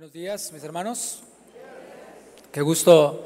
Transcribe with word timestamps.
Buenos 0.00 0.14
días, 0.14 0.50
mis 0.54 0.64
hermanos. 0.64 1.22
Qué 2.52 2.62
gusto 2.62 3.22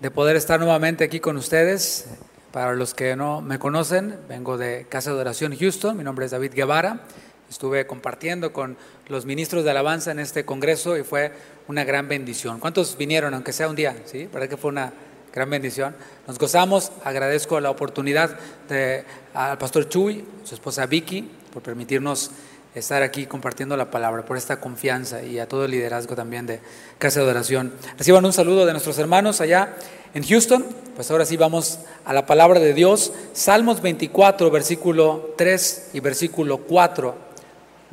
de 0.00 0.10
poder 0.10 0.36
estar 0.36 0.60
nuevamente 0.60 1.02
aquí 1.02 1.18
con 1.18 1.38
ustedes. 1.38 2.08
Para 2.52 2.74
los 2.74 2.92
que 2.92 3.16
no 3.16 3.40
me 3.40 3.58
conocen, 3.58 4.18
vengo 4.28 4.58
de 4.58 4.84
Casa 4.90 5.14
de 5.14 5.20
Oración 5.22 5.56
Houston. 5.56 5.96
Mi 5.96 6.04
nombre 6.04 6.26
es 6.26 6.32
David 6.32 6.52
Guevara. 6.52 7.00
Estuve 7.48 7.86
compartiendo 7.86 8.52
con 8.52 8.76
los 9.08 9.24
ministros 9.24 9.64
de 9.64 9.70
alabanza 9.70 10.10
en 10.10 10.18
este 10.18 10.44
congreso 10.44 10.98
y 10.98 11.04
fue 11.04 11.32
una 11.68 11.84
gran 11.84 12.06
bendición. 12.06 12.60
¿Cuántos 12.60 12.98
vinieron, 12.98 13.32
aunque 13.32 13.54
sea 13.54 13.70
un 13.70 13.76
día? 13.76 13.96
¿Sí? 14.04 14.28
¿Verdad 14.30 14.50
que 14.50 14.58
fue 14.58 14.72
una 14.72 14.92
gran 15.32 15.48
bendición? 15.48 15.96
Nos 16.26 16.38
gozamos. 16.38 16.92
Agradezco 17.02 17.60
la 17.60 17.70
oportunidad 17.70 18.38
de, 18.68 19.06
al 19.32 19.56
pastor 19.56 19.88
Chuy, 19.88 20.22
su 20.44 20.54
esposa 20.54 20.84
Vicky, 20.84 21.30
por 21.50 21.62
permitirnos 21.62 22.30
estar 22.74 23.02
aquí 23.02 23.26
compartiendo 23.26 23.76
la 23.76 23.90
palabra, 23.90 24.24
por 24.24 24.36
esta 24.36 24.58
confianza 24.58 25.22
y 25.22 25.38
a 25.38 25.46
todo 25.46 25.64
el 25.64 25.70
liderazgo 25.70 26.16
también 26.16 26.46
de 26.46 26.60
Casa 26.98 27.20
de 27.20 27.30
Oración. 27.30 27.72
Reciban 27.96 28.24
un 28.24 28.32
saludo 28.32 28.66
de 28.66 28.72
nuestros 28.72 28.98
hermanos 28.98 29.40
allá 29.40 29.76
en 30.14 30.24
Houston. 30.24 30.64
Pues 30.96 31.10
ahora 31.10 31.24
sí 31.24 31.36
vamos 31.36 31.78
a 32.04 32.12
la 32.12 32.26
palabra 32.26 32.60
de 32.60 32.74
Dios. 32.74 33.12
Salmos 33.32 33.80
24, 33.80 34.50
versículo 34.50 35.34
3 35.36 35.90
y 35.92 36.00
versículo 36.00 36.58
4. 36.58 37.14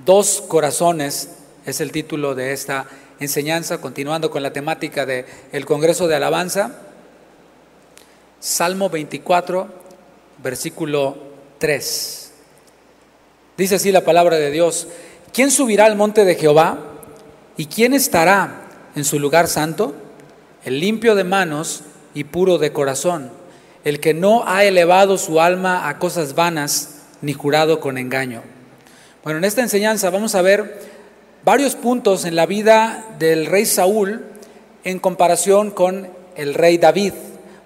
Dos 0.03 0.43
corazones 0.47 1.29
es 1.65 1.79
el 1.79 1.91
título 1.91 2.33
de 2.33 2.53
esta 2.53 2.87
enseñanza, 3.19 3.79
continuando 3.79 4.31
con 4.31 4.41
la 4.41 4.51
temática 4.51 5.05
del 5.05 5.25
el 5.51 5.65
Congreso 5.65 6.07
de 6.07 6.15
Alabanza. 6.15 6.79
Salmo 8.39 8.89
24, 8.89 9.67
versículo 10.41 11.17
3. 11.59 12.20
Dice 13.61 13.75
así 13.75 13.91
la 13.91 14.03
palabra 14.03 14.37
de 14.37 14.49
Dios, 14.49 14.87
¿quién 15.33 15.51
subirá 15.51 15.85
al 15.85 15.95
monte 15.95 16.25
de 16.25 16.33
Jehová? 16.33 16.79
¿Y 17.57 17.67
quién 17.67 17.93
estará 17.93 18.63
en 18.95 19.05
su 19.05 19.19
lugar 19.19 19.47
santo? 19.47 19.93
El 20.65 20.79
limpio 20.79 21.13
de 21.13 21.23
manos 21.23 21.83
y 22.15 22.23
puro 22.23 22.57
de 22.57 22.73
corazón, 22.73 23.29
el 23.83 23.99
que 23.99 24.15
no 24.15 24.47
ha 24.47 24.63
elevado 24.63 25.19
su 25.19 25.39
alma 25.39 25.87
a 25.87 25.99
cosas 25.99 26.33
vanas 26.33 27.01
ni 27.21 27.33
jurado 27.33 27.79
con 27.79 27.99
engaño. 27.99 28.41
Bueno, 29.23 29.37
en 29.37 29.45
esta 29.45 29.61
enseñanza 29.61 30.09
vamos 30.09 30.33
a 30.33 30.41
ver 30.41 30.79
varios 31.45 31.75
puntos 31.75 32.25
en 32.25 32.35
la 32.35 32.47
vida 32.47 33.05
del 33.19 33.45
rey 33.45 33.67
Saúl 33.67 34.25
en 34.83 34.97
comparación 34.97 35.69
con 35.69 36.09
el 36.35 36.55
rey 36.55 36.79
David. 36.79 37.13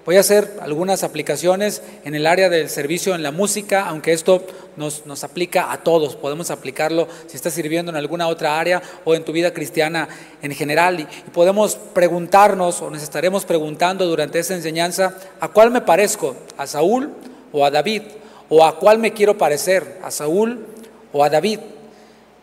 Voy 0.06 0.18
a 0.18 0.20
hacer 0.20 0.58
algunas 0.62 1.04
aplicaciones 1.04 1.82
en 2.04 2.14
el 2.14 2.28
área 2.28 2.48
del 2.48 2.70
servicio 2.70 3.16
en 3.16 3.24
la 3.24 3.32
música, 3.32 3.88
aunque 3.88 4.14
esto 4.14 4.46
nos, 4.78 5.24
aplica 5.24 5.72
a 5.72 5.78
todos. 5.84 6.16
Podemos 6.16 6.52
aplicarlo 6.52 7.08
si 7.28 7.36
estás 7.36 7.54
sirviendo 7.54 7.92
en 7.92 7.98
alguna 7.98 8.28
otra 8.28 8.60
área 8.60 8.82
o 9.04 9.16
en 9.16 9.24
tu 9.24 9.32
vida 9.32 9.54
cristiana 9.54 10.08
en 10.42 10.52
general. 10.54 11.00
Y, 11.00 11.04
y 11.04 11.32
podemos 11.32 11.76
preguntarnos 11.76 12.82
o 12.82 12.90
nos 12.90 13.04
estaremos 13.04 13.46
preguntando 13.46 14.06
durante 14.06 14.40
esta 14.40 14.56
enseñanza, 14.56 15.16
¿a 15.40 15.48
cuál 15.50 15.72
me 15.72 15.82
parezco? 15.82 16.36
¿A 16.58 16.68
Saúl 16.68 17.12
o 17.52 17.66
a 17.66 17.72
David? 17.72 18.04
¿O 18.50 18.64
a 18.64 18.78
cuál 18.78 19.00
me 19.00 19.14
quiero 19.14 19.38
parecer? 19.38 20.00
¿A 20.04 20.12
Saúl 20.12 20.66
o 21.12 21.24
a 21.24 21.30
David? 21.30 21.60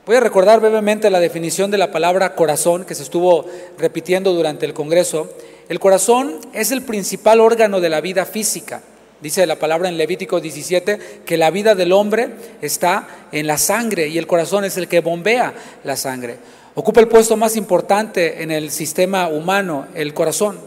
Voy 0.05 0.17
a 0.17 0.20
recordar 0.20 0.58
brevemente 0.58 1.11
la 1.11 1.20
definición 1.20 1.70
de 1.70 1.78
la 1.78 1.92
palabra 1.92 2.34
corazón 2.34 2.84
que 2.84 2.96
se 2.96 3.05
estuvo 3.05 3.46
repitiendo 3.78 4.33
durante 4.33 4.67
el 4.67 4.74
Congreso. 4.74 5.30
El 5.69 5.78
corazón 5.78 6.41
es 6.52 6.72
el 6.72 6.83
principal 6.83 7.39
órgano 7.39 7.80
de 7.80 7.89
la 7.89 8.00
vida 8.00 8.27
física. 8.27 8.83
Dice 9.23 9.47
la 9.47 9.55
palabra 9.55 9.89
en 9.89 9.97
Levítico 9.97 10.41
17 10.41 10.98
que 11.25 11.37
la 11.37 11.53
vida 11.53 11.77
del 11.77 11.92
hombre 11.92 12.31
está 12.61 13.06
en 13.31 13.47
la 13.47 13.56
sangre 13.56 14.09
y 14.09 14.19
el 14.19 14.27
corazón 14.27 14.64
es 14.64 14.77
el 14.77 14.89
que 14.89 14.98
bombea 14.98 15.55
la 15.84 15.97
sangre. 15.97 16.39
Ocupa 16.75 16.98
el 16.98 17.06
puesto 17.06 17.37
más 17.37 17.55
importante 17.55 18.42
en 18.42 18.51
el 18.51 18.73
sistema 18.73 19.29
humano, 19.29 19.87
el 19.95 20.12
corazón. 20.12 20.59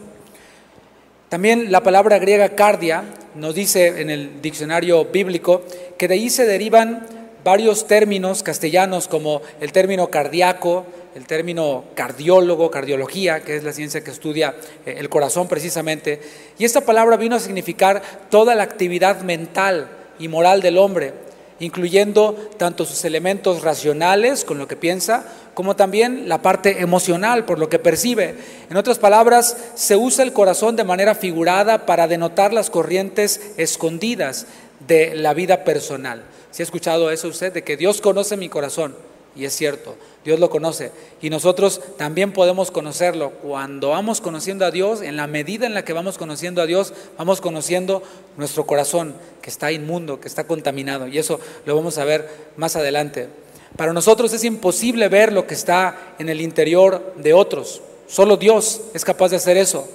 También 1.27 1.69
la 1.69 1.83
palabra 1.83 2.17
griega 2.17 2.55
cardia 2.55 3.03
nos 3.35 3.55
dice 3.55 3.87
en 3.99 4.09
el 4.09 4.41
diccionario 4.41 5.03
bíblico 5.03 5.63
que 5.97 6.07
de 6.07 6.13
ahí 6.13 6.29
se 6.29 6.45
derivan 6.45 7.05
varios 7.43 7.87
términos 7.87 8.41
castellanos 8.41 9.09
como 9.09 9.41
el 9.59 9.73
término 9.73 10.07
cardíaco, 10.07 10.85
el 11.15 11.25
término 11.25 11.85
cardiólogo, 11.95 12.69
cardiología, 12.69 13.39
que 13.39 13.55
es 13.55 13.63
la 13.63 13.71
ciencia 13.71 14.03
que 14.03 14.11
estudia 14.11 14.53
eh, 14.85 14.95
el 14.97 15.07
corazón 15.07 15.47
precisamente. 15.47 16.21
Y 16.59 16.65
esta 16.65 16.81
palabra 16.81 17.15
vino 17.15 17.37
a 17.37 17.39
significar 17.39 18.01
toda 18.29 18.53
la 18.53 18.63
actividad 18.63 19.21
mental 19.21 19.87
y 20.19 20.27
moral 20.27 20.61
del 20.61 20.77
hombre, 20.77 21.13
incluyendo 21.61 22.33
tanto 22.57 22.83
sus 22.83 23.05
elementos 23.05 23.61
racionales, 23.61 24.43
con 24.43 24.57
lo 24.57 24.67
que 24.67 24.75
piensa, 24.75 25.25
como 25.53 25.77
también 25.77 26.27
la 26.27 26.41
parte 26.41 26.81
emocional, 26.81 27.45
por 27.45 27.59
lo 27.59 27.69
que 27.69 27.79
percibe. 27.79 28.35
En 28.69 28.75
otras 28.75 28.99
palabras, 28.99 29.55
se 29.73 29.95
usa 29.95 30.25
el 30.25 30.33
corazón 30.33 30.75
de 30.75 30.83
manera 30.83 31.15
figurada 31.15 31.85
para 31.85 32.09
denotar 32.09 32.51
las 32.51 32.69
corrientes 32.69 33.53
escondidas 33.55 34.47
de 34.85 35.15
la 35.15 35.33
vida 35.33 35.63
personal. 35.63 36.23
¿Si 36.51 36.61
ha 36.61 36.65
escuchado 36.65 37.09
eso 37.09 37.29
usted? 37.29 37.53
De 37.53 37.63
que 37.63 37.77
Dios 37.77 38.01
conoce 38.01 38.35
mi 38.35 38.49
corazón. 38.49 39.14
Y 39.35 39.45
es 39.45 39.53
cierto, 39.53 39.95
Dios 40.23 40.39
lo 40.39 40.49
conoce. 40.49 40.91
Y 41.21 41.29
nosotros 41.29 41.81
también 41.97 42.31
podemos 42.31 42.71
conocerlo. 42.71 43.31
Cuando 43.41 43.89
vamos 43.89 44.21
conociendo 44.21 44.65
a 44.65 44.71
Dios, 44.71 45.01
en 45.01 45.17
la 45.17 45.27
medida 45.27 45.65
en 45.65 45.73
la 45.73 45.83
que 45.83 45.93
vamos 45.93 46.17
conociendo 46.17 46.61
a 46.61 46.65
Dios, 46.65 46.93
vamos 47.17 47.41
conociendo 47.41 48.01
nuestro 48.37 48.65
corazón, 48.65 49.13
que 49.41 49.49
está 49.49 49.71
inmundo, 49.71 50.21
que 50.21 50.27
está 50.27 50.45
contaminado. 50.45 51.07
Y 51.07 51.17
eso 51.17 51.39
lo 51.65 51.75
vamos 51.75 51.97
a 51.97 52.05
ver 52.05 52.29
más 52.55 52.75
adelante. 52.75 53.27
Para 53.75 53.91
nosotros 53.91 54.31
es 54.31 54.45
imposible 54.45 55.09
ver 55.09 55.33
lo 55.33 55.47
que 55.47 55.53
está 55.53 56.15
en 56.17 56.29
el 56.29 56.39
interior 56.39 57.13
de 57.17 57.33
otros. 57.33 57.81
Solo 58.07 58.37
Dios 58.37 58.81
es 58.93 59.03
capaz 59.03 59.29
de 59.29 59.35
hacer 59.35 59.57
eso. 59.57 59.87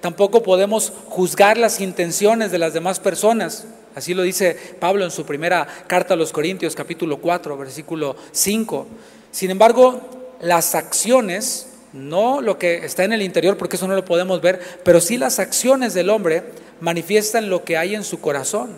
Tampoco 0.00 0.42
podemos 0.42 0.92
juzgar 1.08 1.58
las 1.58 1.80
intenciones 1.80 2.50
de 2.50 2.58
las 2.58 2.72
demás 2.72 2.98
personas. 2.98 3.66
Así 3.96 4.12
lo 4.12 4.24
dice 4.24 4.54
Pablo 4.78 5.06
en 5.06 5.10
su 5.10 5.24
primera 5.24 5.66
carta 5.86 6.12
a 6.12 6.16
los 6.18 6.30
Corintios, 6.30 6.74
capítulo 6.74 7.16
4, 7.16 7.56
versículo 7.56 8.14
5. 8.30 8.86
Sin 9.30 9.50
embargo, 9.50 10.36
las 10.42 10.74
acciones, 10.74 11.68
no 11.94 12.42
lo 12.42 12.58
que 12.58 12.84
está 12.84 13.04
en 13.04 13.14
el 13.14 13.22
interior, 13.22 13.56
porque 13.56 13.76
eso 13.76 13.88
no 13.88 13.94
lo 13.94 14.04
podemos 14.04 14.42
ver, 14.42 14.60
pero 14.84 15.00
sí 15.00 15.16
las 15.16 15.38
acciones 15.38 15.94
del 15.94 16.10
hombre 16.10 16.42
manifiestan 16.78 17.48
lo 17.48 17.64
que 17.64 17.78
hay 17.78 17.94
en 17.94 18.04
su 18.04 18.20
corazón. 18.20 18.68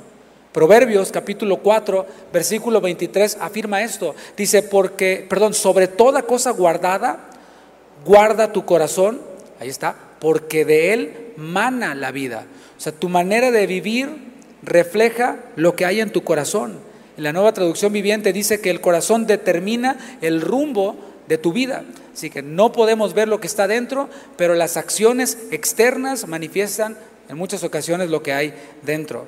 Proverbios 0.52 1.10
capítulo 1.10 1.56
4, 1.56 2.06
versículo 2.32 2.80
23 2.80 3.38
afirma 3.40 3.82
esto. 3.82 4.14
Dice, 4.36 4.62
porque, 4.62 5.26
perdón, 5.28 5.52
sobre 5.52 5.88
toda 5.88 6.22
cosa 6.22 6.52
guardada, 6.52 7.28
guarda 8.06 8.52
tu 8.52 8.64
corazón, 8.64 9.20
ahí 9.58 9.68
está, 9.68 9.96
porque 10.20 10.64
de 10.64 10.92
él 10.92 11.32
mana 11.36 11.96
la 11.96 12.12
vida. 12.12 12.46
O 12.76 12.80
sea, 12.80 12.92
tu 12.92 13.08
manera 13.08 13.50
de 13.50 13.66
vivir 13.66 14.27
refleja 14.62 15.38
lo 15.56 15.76
que 15.76 15.84
hay 15.84 16.00
en 16.00 16.10
tu 16.10 16.24
corazón. 16.24 16.78
La 17.16 17.32
nueva 17.32 17.52
traducción 17.52 17.92
viviente 17.92 18.32
dice 18.32 18.60
que 18.60 18.70
el 18.70 18.80
corazón 18.80 19.26
determina 19.26 20.18
el 20.20 20.40
rumbo 20.40 20.96
de 21.26 21.38
tu 21.38 21.52
vida. 21.52 21.84
Así 22.14 22.30
que 22.30 22.42
no 22.42 22.72
podemos 22.72 23.14
ver 23.14 23.28
lo 23.28 23.40
que 23.40 23.46
está 23.46 23.66
dentro, 23.66 24.08
pero 24.36 24.54
las 24.54 24.76
acciones 24.76 25.38
externas 25.50 26.26
manifiestan 26.26 26.96
en 27.28 27.36
muchas 27.36 27.64
ocasiones 27.64 28.10
lo 28.10 28.22
que 28.22 28.32
hay 28.32 28.54
dentro. 28.82 29.26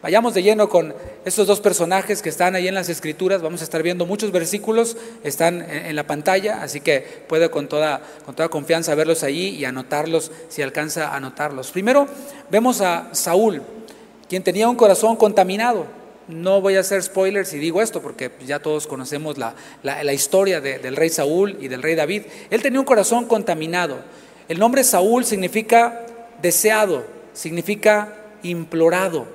Vayamos 0.00 0.32
de 0.32 0.44
lleno 0.44 0.68
con 0.68 0.94
estos 1.24 1.48
dos 1.48 1.60
personajes 1.60 2.22
que 2.22 2.28
están 2.28 2.54
ahí 2.54 2.68
en 2.68 2.74
las 2.74 2.88
escrituras. 2.88 3.42
Vamos 3.42 3.62
a 3.62 3.64
estar 3.64 3.82
viendo 3.82 4.06
muchos 4.06 4.30
versículos, 4.30 4.96
están 5.24 5.60
en 5.68 5.96
la 5.96 6.06
pantalla, 6.06 6.62
así 6.62 6.80
que 6.80 7.00
puede 7.26 7.50
con 7.50 7.68
toda, 7.68 8.00
con 8.24 8.36
toda 8.36 8.48
confianza 8.48 8.94
verlos 8.94 9.24
ahí 9.24 9.48
y 9.56 9.64
anotarlos 9.64 10.30
si 10.48 10.62
alcanza 10.62 11.08
a 11.08 11.16
anotarlos. 11.16 11.72
Primero 11.72 12.06
vemos 12.48 12.80
a 12.80 13.08
Saúl 13.12 13.62
quien 14.28 14.42
tenía 14.42 14.68
un 14.68 14.76
corazón 14.76 15.16
contaminado. 15.16 15.86
No 16.28 16.60
voy 16.60 16.76
a 16.76 16.80
hacer 16.80 17.02
spoilers 17.02 17.48
si 17.48 17.58
digo 17.58 17.80
esto, 17.80 18.02
porque 18.02 18.30
ya 18.46 18.60
todos 18.60 18.86
conocemos 18.86 19.36
la, 19.38 20.12
historia 20.12 20.60
del 20.60 20.94
rey 20.94 21.08
Saúl 21.08 21.56
y 21.60 21.68
del 21.68 21.82
rey 21.82 21.94
David. 21.94 22.24
Él 22.50 22.62
tenía 22.62 22.80
un 22.80 22.86
corazón 22.86 23.24
contaminado. 23.24 23.96
El 24.48 24.58
nombre 24.58 24.84
Saúl 24.84 25.24
significa 25.24 26.06
deseado, 26.42 27.04
significa 27.32 28.14
implorado. 28.42 29.26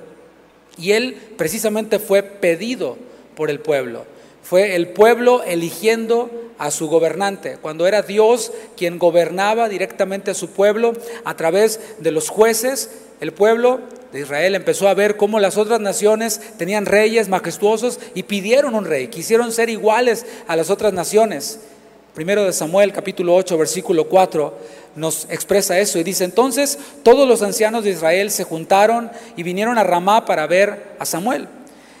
Y 0.78 0.92
él 0.92 1.16
precisamente 1.36 1.98
fue 1.98 2.22
pedido 2.22 2.96
por 3.36 3.50
el 3.50 3.60
pueblo. 3.60 4.06
Fue 4.42 4.76
el 4.76 4.88
pueblo 4.88 5.42
eligiendo 5.42 6.30
a 6.58 6.70
su 6.70 6.88
gobernante, 6.88 7.58
cuando 7.60 7.86
era 7.86 8.02
Dios 8.02 8.52
quien 8.76 8.98
gobernaba 8.98 9.68
directamente 9.68 10.30
a 10.30 10.34
su 10.34 10.50
pueblo 10.50 10.92
a 11.24 11.36
través 11.36 11.80
de 11.98 12.10
los 12.10 12.28
jueces, 12.28 12.90
el 13.24 13.32
pueblo 13.32 13.80
de 14.12 14.20
Israel 14.20 14.54
empezó 14.54 14.86
a 14.86 14.92
ver 14.92 15.16
cómo 15.16 15.40
las 15.40 15.56
otras 15.56 15.80
naciones 15.80 16.42
tenían 16.58 16.84
reyes 16.84 17.30
majestuosos 17.30 17.98
y 18.14 18.24
pidieron 18.24 18.74
un 18.74 18.84
rey, 18.84 19.08
quisieron 19.08 19.50
ser 19.50 19.70
iguales 19.70 20.26
a 20.46 20.56
las 20.56 20.68
otras 20.68 20.92
naciones. 20.92 21.60
Primero 22.14 22.44
de 22.44 22.52
Samuel 22.52 22.92
capítulo 22.92 23.34
8 23.34 23.56
versículo 23.56 24.10
4 24.10 24.58
nos 24.96 25.26
expresa 25.30 25.78
eso 25.78 25.98
y 25.98 26.04
dice, 26.04 26.24
entonces 26.24 26.78
todos 27.02 27.26
los 27.26 27.40
ancianos 27.40 27.82
de 27.82 27.92
Israel 27.92 28.30
se 28.30 28.44
juntaron 28.44 29.10
y 29.38 29.42
vinieron 29.42 29.78
a 29.78 29.84
Ramá 29.84 30.26
para 30.26 30.46
ver 30.46 30.92
a 30.98 31.06
Samuel. 31.06 31.48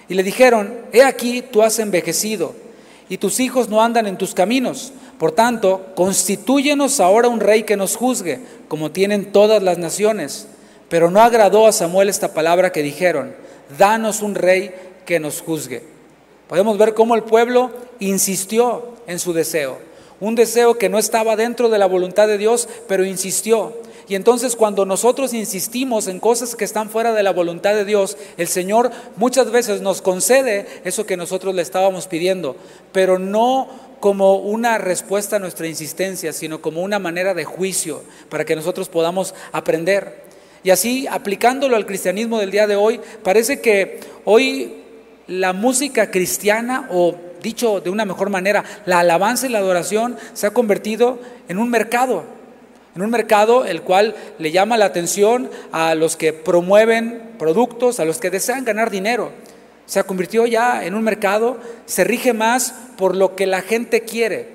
Y 0.06 0.12
le 0.12 0.22
dijeron, 0.22 0.74
he 0.92 1.02
aquí 1.02 1.40
tú 1.40 1.62
has 1.62 1.78
envejecido 1.78 2.54
y 3.08 3.16
tus 3.16 3.40
hijos 3.40 3.70
no 3.70 3.82
andan 3.82 4.06
en 4.06 4.18
tus 4.18 4.34
caminos, 4.34 4.92
Por 5.18 5.32
tanto, 5.32 5.86
constitúyenos 5.94 7.00
ahora 7.00 7.28
un 7.28 7.40
rey 7.40 7.62
que 7.62 7.78
nos 7.78 7.96
juzgue, 7.96 8.40
como 8.68 8.90
tienen 8.90 9.32
todas 9.32 9.62
las 9.62 9.78
naciones. 9.78 10.48
Pero 10.94 11.10
no 11.10 11.20
agradó 11.20 11.66
a 11.66 11.72
Samuel 11.72 12.08
esta 12.08 12.34
palabra 12.34 12.70
que 12.70 12.80
dijeron, 12.80 13.34
danos 13.76 14.22
un 14.22 14.36
rey 14.36 14.72
que 15.04 15.18
nos 15.18 15.40
juzgue. 15.40 15.82
Podemos 16.46 16.78
ver 16.78 16.94
cómo 16.94 17.16
el 17.16 17.24
pueblo 17.24 17.72
insistió 17.98 18.94
en 19.08 19.18
su 19.18 19.32
deseo, 19.32 19.78
un 20.20 20.36
deseo 20.36 20.78
que 20.78 20.88
no 20.88 21.00
estaba 21.00 21.34
dentro 21.34 21.68
de 21.68 21.80
la 21.80 21.86
voluntad 21.86 22.28
de 22.28 22.38
Dios, 22.38 22.68
pero 22.86 23.04
insistió. 23.04 23.76
Y 24.06 24.14
entonces 24.14 24.54
cuando 24.54 24.86
nosotros 24.86 25.34
insistimos 25.34 26.06
en 26.06 26.20
cosas 26.20 26.54
que 26.54 26.64
están 26.64 26.88
fuera 26.88 27.12
de 27.12 27.24
la 27.24 27.32
voluntad 27.32 27.74
de 27.74 27.84
Dios, 27.84 28.16
el 28.36 28.46
Señor 28.46 28.92
muchas 29.16 29.50
veces 29.50 29.80
nos 29.80 30.00
concede 30.00 30.68
eso 30.84 31.06
que 31.06 31.16
nosotros 31.16 31.56
le 31.56 31.62
estábamos 31.62 32.06
pidiendo, 32.06 32.54
pero 32.92 33.18
no 33.18 33.68
como 33.98 34.36
una 34.36 34.78
respuesta 34.78 35.34
a 35.34 35.40
nuestra 35.40 35.66
insistencia, 35.66 36.32
sino 36.32 36.60
como 36.60 36.82
una 36.82 37.00
manera 37.00 37.34
de 37.34 37.44
juicio 37.44 38.04
para 38.28 38.44
que 38.44 38.54
nosotros 38.54 38.88
podamos 38.88 39.34
aprender. 39.50 40.33
Y 40.64 40.70
así, 40.70 41.06
aplicándolo 41.06 41.76
al 41.76 41.86
cristianismo 41.86 42.40
del 42.40 42.50
día 42.50 42.66
de 42.66 42.74
hoy, 42.74 43.00
parece 43.22 43.60
que 43.60 44.00
hoy 44.24 44.74
la 45.28 45.52
música 45.52 46.10
cristiana, 46.10 46.88
o 46.90 47.14
dicho 47.40 47.80
de 47.80 47.90
una 47.90 48.04
mejor 48.04 48.30
manera, 48.30 48.64
la 48.86 48.98
alabanza 48.98 49.46
y 49.46 49.50
la 49.50 49.58
adoración 49.58 50.16
se 50.32 50.48
ha 50.48 50.50
convertido 50.50 51.20
en 51.48 51.58
un 51.58 51.70
mercado, 51.70 52.24
en 52.96 53.02
un 53.02 53.10
mercado 53.10 53.64
el 53.64 53.82
cual 53.82 54.16
le 54.38 54.50
llama 54.50 54.76
la 54.76 54.86
atención 54.86 55.48
a 55.70 55.94
los 55.94 56.16
que 56.16 56.32
promueven 56.32 57.34
productos, 57.38 58.00
a 58.00 58.04
los 58.04 58.18
que 58.18 58.30
desean 58.30 58.64
ganar 58.64 58.90
dinero 58.90 59.30
se 59.86 60.02
convirtió 60.04 60.46
ya 60.46 60.84
en 60.84 60.94
un 60.94 61.02
mercado, 61.02 61.58
se 61.86 62.04
rige 62.04 62.32
más 62.32 62.74
por 62.96 63.14
lo 63.14 63.36
que 63.36 63.46
la 63.46 63.60
gente 63.60 64.02
quiere, 64.02 64.48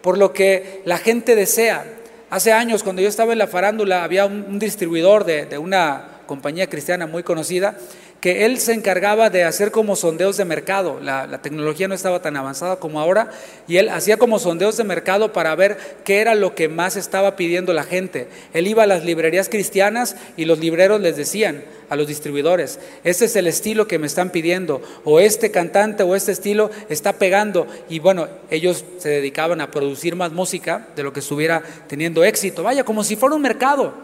por 0.00 0.18
lo 0.18 0.32
que 0.32 0.82
la 0.84 0.98
gente 0.98 1.36
desea. 1.36 1.84
Hace 2.32 2.50
años, 2.54 2.82
cuando 2.82 3.02
yo 3.02 3.10
estaba 3.10 3.34
en 3.34 3.38
la 3.38 3.46
farándula, 3.46 4.04
había 4.04 4.24
un, 4.24 4.58
distribuidor 4.58 5.26
de, 5.26 5.58
una 5.58 6.22
compañía 6.24 6.66
cristiana 6.66 7.06
muy 7.06 7.22
conocida 7.22 7.76
que 8.22 8.44
él 8.46 8.60
se 8.60 8.72
encargaba 8.72 9.30
de 9.30 9.42
hacer 9.42 9.72
como 9.72 9.96
sondeos 9.96 10.36
de 10.36 10.44
mercado. 10.44 11.00
La, 11.00 11.42
tecnología 11.42 11.88
no 11.88 11.94
estaba 11.94 12.22
tan 12.22 12.36
avanzada 12.36 12.76
como 12.76 13.00
ahora 13.00 13.32
y 13.66 13.78
él 13.78 13.88
hacía 13.88 14.16
como 14.16 14.38
sondeos 14.38 14.76
de 14.76 14.84
mercado 14.84 15.32
para 15.32 15.52
ver 15.56 15.76
qué 16.04 16.20
era 16.20 16.36
lo 16.36 16.54
que 16.54 16.68
más 16.68 16.94
estaba 16.94 17.34
pidiendo 17.34 17.72
la 17.72 17.82
gente. 17.82 18.28
Él 18.54 18.68
iba 18.68 18.84
a 18.84 18.86
las 18.86 19.04
librerías 19.04 19.48
cristianas 19.48 20.14
y 20.36 20.44
los 20.44 20.60
libreros 20.60 21.00
les 21.00 21.16
decían 21.16 21.64
a 21.88 21.96
los 21.96 22.06
distribuidores, 22.06 22.78
este 23.02 23.24
es 23.24 23.34
el 23.34 23.48
estilo 23.48 23.88
que 23.88 23.98
me 23.98 24.06
están 24.06 24.30
pidiendo 24.30 24.80
o 25.04 25.18
este 25.18 25.50
cantante 25.50 26.04
o 26.04 26.14
este 26.14 26.30
estilo 26.30 26.70
está 26.88 27.14
pegando 27.14 27.66
y 27.88 27.98
bueno, 27.98 28.28
ellos 28.50 28.84
se 28.98 29.08
dedicaban 29.08 29.60
a 29.60 29.72
producir 29.72 30.14
más 30.14 30.30
música 30.30 30.86
de 30.94 31.02
lo 31.02 31.12
que 31.12 31.20
estuviera 31.20 31.60
teniendo 31.88 32.22
éxito. 32.22 32.62
Vaya, 32.62 32.84
como 32.84 33.02
si 33.02 33.16
fuera 33.16 33.34
un 33.34 33.42
mercado, 33.42 33.94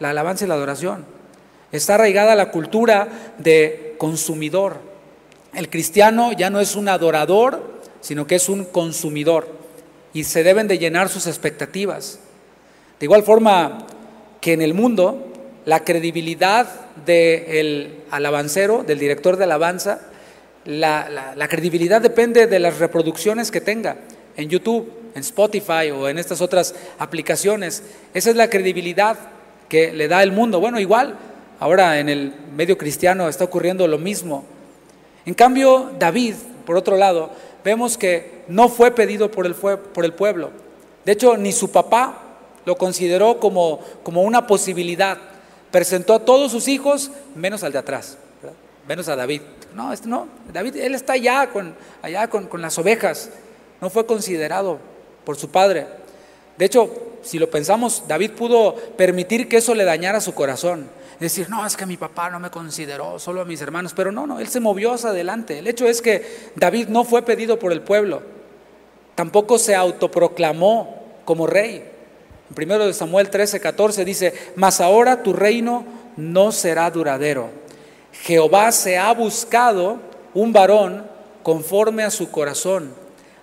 la 0.00 0.08
alabanza 0.08 0.46
y 0.46 0.48
la 0.48 0.54
adoración. 0.54 1.15
Está 1.72 1.94
arraigada 1.94 2.34
la 2.34 2.50
cultura 2.50 3.34
de 3.38 3.94
consumidor. 3.98 4.80
El 5.54 5.68
cristiano 5.70 6.32
ya 6.32 6.50
no 6.50 6.60
es 6.60 6.76
un 6.76 6.88
adorador, 6.88 7.80
sino 8.00 8.26
que 8.26 8.36
es 8.36 8.48
un 8.48 8.64
consumidor 8.64 9.48
y 10.16 10.24
se 10.24 10.42
deben 10.42 10.68
de 10.68 10.78
llenar 10.78 11.08
sus 11.08 11.26
expectativas. 11.26 12.18
De 12.98 13.04
igual 13.04 13.22
forma 13.22 13.86
que 14.40 14.54
en 14.54 14.62
el 14.62 14.72
mundo, 14.72 15.32
la 15.64 15.84
credibilidad 15.84 16.66
del 17.04 18.02
alabancero, 18.10 18.82
del 18.82 18.98
director 18.98 19.36
de 19.36 19.44
alabanza, 19.44 20.00
la, 20.64 21.34
la, 21.36 21.48
credibilidad 21.48 22.00
depende 22.00 22.46
de 22.46 22.58
las 22.58 22.78
reproducciones 22.78 23.50
que 23.50 23.60
tenga 23.60 23.96
en 24.36 24.48
YouTube, 24.48 24.90
en 25.14 25.20
Spotify 25.20 25.90
o 25.92 26.08
en 26.08 26.18
estas 26.18 26.40
otras 26.40 26.74
aplicaciones. 26.98 27.82
Esa 28.14 28.30
es 28.30 28.36
la 28.36 28.48
credibilidad 28.48 29.18
que 29.68 29.92
le 29.92 30.08
da 30.08 30.22
el 30.22 30.32
mundo. 30.32 30.60
Bueno, 30.60 30.80
igual, 30.80 31.16
Ahora 31.58 31.98
en 31.98 32.08
el 32.08 32.34
medio 32.54 32.76
cristiano 32.76 33.28
está 33.28 33.44
ocurriendo 33.44 33.86
lo 33.88 33.98
mismo. 33.98 34.44
En 35.24 35.34
cambio, 35.34 35.90
David, 35.98 36.34
por 36.66 36.76
otro 36.76 36.96
lado, 36.96 37.30
vemos 37.64 37.96
que 37.96 38.44
no 38.48 38.68
fue 38.68 38.90
pedido 38.90 39.30
por 39.30 39.46
el, 39.46 39.54
por 39.54 40.04
el 40.04 40.12
pueblo. 40.12 40.50
De 41.04 41.12
hecho, 41.12 41.36
ni 41.36 41.52
su 41.52 41.70
papá 41.70 42.22
lo 42.64 42.76
consideró 42.76 43.40
como, 43.40 43.80
una 44.04 44.46
posibilidad. 44.46 45.18
Presentó 45.70 46.14
a 46.14 46.24
todos 46.24 46.52
sus 46.52 46.68
hijos, 46.68 47.10
menos 47.34 47.62
al 47.62 47.72
de 47.72 47.78
atrás, 47.78 48.18
menos 48.86 49.08
a 49.08 49.16
David. 49.16 49.40
No, 49.74 49.92
este 49.92 50.08
no, 50.08 50.28
David, 50.52 50.76
él 50.76 50.94
está 50.94 51.14
allá, 51.14 51.48
con 51.50 51.74
las 52.60 52.78
ovejas. 52.78 53.30
No 53.80 53.88
fue 53.88 54.04
considerado 54.04 54.78
por 55.24 55.36
su 55.36 55.50
padre. 55.50 55.86
De 56.58 56.64
hecho, 56.64 56.90
si 57.22 57.38
lo 57.38 57.50
pensamos, 57.50 58.04
David 58.06 58.32
pudo 58.32 58.74
permitir 58.96 59.48
que 59.48 59.58
eso 59.58 59.74
le 59.74 59.84
dañara 59.84 60.20
su 60.20 60.34
corazón 60.34 60.88
decir, 61.20 61.48
no, 61.48 61.64
es 61.64 61.76
que 61.76 61.86
mi 61.86 61.96
papá 61.96 62.30
no 62.30 62.38
me 62.38 62.50
consideró, 62.50 63.18
solo 63.18 63.40
a 63.40 63.44
mis 63.44 63.60
hermanos, 63.60 63.92
pero 63.94 64.12
no, 64.12 64.26
no, 64.26 64.38
él 64.38 64.48
se 64.48 64.60
movió 64.60 64.92
hacia 64.92 65.10
adelante. 65.10 65.58
El 65.58 65.66
hecho 65.66 65.86
es 65.86 66.02
que 66.02 66.50
David 66.56 66.88
no 66.88 67.04
fue 67.04 67.22
pedido 67.22 67.58
por 67.58 67.72
el 67.72 67.80
pueblo, 67.80 68.22
tampoco 69.14 69.58
se 69.58 69.74
autoproclamó 69.74 71.04
como 71.24 71.46
rey. 71.46 71.90
Primero 72.54 72.86
de 72.86 72.92
Samuel 72.92 73.30
13, 73.30 73.60
14 73.60 74.04
dice, 74.04 74.52
mas 74.56 74.80
ahora 74.80 75.22
tu 75.22 75.32
reino 75.32 75.84
no 76.16 76.52
será 76.52 76.90
duradero. 76.90 77.50
Jehová 78.12 78.70
se 78.72 78.98
ha 78.98 79.12
buscado 79.12 79.98
un 80.34 80.52
varón 80.52 81.06
conforme 81.42 82.02
a 82.02 82.10
su 82.10 82.30
corazón, 82.30 82.92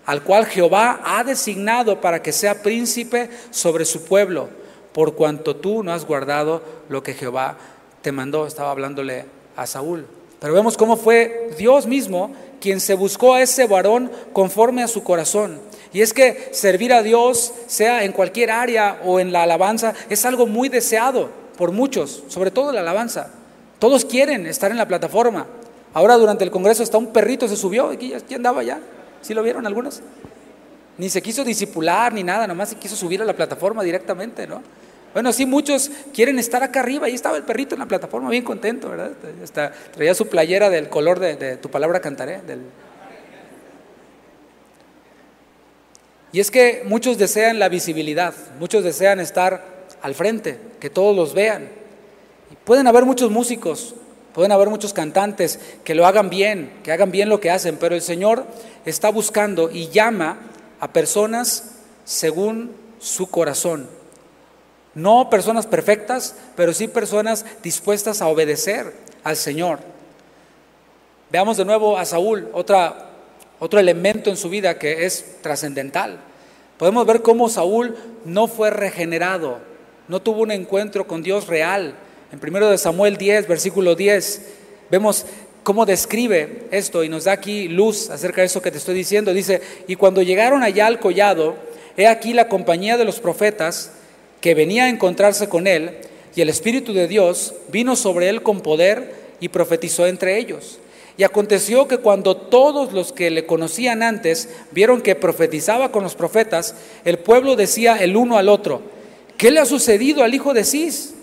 al 0.05 0.23
cual 0.23 0.45
Jehová 0.45 1.01
ha 1.03 1.23
designado 1.23 1.99
para 2.01 2.21
que 2.21 2.31
sea 2.31 2.61
príncipe 2.61 3.29
sobre 3.51 3.85
su 3.85 4.05
pueblo 4.05 4.62
por 4.93 5.15
cuanto 5.15 5.55
tú 5.55 5.83
no 5.83 5.91
has 5.91 6.05
guardado 6.05 6.61
lo 6.89 7.03
que 7.03 7.13
Jehová 7.13 7.57
te 8.01 8.11
mandó. 8.11 8.47
Estaba 8.47 8.71
hablándole 8.71 9.25
a 9.55 9.65
Saúl. 9.67 10.05
Pero 10.39 10.53
vemos 10.53 10.77
cómo 10.77 10.97
fue 10.97 11.51
Dios 11.57 11.87
mismo 11.87 12.31
quien 12.59 12.79
se 12.79 12.93
buscó 12.95 13.33
a 13.33 13.41
ese 13.41 13.65
varón 13.65 14.11
conforme 14.31 14.83
a 14.83 14.87
su 14.87 15.03
corazón. 15.03 15.59
Y 15.93 16.01
es 16.01 16.13
que 16.13 16.49
servir 16.51 16.93
a 16.93 17.03
Dios, 17.03 17.53
sea 17.67 18.03
en 18.03 18.11
cualquier 18.11 18.51
área 18.51 19.01
o 19.05 19.19
en 19.19 19.31
la 19.31 19.43
alabanza, 19.43 19.93
es 20.09 20.25
algo 20.25 20.47
muy 20.47 20.69
deseado 20.69 21.29
por 21.57 21.71
muchos, 21.71 22.23
sobre 22.27 22.51
todo 22.51 22.71
la 22.71 22.81
alabanza. 22.81 23.29
Todos 23.79 24.05
quieren 24.05 24.47
estar 24.47 24.71
en 24.71 24.77
la 24.77 24.87
plataforma. 24.87 25.45
Ahora 25.93 26.15
durante 26.15 26.43
el 26.43 26.51
Congreso 26.51 26.83
está 26.83 26.97
un 26.97 27.13
perrito, 27.13 27.47
se 27.47 27.55
subió, 27.55 27.89
aquí, 27.89 28.13
aquí 28.13 28.33
andaba 28.33 28.63
ya. 28.63 28.79
¿Sí 29.21 29.33
lo 29.33 29.43
vieron 29.43 29.67
algunos? 29.67 30.01
Ni 30.97 31.09
se 31.09 31.21
quiso 31.21 31.43
disipular 31.43 32.13
ni 32.13 32.23
nada, 32.23 32.47
nomás 32.47 32.69
se 32.69 32.75
quiso 32.75 32.95
subir 32.95 33.21
a 33.21 33.25
la 33.25 33.33
plataforma 33.33 33.83
directamente, 33.83 34.47
¿no? 34.47 34.61
Bueno, 35.13 35.31
sí, 35.31 35.45
muchos 35.45 35.91
quieren 36.13 36.39
estar 36.39 36.63
acá 36.63 36.79
arriba. 36.79 37.05
Ahí 37.05 37.13
estaba 37.13 37.37
el 37.37 37.43
perrito 37.43 37.75
en 37.75 37.79
la 37.79 37.85
plataforma, 37.85 38.29
bien 38.29 38.43
contento, 38.43 38.89
¿verdad? 38.89 39.11
Hasta 39.43 39.71
traía 39.93 40.15
su 40.15 40.27
playera 40.27 40.69
del 40.69 40.89
color 40.89 41.19
de, 41.19 41.57
tu 41.57 41.69
palabra 41.69 41.99
cantaré. 41.99 42.41
Y 46.31 46.39
es 46.39 46.49
que 46.49 46.81
muchos 46.85 47.19
desean 47.19 47.59
la 47.59 47.69
visibilidad, 47.69 48.33
muchos 48.59 48.83
desean 48.83 49.19
estar 49.19 49.63
al 50.01 50.15
frente, 50.15 50.59
que 50.79 50.89
todos 50.89 51.15
los 51.15 51.35
vean. 51.35 51.69
pueden 52.63 52.87
haber 52.87 53.05
muchos 53.05 53.29
músicos, 53.29 53.93
pueden 54.33 54.51
haber 54.51 54.69
muchos 54.69 54.93
cantantes 54.93 55.59
que 55.83 55.93
lo 55.93 56.07
hagan 56.07 56.31
bien, 56.31 56.73
que 56.83 56.91
hagan 56.91 57.11
bien 57.11 57.29
lo 57.29 57.39
que 57.39 57.51
hacen, 57.51 57.77
pero 57.77 57.93
el 57.93 58.01
Señor 58.01 58.47
está 58.83 59.09
buscando 59.09 59.69
y 59.69 59.89
llama 59.89 60.39
a 60.79 60.91
personas 60.91 61.75
según 62.03 62.71
su 62.99 63.29
corazón. 63.29 63.87
No 64.95 65.29
personas 65.29 65.65
perfectas, 65.65 66.35
pero 66.55 66.73
sí 66.73 66.87
personas 66.87 67.45
dispuestas 67.63 68.21
a 68.21 68.27
obedecer 68.27 68.93
al 69.23 69.35
Señor. 69.35 69.79
Veamos 71.31 71.57
de 71.57 71.65
nuevo 71.65 71.97
a 71.97 72.05
Saúl, 72.05 72.47
otra, 72.53 73.09
otro 73.59 73.79
elemento 73.79 74.29
en 74.29 74.37
su 74.37 74.49
vida 74.49 74.77
que 74.77 75.05
es 75.05 75.41
trascendental. 75.41 76.19
Podemos 76.77 77.05
ver 77.07 77.21
cómo 77.21 77.49
Saúl 77.49 77.95
no 78.25 78.47
fue 78.47 78.69
regenerado, 78.69 79.57
no 80.07 80.21
tuvo 80.21 80.41
un 80.41 80.51
encuentro 80.51 81.07
con 81.07 81.23
Dios 81.23 81.47
real. 81.47 81.95
En 82.31 82.39
1 82.39 82.69
de 82.69 82.77
Samuel 82.77 83.17
10, 83.17 83.47
versículo 83.47 83.95
10, 83.95 84.41
vemos 84.91 85.25
cómo 85.63 85.85
describe 85.85 86.67
esto 86.71 87.03
y 87.03 87.09
nos 87.09 87.23
da 87.23 87.31
aquí 87.31 87.67
luz 87.67 88.09
acerca 88.09 88.41
de 88.41 88.47
eso 88.47 88.61
que 88.61 88.71
te 88.71 88.77
estoy 88.77 88.95
diciendo. 88.95 89.33
Dice, 89.33 89.61
y 89.87 89.95
cuando 89.95 90.21
llegaron 90.21 90.61
allá 90.61 90.87
al 90.87 90.99
collado, 90.99 91.55
he 91.97 92.07
aquí 92.07 92.33
la 92.33 92.49
compañía 92.49 92.97
de 92.97 93.05
los 93.05 93.19
profetas, 93.19 93.91
que 94.43 94.55
venía 94.55 94.83
a 94.83 94.89
encontrarse 94.89 95.47
con 95.47 95.67
él, 95.67 95.99
y 96.35 96.41
el 96.41 96.49
Espíritu 96.49 96.91
de 96.91 97.07
Dios 97.07 97.53
vino 97.71 97.95
sobre 97.95 98.27
él 98.27 98.43
con 98.43 98.59
poder 98.59 99.15
y 99.39 99.47
profetizó 99.47 100.05
entre 100.05 100.37
ellos. 100.37 100.79
Y 101.15 101.23
aconteció 101.23 101.87
que 101.87 101.99
cuando 101.99 102.35
todos 102.35 102.91
los 102.91 103.13
que 103.13 103.29
le 103.29 103.45
conocían 103.45 104.03
antes 104.03 104.49
vieron 104.71 105.01
que 105.01 105.15
profetizaba 105.15 105.93
con 105.93 106.03
los 106.03 106.15
profetas, 106.15 106.75
el 107.05 107.19
pueblo 107.19 107.55
decía 107.55 107.95
el 107.95 108.17
uno 108.17 108.37
al 108.37 108.49
otro, 108.49 108.81
¿qué 109.37 109.49
le 109.49 109.61
ha 109.61 109.65
sucedido 109.65 110.25
al 110.25 110.33
hijo 110.33 110.53
de 110.53 110.65
Cis? 110.65 111.13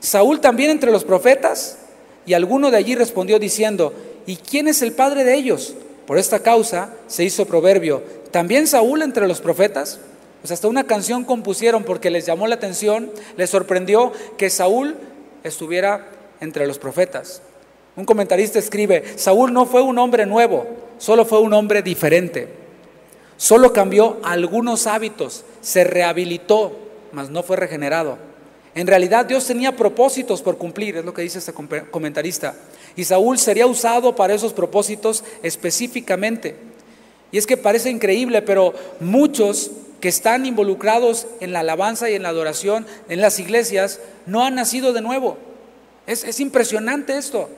Saúl 0.00 0.40
también 0.40 0.68
entre 0.68 0.92
los 0.92 1.04
profetas. 1.04 1.78
Y 2.26 2.34
alguno 2.34 2.70
de 2.70 2.76
allí 2.76 2.94
respondió 2.94 3.38
diciendo, 3.38 3.94
¿y 4.26 4.36
quién 4.36 4.68
es 4.68 4.82
el 4.82 4.92
padre 4.92 5.24
de 5.24 5.36
ellos? 5.36 5.72
Por 6.06 6.18
esta 6.18 6.40
causa 6.40 6.92
se 7.06 7.24
hizo 7.24 7.46
proverbio, 7.46 8.02
¿también 8.30 8.66
Saúl 8.66 9.00
entre 9.00 9.26
los 9.26 9.40
profetas? 9.40 10.00
Pues 10.40 10.52
hasta 10.52 10.68
una 10.68 10.84
canción 10.84 11.24
compusieron 11.24 11.84
porque 11.84 12.10
les 12.10 12.26
llamó 12.26 12.46
la 12.46 12.54
atención, 12.54 13.10
les 13.36 13.50
sorprendió 13.50 14.12
que 14.36 14.50
Saúl 14.50 14.96
estuviera 15.42 16.08
entre 16.40 16.66
los 16.66 16.78
profetas. 16.78 17.42
Un 17.96 18.04
comentarista 18.04 18.58
escribe, 18.58 19.04
Saúl 19.16 19.52
no 19.52 19.66
fue 19.66 19.82
un 19.82 19.98
hombre 19.98 20.26
nuevo, 20.26 20.66
solo 20.98 21.24
fue 21.24 21.40
un 21.40 21.52
hombre 21.52 21.82
diferente. 21.82 22.48
Solo 23.36 23.72
cambió 23.72 24.18
algunos 24.22 24.86
hábitos, 24.86 25.44
se 25.60 25.84
rehabilitó, 25.84 26.76
mas 27.12 27.30
no 27.30 27.42
fue 27.42 27.56
regenerado. 27.56 28.18
En 28.74 28.86
realidad 28.86 29.26
Dios 29.26 29.46
tenía 29.46 29.74
propósitos 29.74 30.42
por 30.42 30.58
cumplir, 30.58 30.96
es 30.96 31.04
lo 31.04 31.12
que 31.12 31.22
dice 31.22 31.38
este 31.38 31.52
comentarista. 31.90 32.54
Y 32.94 33.04
Saúl 33.04 33.38
sería 33.38 33.66
usado 33.66 34.14
para 34.14 34.34
esos 34.34 34.52
propósitos 34.52 35.24
específicamente. 35.42 36.54
Y 37.32 37.38
es 37.38 37.46
que 37.46 37.56
parece 37.56 37.90
increíble, 37.90 38.42
pero 38.42 38.72
muchos 39.00 39.72
que 40.00 40.08
están 40.08 40.46
involucrados 40.46 41.26
en 41.40 41.52
la 41.52 41.60
alabanza 41.60 42.08
y 42.08 42.14
en 42.14 42.22
la 42.22 42.28
adoración 42.28 42.86
en 43.08 43.20
las 43.20 43.38
iglesias 43.38 44.00
no 44.26 44.44
han 44.44 44.54
nacido 44.54 44.92
de 44.92 45.00
nuevo. 45.00 45.38
Es, 46.06 46.24
es 46.24 46.40
impresionante 46.40 47.16
esto. 47.16 47.50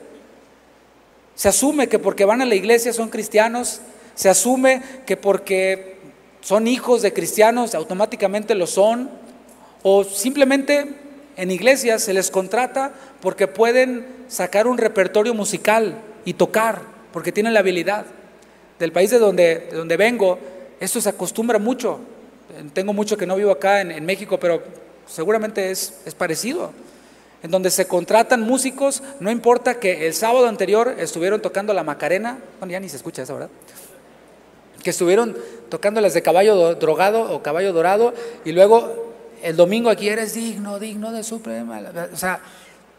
Se 1.35 1.49
asume 1.49 1.87
que 1.87 1.99
porque 1.99 2.25
van 2.25 2.41
a 2.41 2.45
la 2.45 2.55
iglesia 2.55 2.93
son 2.93 3.09
cristianos, 3.09 3.81
se 4.15 4.29
asume 4.29 4.81
que 5.05 5.17
porque 5.17 5.97
son 6.41 6.67
hijos 6.67 7.01
de 7.01 7.13
cristianos 7.13 7.75
automáticamente 7.75 8.55
lo 8.55 8.67
son, 8.67 9.09
o 9.83 10.03
simplemente 10.03 10.95
en 11.37 11.51
iglesias 11.51 12.03
se 12.03 12.13
les 12.13 12.29
contrata 12.29 12.91
porque 13.21 13.47
pueden 13.47 14.05
sacar 14.27 14.67
un 14.67 14.77
repertorio 14.77 15.33
musical 15.33 15.95
y 16.25 16.33
tocar, 16.33 16.81
porque 17.13 17.31
tienen 17.31 17.53
la 17.53 17.61
habilidad. 17.61 18.05
Del 18.79 18.91
país 18.91 19.11
de 19.11 19.19
donde, 19.19 19.69
donde 19.71 19.97
vengo, 19.97 20.39
esto 20.79 20.99
se 20.99 21.09
acostumbra 21.09 21.59
mucho. 21.59 21.99
Tengo 22.73 22.93
mucho 22.93 23.17
que 23.17 23.25
no 23.25 23.35
vivo 23.35 23.51
acá 23.51 23.81
en, 23.81 24.05
México, 24.05 24.39
pero 24.39 24.63
seguramente 25.07 25.71
es, 25.71 26.01
es 26.05 26.15
parecido. 26.15 26.71
En 27.43 27.49
donde 27.49 27.71
se 27.71 27.87
contratan 27.87 28.41
músicos, 28.41 29.01
no 29.19 29.31
importa 29.31 29.79
que 29.79 30.05
el 30.05 30.13
sábado 30.13 30.47
anterior 30.47 30.95
estuvieron 30.99 31.41
tocando 31.41 31.73
la 31.73 31.83
Macarena, 31.83 32.37
bueno, 32.59 32.71
ya 32.71 32.79
ni 32.79 32.87
se 32.87 32.97
escucha 32.97 33.23
eso, 33.23 33.33
¿verdad? 33.33 33.49
Que 34.83 34.91
estuvieron 34.91 35.35
tocando 35.69 36.01
las 36.01 36.13
de 36.13 36.21
caballo 36.21 36.75
drogado 36.75 37.33
o 37.33 37.41
caballo 37.41 37.73
dorado 37.73 38.13
y 38.45 38.51
luego 38.51 39.11
el 39.41 39.55
domingo 39.55 39.89
aquí 39.89 40.09
eres 40.09 40.33
digno, 40.33 40.79
digno 40.79 41.11
de 41.11 41.23
suprema. 41.23 41.81
O 42.13 42.17
sea, 42.17 42.41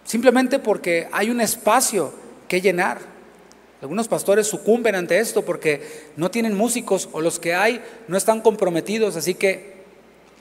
simplemente 0.04 0.58
porque 0.58 1.08
hay 1.12 1.30
un 1.30 1.40
espacio 1.40 2.12
que 2.48 2.60
llenar. 2.60 3.11
Algunos 3.82 4.06
pastores 4.06 4.46
sucumben 4.46 4.94
ante 4.94 5.18
esto 5.18 5.42
porque 5.42 5.82
no 6.16 6.30
tienen 6.30 6.54
músicos 6.54 7.08
o 7.10 7.20
los 7.20 7.40
que 7.40 7.52
hay 7.52 7.82
no 8.06 8.16
están 8.16 8.40
comprometidos, 8.40 9.16
así 9.16 9.34
que 9.34 9.72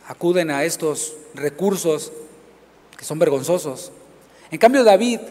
acuden 0.08 0.52
a 0.52 0.64
estos 0.64 1.16
recursos 1.34 2.14
que 2.96 3.04
son 3.04 3.18
vergonzosos. 3.18 3.92
En 4.52 4.60
cambio, 4.60 4.84
David 4.84 5.22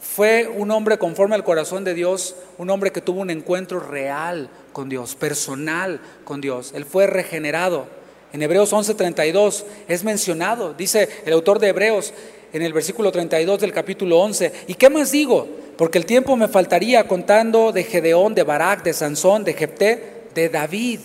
fue 0.00 0.48
un 0.48 0.70
hombre 0.70 0.96
conforme 0.96 1.34
al 1.34 1.44
corazón 1.44 1.84
de 1.84 1.92
Dios, 1.92 2.34
un 2.56 2.70
hombre 2.70 2.92
que 2.92 3.02
tuvo 3.02 3.20
un 3.20 3.28
encuentro 3.28 3.78
real 3.78 4.48
con 4.72 4.88
Dios, 4.88 5.14
personal 5.14 6.00
con 6.24 6.40
Dios. 6.40 6.72
Él 6.74 6.86
fue 6.86 7.06
regenerado. 7.06 7.88
En 8.32 8.40
Hebreos 8.42 8.72
11:32 8.72 9.64
es 9.86 10.02
mencionado, 10.02 10.72
dice 10.72 11.10
el 11.26 11.34
autor 11.34 11.58
de 11.58 11.68
Hebreos 11.68 12.14
en 12.54 12.62
el 12.62 12.72
versículo 12.72 13.12
32 13.12 13.60
del 13.60 13.72
capítulo 13.72 14.18
11, 14.20 14.50
¿y 14.66 14.74
qué 14.74 14.88
más 14.88 15.10
digo? 15.10 15.46
Porque 15.76 15.98
el 15.98 16.06
tiempo 16.06 16.36
me 16.36 16.48
faltaría 16.48 17.08
contando 17.08 17.72
de 17.72 17.84
Gedeón, 17.84 18.34
de 18.34 18.44
Barak, 18.44 18.84
de 18.84 18.92
Sansón, 18.92 19.44
de 19.44 19.54
Jepté, 19.54 20.24
de 20.34 20.48
David, 20.48 21.00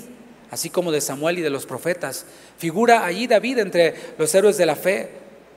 así 0.51 0.69
como 0.69 0.91
de 0.91 1.01
Samuel 1.01 1.39
y 1.39 1.41
de 1.41 1.49
los 1.49 1.65
profetas. 1.65 2.25
Figura 2.57 3.05
allí 3.05 3.27
David 3.27 3.59
entre 3.59 3.95
los 4.17 4.33
héroes 4.35 4.57
de 4.57 4.65
la 4.65 4.75
fe. 4.75 5.09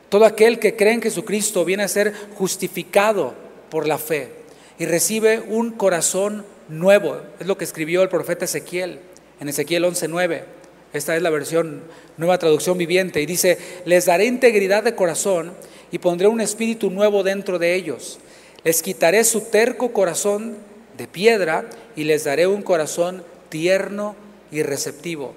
Todo 0.08 0.24
aquel 0.24 0.58
que 0.58 0.76
cree 0.76 0.94
en 0.94 1.02
Jesucristo 1.02 1.64
viene 1.64 1.82
a 1.82 1.88
ser 1.88 2.12
justificado 2.34 3.34
por 3.70 3.86
la 3.86 3.98
fe 3.98 4.30
y 4.78 4.86
recibe 4.86 5.40
un 5.40 5.72
corazón 5.72 6.44
nuevo. 6.68 7.20
Es 7.38 7.46
lo 7.46 7.56
que 7.58 7.64
escribió 7.64 8.02
el 8.02 8.08
profeta 8.08 8.44
Ezequiel 8.44 9.00
en 9.40 9.48
Ezequiel 9.48 9.84
11:9. 9.84 10.44
Esta 10.92 11.16
es 11.16 11.22
la 11.22 11.30
versión 11.30 11.82
nueva 12.18 12.38
traducción 12.38 12.76
viviente 12.76 13.20
y 13.20 13.26
dice, 13.26 13.58
"Les 13.86 14.06
daré 14.06 14.26
integridad 14.26 14.82
de 14.82 14.94
corazón 14.94 15.52
y 15.90 15.98
pondré 15.98 16.28
un 16.28 16.40
espíritu 16.40 16.90
nuevo 16.90 17.22
dentro 17.22 17.58
de 17.58 17.74
ellos. 17.74 18.18
Les 18.64 18.82
quitaré 18.82 19.24
su 19.24 19.42
terco 19.42 19.92
corazón 19.92 20.56
de 20.96 21.06
piedra 21.08 21.68
y 21.96 22.04
les 22.04 22.24
daré 22.24 22.46
un 22.46 22.62
corazón 22.62 23.24
tierno 23.48 24.16
y 24.50 24.62
receptivo." 24.62 25.34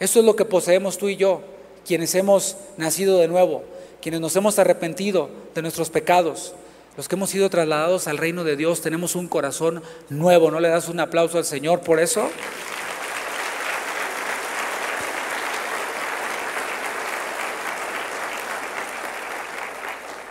Eso 0.00 0.20
es 0.20 0.24
lo 0.24 0.36
que 0.36 0.44
poseemos 0.44 0.98
tú 0.98 1.08
y 1.08 1.16
yo, 1.16 1.42
quienes 1.86 2.14
hemos 2.14 2.56
nacido 2.76 3.18
de 3.18 3.28
nuevo 3.28 3.64
quienes 4.00 4.20
nos 4.20 4.36
hemos 4.36 4.58
arrepentido 4.58 5.28
de 5.54 5.62
nuestros 5.62 5.90
pecados, 5.90 6.54
los 6.96 7.08
que 7.08 7.14
hemos 7.14 7.30
sido 7.30 7.50
trasladados 7.50 8.08
al 8.08 8.18
reino 8.18 8.44
de 8.44 8.56
Dios, 8.56 8.80
tenemos 8.80 9.14
un 9.14 9.28
corazón 9.28 9.82
nuevo. 10.08 10.50
¿No 10.50 10.58
le 10.60 10.68
das 10.68 10.88
un 10.88 10.98
aplauso 10.98 11.38
al 11.38 11.44
Señor 11.44 11.80
por 11.80 12.00
eso? 12.00 12.28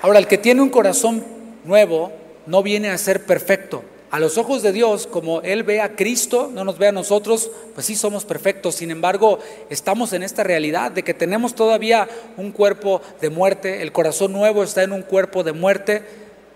Ahora, 0.02 0.20
el 0.20 0.28
que 0.28 0.38
tiene 0.38 0.62
un 0.62 0.70
corazón 0.70 1.24
nuevo 1.68 2.12
no 2.46 2.64
viene 2.64 2.90
a 2.90 2.98
ser 2.98 3.26
perfecto 3.26 3.84
a 4.10 4.20
los 4.20 4.38
ojos 4.38 4.62
de 4.62 4.72
Dios, 4.72 5.06
como 5.06 5.42
Él 5.42 5.64
ve 5.64 5.82
a 5.82 5.96
Cristo, 5.96 6.50
no 6.54 6.64
nos 6.64 6.78
ve 6.78 6.88
a 6.88 6.92
nosotros, 6.94 7.52
pues 7.74 7.86
sí 7.86 7.96
somos 7.96 8.24
perfectos. 8.24 8.76
Sin 8.76 8.90
embargo, 8.90 9.40
estamos 9.70 10.14
en 10.14 10.24
esta 10.24 10.44
realidad 10.44 10.92
de 10.92 11.04
que 11.04 11.14
tenemos 11.14 11.56
todavía 11.56 12.08
un 12.38 12.52
cuerpo 12.52 13.02
de 13.20 13.30
muerte, 13.30 13.82
el 13.82 13.92
corazón 13.92 14.32
nuevo 14.32 14.64
está 14.64 14.84
en 14.84 14.94
un 14.94 15.02
cuerpo 15.02 15.44
de 15.44 15.52
muerte. 15.52 16.06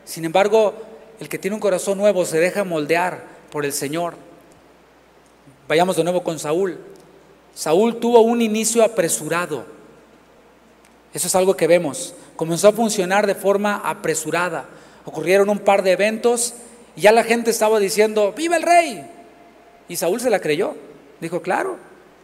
Sin 0.06 0.24
embargo, 0.24 0.74
el 1.20 1.28
que 1.28 1.38
tiene 1.38 1.56
un 1.56 1.62
corazón 1.62 1.98
nuevo 1.98 2.24
se 2.26 2.40
deja 2.40 2.64
moldear 2.64 3.26
por 3.52 3.66
el 3.66 3.74
Señor. 3.74 4.16
Vayamos 5.68 5.98
de 5.98 6.04
nuevo 6.04 6.24
con 6.24 6.40
Saúl. 6.40 6.80
Saúl 7.54 8.00
tuvo 8.00 8.22
un 8.22 8.42
inicio 8.42 8.82
apresurado. 8.82 9.66
Eso 11.14 11.28
es 11.28 11.36
algo 11.36 11.58
que 11.58 11.68
vemos. 11.68 12.16
Comenzó 12.38 12.70
a 12.70 12.74
funcionar 12.74 13.28
de 13.28 13.36
forma 13.36 13.82
apresurada. 13.84 14.70
Ocurrieron 15.06 15.50
un 15.50 15.60
par 15.60 15.84
de 15.84 15.92
eventos 15.92 16.54
y 16.96 17.02
ya 17.02 17.12
la 17.12 17.24
gente 17.24 17.52
estaba 17.52 17.80
diciendo, 17.80 18.34
¡viva 18.36 18.58
el 18.58 18.64
rey! 18.64 19.10
Y 19.88 19.96
Saúl 19.96 20.20
se 20.20 20.30
la 20.30 20.40
creyó. 20.40 20.76
Dijo, 21.20 21.42
claro, 21.42 21.78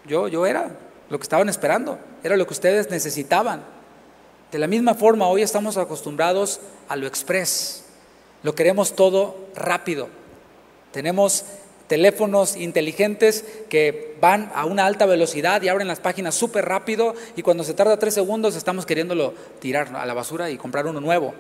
yo, 0.06 0.28
yo 0.28 0.46
era 0.46 0.72
lo 1.10 1.18
que 1.20 1.24
estaban 1.24 1.50
esperando, 1.50 2.00
era 2.24 2.38
lo 2.38 2.46
que 2.48 2.54
ustedes 2.54 2.90
necesitaban. 2.90 3.64
De 4.52 4.60
la 4.60 4.68
misma 4.68 4.94
forma, 4.94 5.28
hoy 5.28 5.42
estamos 5.42 5.78
acostumbrados 5.78 6.60
a 6.88 6.96
lo 6.96 7.08
express. 7.08 7.84
Lo 8.44 8.56
queremos 8.56 8.96
todo 8.96 9.36
rápido. 9.56 10.10
Tenemos 10.92 11.46
teléfonos 11.88 12.56
inteligentes 12.56 13.46
que 13.70 14.16
van 14.22 14.52
a 14.54 14.66
una 14.66 14.86
alta 14.86 15.06
velocidad 15.06 15.62
y 15.62 15.70
abren 15.70 15.88
las 15.88 16.00
páginas 16.00 16.36
súper 16.36 16.66
rápido 16.66 17.14
y 17.36 17.42
cuando 17.42 17.64
se 17.64 17.74
tarda 17.74 17.98
tres 17.98 18.14
segundos 18.14 18.56
estamos 18.56 18.86
queriéndolo 18.86 19.34
tirar 19.60 19.96
a 19.96 20.06
la 20.06 20.14
basura 20.14 20.50
y 20.50 20.58
comprar 20.58 20.86
uno 20.86 21.02
nuevo. 21.02 21.34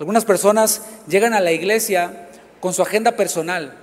Algunas 0.00 0.24
personas 0.24 0.80
llegan 1.08 1.34
a 1.34 1.40
la 1.40 1.52
iglesia 1.52 2.26
con 2.58 2.72
su 2.72 2.80
agenda 2.80 3.12
personal. 3.16 3.74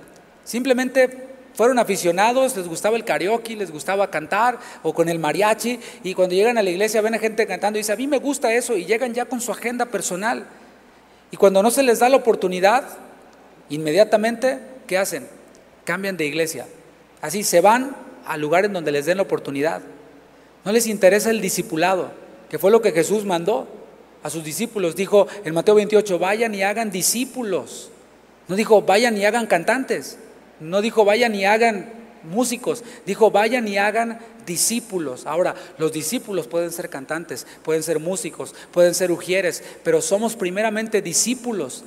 Simplemente 0.42 1.28
fueron 1.54 1.78
aficionados, 1.78 2.56
les 2.56 2.66
gustaba 2.66 2.96
el 2.96 3.04
karaoke, 3.04 3.54
les 3.54 3.70
gustaba 3.70 4.10
cantar 4.10 4.58
o 4.82 4.92
con 4.92 5.08
el 5.08 5.20
mariachi 5.20 5.78
y 6.02 6.14
cuando 6.14 6.34
llegan 6.34 6.58
a 6.58 6.62
la 6.64 6.70
iglesia 6.70 7.00
ven 7.02 7.14
a 7.14 7.20
gente 7.20 7.46
cantando 7.46 7.78
y 7.78 7.82
dicen, 7.82 7.92
a 7.92 7.96
mí 7.96 8.08
me 8.08 8.18
gusta 8.18 8.52
eso 8.52 8.76
y 8.76 8.84
llegan 8.84 9.14
ya 9.14 9.26
con 9.26 9.40
su 9.40 9.52
agenda 9.52 9.86
personal. 9.86 10.44
Y 11.30 11.36
cuando 11.36 11.62
no 11.62 11.70
se 11.70 11.84
les 11.84 12.00
da 12.00 12.08
la 12.08 12.16
oportunidad, 12.16 12.82
inmediatamente, 13.68 14.58
¿qué 14.88 14.98
hacen? 14.98 15.28
Cambian 15.84 16.16
de 16.16 16.26
iglesia. 16.26 16.66
Así 17.20 17.44
se 17.44 17.60
van 17.60 17.94
al 18.26 18.40
lugar 18.40 18.64
en 18.64 18.72
donde 18.72 18.90
les 18.90 19.06
den 19.06 19.18
la 19.18 19.22
oportunidad. 19.22 19.82
No 20.64 20.72
les 20.72 20.88
interesa 20.88 21.30
el 21.30 21.40
discipulado, 21.40 22.10
que 22.50 22.58
fue 22.58 22.72
lo 22.72 22.82
que 22.82 22.90
Jesús 22.90 23.24
mandó 23.24 23.77
a 24.22 24.30
sus 24.30 24.44
discípulos. 24.44 24.96
Dijo 24.96 25.26
en 25.44 25.54
Mateo 25.54 25.74
28, 25.74 26.18
vayan 26.18 26.54
y 26.54 26.62
hagan 26.62 26.90
discípulos. 26.90 27.90
No 28.48 28.56
dijo, 28.56 28.82
vayan 28.82 29.16
y 29.16 29.24
hagan 29.24 29.46
cantantes. 29.46 30.18
No 30.60 30.80
dijo, 30.80 31.04
vayan 31.04 31.34
y 31.34 31.44
hagan 31.44 31.92
músicos. 32.24 32.82
Dijo, 33.06 33.30
vayan 33.30 33.68
y 33.68 33.78
hagan 33.78 34.18
discípulos. 34.46 35.26
Ahora, 35.26 35.54
los 35.76 35.92
discípulos 35.92 36.48
pueden 36.48 36.72
ser 36.72 36.88
cantantes, 36.88 37.46
pueden 37.62 37.82
ser 37.82 38.00
músicos, 38.00 38.54
pueden 38.72 38.94
ser 38.94 39.12
ujieres, 39.12 39.62
pero 39.84 40.00
somos 40.00 40.34
primeramente 40.36 41.02
discípulos. 41.02 41.84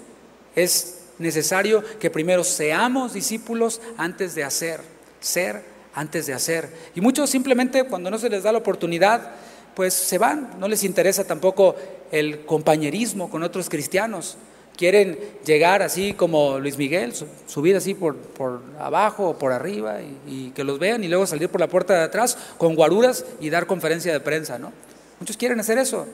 Es 0.55 0.99
necesario 1.17 1.83
que 1.99 2.09
primero 2.09 2.43
seamos 2.43 3.13
discípulos 3.13 3.81
antes 3.97 4.35
de 4.35 4.43
hacer, 4.43 4.81
ser 5.19 5.63
antes 5.93 6.25
de 6.27 6.33
hacer. 6.33 6.69
Y 6.95 7.01
muchos 7.01 7.29
simplemente 7.29 7.83
cuando 7.85 8.09
no 8.09 8.17
se 8.17 8.29
les 8.29 8.43
da 8.43 8.51
la 8.51 8.59
oportunidad, 8.59 9.31
pues 9.75 9.93
se 9.93 10.17
van, 10.17 10.51
no 10.59 10.67
les 10.67 10.83
interesa 10.83 11.23
tampoco 11.23 11.75
el 12.11 12.45
compañerismo 12.45 13.29
con 13.29 13.43
otros 13.43 13.69
cristianos. 13.69 14.37
quieren 14.77 15.19
llegar 15.45 15.81
así 15.81 16.13
como 16.13 16.57
Luis 16.57 16.77
Miguel, 16.77 17.13
subir 17.45 17.75
así 17.75 17.93
por, 17.93 18.15
por 18.15 18.61
abajo 18.79 19.29
o 19.29 19.37
por 19.37 19.51
arriba 19.51 19.99
y, 20.27 20.51
que 20.51 20.63
los 20.63 20.79
vean 20.79 21.03
y 21.03 21.07
luego 21.07 21.27
salir 21.27 21.49
por 21.49 21.61
la 21.61 21.67
puerta 21.67 21.93
de 21.93 22.03
atrás 22.03 22.37
con 22.57 22.75
guaruras 22.75 23.25
y 23.39 23.49
dar 23.49 23.67
conferencia 23.67 24.11
de 24.11 24.19
prensa, 24.19 24.57
¿no? 24.57 24.71
Muchos 25.19 25.37
quieren 25.37 25.59
hacer 25.59 25.77
eso. 25.77 26.07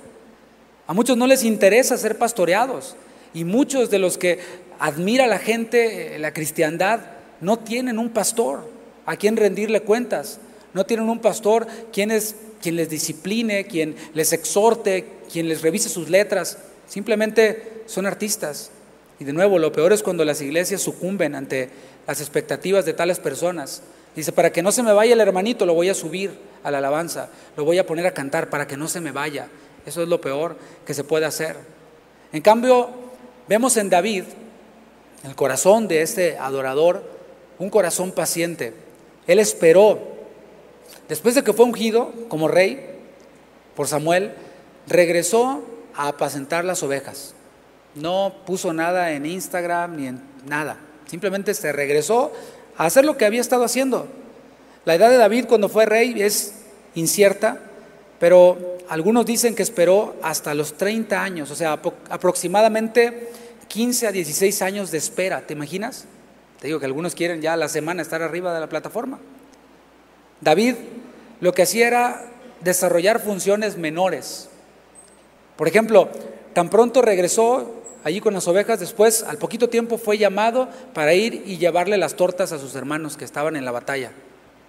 A 0.86 0.94
muchos 0.94 1.16
no 1.18 1.28
les 1.28 1.44
interesa 1.44 1.98
ser 1.98 2.18
pastoreados 2.18 2.96
y 3.34 3.44
muchos 3.44 3.90
de 3.90 4.00
los 4.00 4.18
que 4.18 4.40
admira 4.80 5.28
la 5.28 5.40
gente, 5.40 6.16
eh, 6.16 6.20
la 6.20 6.34
cristiandad, 6.34 7.00
no 7.42 7.58
tienen 7.60 8.00
un 8.00 8.10
pastor 8.10 8.70
a 9.06 9.16
quien 9.16 9.38
rendirle 9.38 9.82
cuentas, 9.82 10.40
no 10.74 10.86
tienen 10.86 11.10
un 11.10 11.20
pastor 11.20 11.68
quien, 11.92 12.12
es, 12.12 12.36
quien 12.62 12.76
les 12.76 12.90
discipline, 12.90 13.66
quien 13.66 13.96
les 14.14 14.34
exhorte, 14.34 15.17
quien 15.32 15.48
les 15.48 15.62
revise 15.62 15.90
sus 15.90 16.10
letras. 16.10 16.58
Simplemente 16.88 17.84
son 17.86 18.06
artistas. 18.06 18.72
Y 19.20 19.26
de 19.26 19.34
nuevo, 19.34 19.60
lo 19.60 19.72
peor 19.72 19.94
es 19.94 20.04
cuando 20.04 20.26
las 20.26 20.42
iglesias 20.42 20.82
sucumben 20.82 21.36
ante 21.36 21.70
las 22.06 22.22
expectativas 22.22 22.86
de 22.86 22.94
tales 22.94 23.20
personas. 23.20 23.82
Dice, 24.16 24.32
para 24.32 24.52
que 24.52 24.64
no 24.64 24.72
se 24.72 24.84
me 24.84 24.94
vaya 24.94 25.14
el 25.14 25.22
hermanito, 25.22 25.66
lo 25.66 25.74
voy 25.74 25.90
a 25.90 25.94
subir 25.94 26.32
a 26.64 26.72
la 26.72 26.80
alabanza, 26.80 27.30
lo 27.56 27.66
voy 27.66 27.78
a 27.78 27.86
poner 27.86 28.08
a 28.08 28.14
cantar 28.14 28.50
para 28.50 28.68
que 28.68 28.78
no 28.78 28.88
se 28.88 29.02
me 29.02 29.12
vaya. 29.12 29.48
Eso 29.86 30.02
es 30.02 30.08
lo 30.10 30.20
peor 30.20 30.58
que 30.86 30.94
se 30.94 31.04
puede 31.04 31.26
hacer. 31.26 31.56
En 32.34 32.42
cambio, 32.42 32.90
vemos 33.48 33.78
en 33.78 33.90
David, 33.90 34.24
el 35.24 35.36
corazón 35.36 35.88
de 35.88 36.02
este 36.02 36.38
adorador, 36.38 37.04
un 37.60 37.70
corazón 37.70 38.12
paciente. 38.12 38.74
Él 39.28 39.40
esperó, 39.40 40.00
después 41.08 41.36
de 41.36 41.44
que 41.44 41.54
fue 41.54 41.66
ungido 41.66 42.12
como 42.28 42.48
rey 42.48 42.98
por 43.76 43.88
Samuel, 43.88 44.34
regresó 44.88 45.64
a 45.96 46.10
apacentar 46.10 46.66
las 46.66 46.84
ovejas. 46.84 47.34
No 47.96 48.34
puso 48.46 48.74
nada 48.74 49.12
en 49.12 49.26
Instagram 49.26 49.96
ni 49.96 50.08
en 50.08 50.22
nada. 50.46 50.78
Simplemente 51.08 51.54
se 51.54 51.72
regresó 51.72 52.32
a 52.78 52.86
hacer 52.86 53.06
lo 53.06 53.18
que 53.18 53.26
había 53.26 53.42
estado 53.42 53.64
haciendo. 53.64 54.08
La 54.86 54.96
edad 54.96 55.10
de 55.10 55.18
David 55.18 55.46
cuando 55.48 55.70
fue 55.70 55.86
rey 55.86 56.22
es 56.22 56.54
incierta, 56.96 57.60
pero 58.20 58.78
algunos 58.90 59.26
dicen 59.26 59.56
que 59.56 59.64
esperó 59.64 60.16
hasta 60.22 60.54
los 60.54 60.78
30 60.78 61.22
años, 61.22 61.52
o 61.52 61.56
sea, 61.56 61.80
aproximadamente 62.10 63.32
15 63.68 64.08
a 64.08 64.12
16 64.12 64.62
años 64.62 64.92
de 64.92 64.98
espera. 64.98 65.42
¿Te 65.42 65.54
imaginas? 65.54 66.06
Te 66.60 66.68
digo 66.68 66.80
que 66.80 66.86
algunos 66.86 67.16
quieren 67.16 67.42
ya 67.42 67.56
la 67.56 67.68
semana 67.68 68.02
estar 68.02 68.22
arriba 68.22 68.54
de 68.54 68.60
la 68.60 68.70
plataforma. 68.70 69.20
David 70.42 70.76
lo 71.42 71.54
que 71.54 71.64
hacía 71.64 71.88
era 71.88 72.26
desarrollar 72.62 73.20
funciones 73.20 73.78
menores. 73.78 74.50
Por 75.58 75.68
ejemplo, 75.68 76.10
tan 76.54 76.70
pronto 76.70 77.02
regresó 77.02 77.74
allí 78.04 78.22
con 78.22 78.34
las 78.34 78.48
ovejas, 78.48 78.80
después 78.80 79.24
al 79.24 79.38
poquito 79.38 79.70
tiempo 79.70 79.98
fue 79.98 80.18
llamado 80.18 80.70
para 80.94 81.14
ir 81.14 81.44
y 81.46 81.58
llevarle 81.58 81.98
las 81.98 82.16
tortas 82.16 82.52
a 82.52 82.60
sus 82.60 82.76
hermanos 82.76 83.18
que 83.18 83.26
estaban 83.26 83.56
en 83.56 83.66
la 83.66 83.72
batalla. 83.72 84.12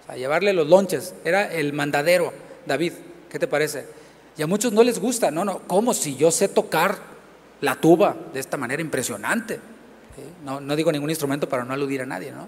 a 0.07 0.17
llevarle 0.17 0.53
los 0.53 0.67
lonches. 0.67 1.13
Era 1.23 1.53
el 1.53 1.71
mandadero, 1.71 2.33
David. 2.65 2.93
¿Qué 3.29 3.37
te 3.37 3.47
parece? 3.47 3.85
Y 4.35 4.41
a 4.41 4.47
muchos 4.47 4.73
no 4.73 4.83
les 4.83 4.99
gusta. 4.99 5.29
No, 5.29 5.45
no, 5.45 5.59
¿cómo 5.67 5.93
si 5.93 6.15
yo 6.15 6.31
sé 6.31 6.47
tocar 6.47 6.97
la 7.61 7.75
tuba 7.75 8.15
de 8.33 8.39
esta 8.39 8.57
manera 8.57 8.81
impresionante? 8.81 9.59
No, 10.43 10.59
no 10.59 10.75
digo 10.75 10.91
ningún 10.91 11.11
instrumento 11.11 11.47
para 11.47 11.63
no 11.63 11.73
aludir 11.73 12.01
a 12.01 12.05
nadie, 12.05 12.31
¿no? 12.31 12.47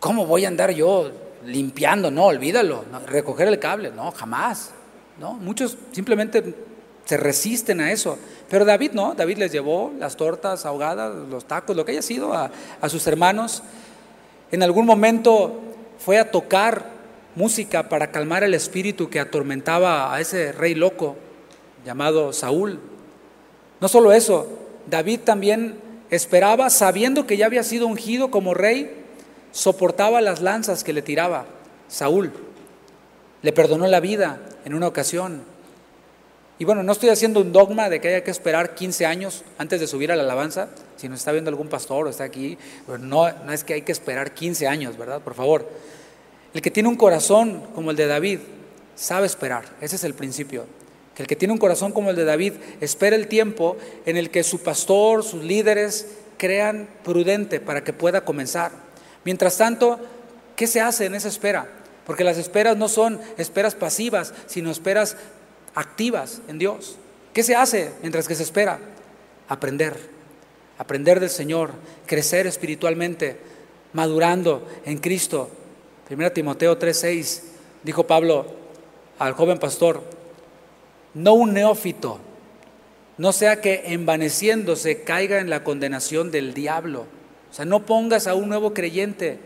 ¿Cómo 0.00 0.26
voy 0.26 0.44
a 0.44 0.48
andar 0.48 0.70
yo 0.70 1.12
limpiando? 1.44 2.10
No, 2.10 2.24
olvídalo. 2.24 2.84
recoger 3.06 3.48
el 3.48 3.58
cable, 3.58 3.90
no, 3.90 4.10
jamás. 4.10 4.70
¿No? 5.18 5.34
Muchos 5.34 5.76
simplemente 5.92 6.54
se 7.04 7.16
resisten 7.16 7.80
a 7.80 7.92
eso. 7.92 8.18
Pero 8.48 8.64
David 8.64 8.92
no, 8.92 9.14
David 9.14 9.38
les 9.38 9.52
llevó 9.52 9.92
las 9.98 10.16
tortas 10.16 10.66
ahogadas, 10.66 11.14
los 11.28 11.46
tacos, 11.46 11.76
lo 11.76 11.84
que 11.84 11.92
haya 11.92 12.02
sido 12.02 12.32
a, 12.32 12.50
a 12.80 12.88
sus 12.88 13.06
hermanos. 13.06 13.62
En 14.50 14.62
algún 14.62 14.86
momento 14.86 15.60
fue 15.98 16.18
a 16.18 16.30
tocar 16.30 16.84
música 17.34 17.88
para 17.88 18.10
calmar 18.10 18.44
el 18.44 18.54
espíritu 18.54 19.08
que 19.08 19.20
atormentaba 19.20 20.14
a 20.14 20.20
ese 20.20 20.52
rey 20.52 20.74
loco 20.74 21.16
llamado 21.84 22.32
Saúl. 22.32 22.78
No 23.80 23.88
solo 23.88 24.12
eso, 24.12 24.46
David 24.88 25.20
también 25.20 25.78
esperaba, 26.10 26.70
sabiendo 26.70 27.26
que 27.26 27.36
ya 27.36 27.46
había 27.46 27.62
sido 27.62 27.86
ungido 27.86 28.30
como 28.30 28.54
rey, 28.54 29.04
soportaba 29.50 30.20
las 30.20 30.40
lanzas 30.40 30.84
que 30.84 30.92
le 30.92 31.02
tiraba 31.02 31.46
Saúl. 31.88 32.32
Le 33.42 33.52
perdonó 33.52 33.86
la 33.86 34.00
vida 34.00 34.40
en 34.64 34.74
una 34.74 34.86
ocasión. 34.86 35.42
Y 36.58 36.64
bueno, 36.64 36.82
no 36.82 36.92
estoy 36.92 37.08
haciendo 37.08 37.40
un 37.40 37.52
dogma 37.52 37.88
de 37.88 38.00
que 38.00 38.08
haya 38.08 38.24
que 38.24 38.30
esperar 38.30 38.74
15 38.74 39.04
años 39.04 39.42
antes 39.58 39.80
de 39.80 39.86
subir 39.86 40.12
a 40.12 40.16
la 40.16 40.22
alabanza. 40.22 40.68
Si 40.96 41.08
nos 41.08 41.18
está 41.18 41.32
viendo 41.32 41.50
algún 41.50 41.68
pastor 41.68 42.06
o 42.06 42.10
está 42.10 42.24
aquí, 42.24 42.56
no, 42.86 43.32
no 43.32 43.52
es 43.52 43.64
que 43.64 43.74
hay 43.74 43.82
que 43.82 43.92
esperar 43.92 44.32
15 44.32 44.68
años, 44.68 44.96
¿verdad? 44.96 45.20
Por 45.20 45.34
favor. 45.34 45.68
El 46.54 46.62
que 46.62 46.70
tiene 46.70 46.88
un 46.88 46.96
corazón 46.96 47.64
como 47.74 47.90
el 47.90 47.96
de 47.96 48.06
David 48.06 48.38
sabe 48.94 49.26
esperar. 49.26 49.64
Ese 49.80 49.96
es 49.96 50.04
el 50.04 50.14
principio. 50.14 50.66
Que 51.16 51.22
el 51.22 51.26
que 51.26 51.36
tiene 51.36 51.52
un 51.52 51.58
corazón 51.58 51.92
como 51.92 52.10
el 52.10 52.16
de 52.16 52.24
David 52.24 52.52
espera 52.80 53.16
el 53.16 53.26
tiempo 53.26 53.76
en 54.06 54.16
el 54.16 54.30
que 54.30 54.44
su 54.44 54.60
pastor, 54.60 55.24
sus 55.24 55.42
líderes 55.42 56.06
crean 56.38 56.88
prudente 57.02 57.60
para 57.60 57.82
que 57.82 57.92
pueda 57.92 58.24
comenzar. 58.24 58.70
Mientras 59.24 59.56
tanto, 59.58 59.98
¿qué 60.56 60.66
se 60.66 60.80
hace 60.80 61.06
en 61.06 61.14
esa 61.14 61.28
espera? 61.28 61.68
Porque 62.06 62.24
las 62.24 62.38
esperas 62.38 62.76
no 62.76 62.88
son 62.88 63.20
esperas 63.36 63.74
pasivas, 63.74 64.34
sino 64.46 64.70
esperas 64.70 65.16
activas 65.74 66.40
en 66.48 66.58
Dios. 66.58 66.96
¿Qué 67.32 67.42
se 67.42 67.56
hace 67.56 67.92
mientras 68.00 68.28
que 68.28 68.34
se 68.34 68.42
espera? 68.42 68.78
Aprender, 69.48 69.96
aprender 70.78 71.20
del 71.20 71.30
Señor, 71.30 71.72
crecer 72.06 72.46
espiritualmente, 72.46 73.38
madurando 73.92 74.66
en 74.84 74.98
Cristo. 74.98 75.50
1 76.10 76.32
Timoteo 76.32 76.78
3:6 76.78 77.42
dijo 77.82 78.06
Pablo 78.06 78.46
al 79.18 79.32
joven 79.32 79.58
pastor, 79.58 80.02
no 81.14 81.34
un 81.34 81.52
neófito, 81.52 82.18
no 83.18 83.32
sea 83.32 83.60
que 83.60 83.82
envaneciéndose 83.86 85.02
caiga 85.02 85.38
en 85.38 85.50
la 85.50 85.62
condenación 85.62 86.30
del 86.30 86.54
diablo. 86.54 87.06
O 87.50 87.54
sea, 87.54 87.64
no 87.64 87.84
pongas 87.84 88.26
a 88.26 88.34
un 88.34 88.48
nuevo 88.48 88.72
creyente 88.72 89.38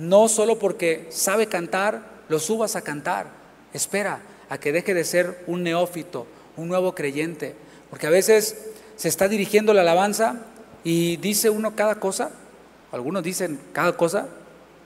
no 0.00 0.28
solo 0.28 0.58
porque 0.58 1.06
sabe 1.10 1.46
cantar, 1.46 2.00
lo 2.30 2.38
subas 2.38 2.74
a 2.74 2.80
cantar. 2.80 3.26
Espera 3.74 4.20
a 4.48 4.58
que 4.58 4.72
deje 4.72 4.94
de 4.94 5.04
ser 5.04 5.44
un 5.46 5.62
neófito, 5.62 6.26
un 6.56 6.68
nuevo 6.68 6.94
creyente. 6.94 7.54
Porque 7.90 8.06
a 8.06 8.10
veces 8.10 8.56
se 8.96 9.08
está 9.08 9.28
dirigiendo 9.28 9.74
la 9.74 9.82
alabanza 9.82 10.36
y 10.84 11.18
dice 11.18 11.50
uno 11.50 11.76
cada 11.76 11.96
cosa. 11.96 12.30
Algunos 12.92 13.22
dicen 13.22 13.60
cada 13.74 13.94
cosa 13.96 14.26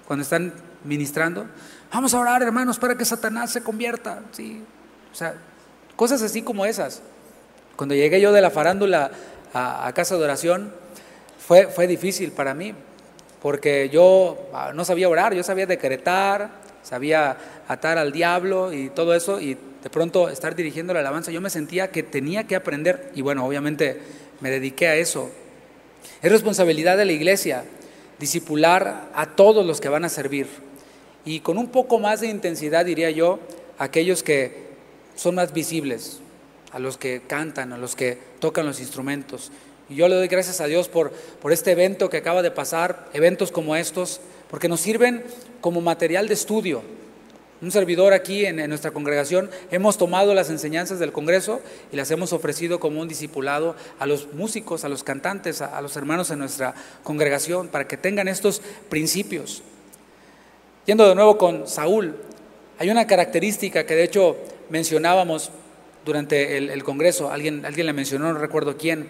cuando 0.06 0.24
están 0.24 0.52
ministrando. 0.82 1.46
Vamos 1.92 2.12
a 2.12 2.18
orar, 2.18 2.42
hermanos, 2.42 2.80
para 2.80 2.96
que 2.96 3.04
Satanás 3.04 3.52
se 3.52 3.62
convierta. 3.62 4.20
Sí. 4.32 4.64
O 5.12 5.14
sea, 5.14 5.36
cosas 5.94 6.22
así 6.22 6.42
como 6.42 6.66
esas. 6.66 7.02
Cuando 7.76 7.94
llegué 7.94 8.20
yo 8.20 8.32
de 8.32 8.40
la 8.40 8.50
farándula 8.50 9.12
a, 9.52 9.86
a 9.86 9.92
casa 9.92 10.16
de 10.16 10.24
oración, 10.24 10.72
fue, 11.38 11.68
fue 11.68 11.86
difícil 11.86 12.32
para 12.32 12.52
mí, 12.52 12.74
porque 13.44 13.90
yo 13.92 14.48
ah, 14.54 14.72
no 14.74 14.86
sabía 14.86 15.06
orar, 15.06 15.34
yo 15.34 15.42
sabía 15.42 15.66
decretar, 15.66 16.48
sabía 16.82 17.36
atar 17.68 17.98
al 17.98 18.10
diablo 18.10 18.72
y 18.72 18.88
todo 18.88 19.14
eso, 19.14 19.38
y 19.38 19.58
de 19.82 19.90
pronto 19.90 20.30
estar 20.30 20.56
dirigiendo 20.56 20.94
la 20.94 21.00
alabanza, 21.00 21.30
yo 21.30 21.42
me 21.42 21.50
sentía 21.50 21.90
que 21.90 22.02
tenía 22.02 22.44
que 22.44 22.56
aprender, 22.56 23.10
y 23.14 23.20
bueno, 23.20 23.44
obviamente 23.44 24.00
me 24.40 24.48
dediqué 24.48 24.88
a 24.88 24.96
eso. 24.96 25.30
Es 26.22 26.32
responsabilidad 26.32 26.96
de 26.96 27.04
la 27.04 27.12
iglesia 27.12 27.64
disipular 28.18 29.10
a 29.14 29.36
todos 29.36 29.66
los 29.66 29.78
que 29.78 29.90
van 29.90 30.06
a 30.06 30.08
servir, 30.08 30.46
y 31.26 31.40
con 31.40 31.58
un 31.58 31.68
poco 31.68 31.98
más 31.98 32.22
de 32.22 32.28
intensidad, 32.28 32.86
diría 32.86 33.10
yo, 33.10 33.40
aquellos 33.76 34.22
que 34.22 34.68
son 35.16 35.34
más 35.34 35.52
visibles, 35.52 36.20
a 36.72 36.78
los 36.78 36.96
que 36.96 37.20
cantan, 37.26 37.74
a 37.74 37.76
los 37.76 37.94
que 37.94 38.16
tocan 38.38 38.64
los 38.64 38.80
instrumentos. 38.80 39.52
Y 39.88 39.96
yo 39.96 40.08
le 40.08 40.14
doy 40.14 40.28
gracias 40.28 40.60
a 40.60 40.66
Dios 40.66 40.88
por, 40.88 41.10
por 41.10 41.52
este 41.52 41.72
evento 41.72 42.08
que 42.08 42.16
acaba 42.18 42.42
de 42.42 42.50
pasar, 42.50 43.08
eventos 43.12 43.52
como 43.52 43.76
estos, 43.76 44.20
porque 44.50 44.68
nos 44.68 44.80
sirven 44.80 45.24
como 45.60 45.80
material 45.80 46.28
de 46.28 46.34
estudio. 46.34 46.82
Un 47.60 47.70
servidor 47.70 48.12
aquí 48.12 48.44
en, 48.44 48.56
nuestra 48.68 48.90
congregación 48.90 49.50
hemos 49.70 49.96
tomado 49.96 50.34
las 50.34 50.50
enseñanzas 50.50 50.98
del 50.98 51.12
Congreso 51.12 51.60
y 51.92 51.96
las 51.96 52.10
hemos 52.10 52.32
ofrecido 52.32 52.78
como 52.80 53.00
un 53.00 53.08
discipulado 53.08 53.74
a 53.98 54.06
los 54.06 54.32
músicos, 54.34 54.84
a 54.84 54.88
los 54.88 55.04
cantantes, 55.04 55.62
a, 55.62 55.76
a 55.76 55.80
los 55.80 55.96
hermanos 55.96 56.30
en 56.30 56.40
nuestra 56.40 56.74
congregación, 57.02 57.68
para 57.68 57.86
que 57.86 57.96
tengan 57.96 58.28
estos 58.28 58.60
principios. 58.88 59.62
Yendo 60.84 61.08
de 61.08 61.14
nuevo 61.14 61.38
con 61.38 61.66
Saúl, 61.66 62.16
hay 62.78 62.90
una 62.90 63.06
característica 63.06 63.86
que 63.86 63.94
de 63.94 64.04
hecho 64.04 64.36
mencionábamos 64.68 65.50
durante 66.04 66.58
el, 66.58 66.68
el 66.70 66.84
Congreso, 66.84 67.30
alguien, 67.30 67.64
alguien 67.64 67.86
la 67.86 67.92
mencionó, 67.92 68.32
no 68.32 68.38
recuerdo 68.38 68.76
quién, 68.76 69.08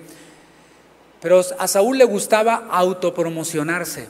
pero 1.25 1.43
a 1.59 1.67
Saúl 1.67 1.97
le 1.97 2.05
gustaba 2.05 2.67
autopromocionarse, 2.71 4.09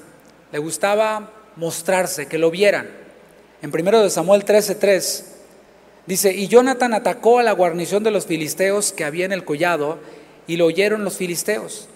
le 0.50 0.59
gustaba 0.59 1.31
mostrarse, 1.55 2.27
que 2.27 2.38
lo 2.38 2.50
vieran. 2.50 2.90
En 3.62 3.70
1 3.70 4.11
Samuel 4.11 4.44
13:3 4.44 5.22
dice, 6.07 6.33
y 6.35 6.48
Jonathan 6.48 6.92
atacó 6.92 7.38
a 7.38 7.44
la 7.44 7.53
guarnición 7.53 8.03
de 8.03 8.11
los 8.11 8.27
filisteos 8.27 8.90
que 8.90 9.05
había 9.05 9.27
en 9.27 9.31
el 9.31 9.44
collado 9.44 10.00
y 10.48 10.57
lo 10.57 10.66
oyeron 10.66 11.05
los 11.05 11.16
filisteos. 11.16 11.87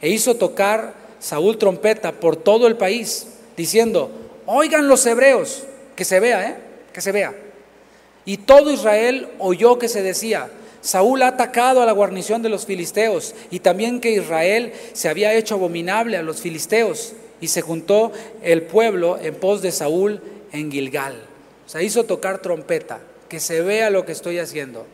E 0.00 0.08
hizo 0.08 0.36
tocar 0.36 0.94
Saúl 1.20 1.58
trompeta 1.58 2.12
por 2.12 2.36
todo 2.36 2.66
el 2.66 2.78
país, 2.78 3.26
diciendo, 3.58 4.10
oigan 4.46 4.88
los 4.88 5.04
hebreos, 5.04 5.64
que 5.94 6.06
se 6.06 6.18
vea, 6.18 6.48
¿eh? 6.48 6.56
Que 6.94 7.02
se 7.02 7.12
vea. 7.12 7.34
Y 8.24 8.38
todo 8.38 8.70
Israel 8.70 9.28
oyó 9.38 9.78
que 9.78 9.88
se 9.88 10.02
decía, 10.02 10.50
Saúl 10.82 11.22
ha 11.22 11.28
atacado 11.28 11.80
a 11.80 11.86
la 11.86 11.92
guarnición 11.92 12.42
de 12.42 12.48
los 12.48 12.66
filisteos 12.66 13.36
y 13.52 13.60
también 13.60 14.00
que 14.00 14.10
Israel 14.10 14.72
se 14.92 15.08
había 15.08 15.32
hecho 15.32 15.54
abominable 15.54 16.16
a 16.16 16.22
los 16.22 16.40
filisteos 16.40 17.12
y 17.40 17.48
se 17.48 17.62
juntó 17.62 18.10
el 18.42 18.62
pueblo 18.62 19.16
en 19.18 19.36
pos 19.36 19.62
de 19.62 19.70
Saúl 19.70 20.20
en 20.50 20.72
Gilgal. 20.72 21.14
O 21.64 21.68
sea, 21.68 21.82
hizo 21.82 22.04
tocar 22.04 22.42
trompeta, 22.42 22.98
que 23.28 23.38
se 23.38 23.62
vea 23.62 23.90
lo 23.90 24.04
que 24.04 24.10
estoy 24.10 24.40
haciendo. 24.40 24.84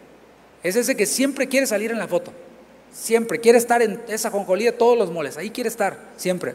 Es 0.62 0.76
ese 0.76 0.94
que 0.94 1.06
siempre 1.06 1.48
quiere 1.48 1.66
salir 1.66 1.90
en 1.90 1.98
la 1.98 2.06
foto, 2.06 2.32
siempre 2.92 3.40
quiere 3.40 3.56
estar 3.56 3.80
en 3.80 3.98
esa 4.08 4.30
jonjolía 4.30 4.72
de 4.72 4.76
todos 4.76 4.98
los 4.98 5.10
moles, 5.10 5.38
ahí 5.38 5.48
quiere 5.50 5.68
estar, 5.68 5.98
siempre. 6.18 6.54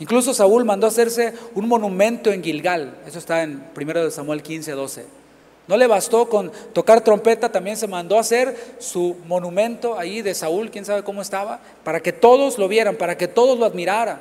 Incluso 0.00 0.34
Saúl 0.34 0.66
mandó 0.66 0.86
hacerse 0.86 1.32
un 1.54 1.66
monumento 1.66 2.30
en 2.30 2.42
Gilgal, 2.42 2.98
eso 3.06 3.18
está 3.18 3.42
en 3.42 3.64
1 3.74 4.10
Samuel 4.10 4.42
15, 4.42 4.72
12 4.72 5.23
no 5.66 5.76
le 5.76 5.86
bastó 5.86 6.28
con 6.28 6.52
tocar 6.72 7.02
trompeta, 7.02 7.50
también 7.50 7.76
se 7.76 7.86
mandó 7.86 8.16
a 8.16 8.20
hacer 8.20 8.76
su 8.78 9.16
monumento 9.26 9.98
ahí 9.98 10.20
de 10.20 10.34
Saúl, 10.34 10.70
quién 10.70 10.84
sabe 10.84 11.02
cómo 11.02 11.22
estaba, 11.22 11.60
para 11.82 12.00
que 12.00 12.12
todos 12.12 12.58
lo 12.58 12.68
vieran, 12.68 12.96
para 12.96 13.16
que 13.16 13.28
todos 13.28 13.58
lo 13.58 13.64
admiraran. 13.64 14.18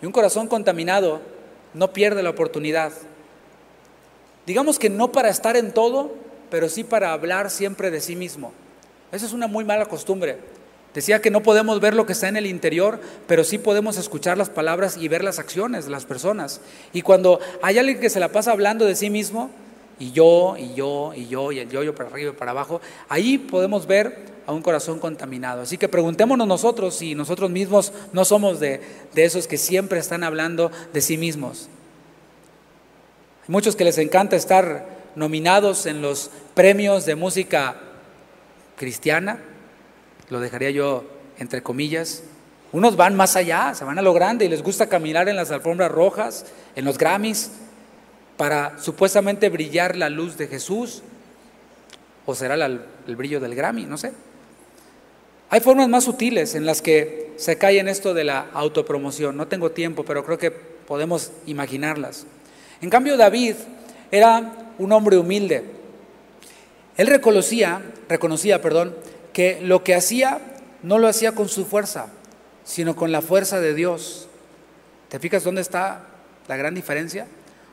Y 0.00 0.06
un 0.06 0.12
corazón 0.12 0.48
contaminado 0.48 1.20
no 1.74 1.92
pierde 1.92 2.22
la 2.22 2.30
oportunidad. 2.30 2.92
Digamos 4.46 4.78
que 4.78 4.90
no 4.90 5.12
para 5.12 5.28
estar 5.28 5.56
en 5.56 5.72
todo, 5.72 6.12
pero 6.50 6.68
sí 6.68 6.84
para 6.84 7.12
hablar 7.12 7.50
siempre 7.50 7.90
de 7.90 8.00
sí 8.00 8.16
mismo. 8.16 8.52
Esa 9.12 9.26
es 9.26 9.32
una 9.32 9.46
muy 9.46 9.64
mala 9.64 9.86
costumbre. 9.86 10.38
Decía 10.94 11.22
que 11.22 11.30
no 11.30 11.42
podemos 11.42 11.80
ver 11.80 11.94
lo 11.94 12.04
que 12.04 12.12
está 12.12 12.28
en 12.28 12.36
el 12.36 12.46
interior, 12.46 12.98
pero 13.26 13.44
sí 13.44 13.56
podemos 13.56 13.96
escuchar 13.96 14.36
las 14.36 14.50
palabras 14.50 14.96
y 14.98 15.08
ver 15.08 15.24
las 15.24 15.38
acciones 15.38 15.84
de 15.84 15.90
las 15.90 16.04
personas. 16.04 16.60
Y 16.92 17.02
cuando 17.02 17.40
hay 17.62 17.78
alguien 17.78 18.00
que 18.00 18.10
se 18.10 18.20
la 18.20 18.28
pasa 18.28 18.52
hablando 18.52 18.84
de 18.84 18.96
sí 18.96 19.08
mismo, 19.08 19.50
y 20.02 20.10
yo, 20.10 20.56
y 20.58 20.74
yo, 20.74 21.12
y 21.14 21.28
yo, 21.28 21.52
y 21.52 21.60
el 21.60 21.70
yo, 21.70 21.84
yo 21.84 21.94
para 21.94 22.10
arriba 22.10 22.32
y 22.32 22.34
para 22.34 22.50
abajo, 22.50 22.80
ahí 23.08 23.38
podemos 23.38 23.86
ver 23.86 24.32
a 24.48 24.52
un 24.52 24.60
corazón 24.60 24.98
contaminado. 24.98 25.62
Así 25.62 25.78
que 25.78 25.88
preguntémonos 25.88 26.48
nosotros 26.48 26.96
si 26.96 27.14
nosotros 27.14 27.50
mismos 27.50 27.92
no 28.12 28.24
somos 28.24 28.58
de, 28.58 28.80
de 29.14 29.24
esos 29.24 29.46
que 29.46 29.56
siempre 29.56 30.00
están 30.00 30.24
hablando 30.24 30.72
de 30.92 31.00
sí 31.00 31.16
mismos. 31.16 31.68
Hay 33.42 33.52
muchos 33.52 33.76
que 33.76 33.84
les 33.84 33.96
encanta 33.96 34.34
estar 34.34 34.88
nominados 35.14 35.86
en 35.86 36.02
los 36.02 36.32
premios 36.54 37.06
de 37.06 37.14
música 37.14 37.76
cristiana, 38.74 39.38
lo 40.30 40.40
dejaría 40.40 40.70
yo 40.70 41.04
entre 41.38 41.62
comillas. 41.62 42.24
Unos 42.72 42.96
van 42.96 43.14
más 43.14 43.36
allá, 43.36 43.72
se 43.76 43.84
van 43.84 44.00
a 44.00 44.02
lo 44.02 44.12
grande 44.14 44.46
y 44.46 44.48
les 44.48 44.64
gusta 44.64 44.88
caminar 44.88 45.28
en 45.28 45.36
las 45.36 45.52
alfombras 45.52 45.92
rojas, 45.92 46.46
en 46.74 46.84
los 46.84 46.98
Grammys, 46.98 47.52
para 48.36 48.78
supuestamente 48.78 49.48
brillar 49.48 49.96
la 49.96 50.08
luz 50.08 50.36
de 50.36 50.48
Jesús, 50.48 51.02
o 52.26 52.34
será 52.34 52.54
el 52.54 53.16
brillo 53.16 53.40
del 53.40 53.54
Grammy, 53.54 53.84
no 53.84 53.98
sé. 53.98 54.12
Hay 55.52 55.60
formas 55.60 55.86
más 55.86 56.04
sutiles 56.04 56.54
en 56.54 56.64
las 56.64 56.80
que 56.80 57.34
se 57.36 57.58
cae 57.58 57.78
en 57.78 57.86
esto 57.86 58.14
de 58.14 58.24
la 58.24 58.46
autopromoción. 58.54 59.36
No 59.36 59.48
tengo 59.48 59.70
tiempo, 59.70 60.02
pero 60.02 60.24
creo 60.24 60.38
que 60.38 60.50
podemos 60.50 61.30
imaginarlas. 61.44 62.24
En 62.80 62.88
cambio, 62.88 63.18
David 63.18 63.56
era 64.10 64.72
un 64.78 64.92
hombre 64.92 65.18
humilde. 65.18 65.64
Él 66.96 67.06
reconocía, 67.06 67.82
reconocía, 68.08 68.62
perdón, 68.62 68.96
que 69.34 69.60
lo 69.60 69.84
que 69.84 69.94
hacía 69.94 70.40
no 70.82 70.98
lo 70.98 71.06
hacía 71.06 71.32
con 71.32 71.50
su 71.50 71.66
fuerza, 71.66 72.06
sino 72.64 72.96
con 72.96 73.12
la 73.12 73.20
fuerza 73.20 73.60
de 73.60 73.74
Dios. 73.74 74.28
¿Te 75.10 75.18
fijas 75.18 75.44
dónde 75.44 75.60
está 75.60 76.06
la 76.48 76.56
gran 76.56 76.74
diferencia? 76.74 77.26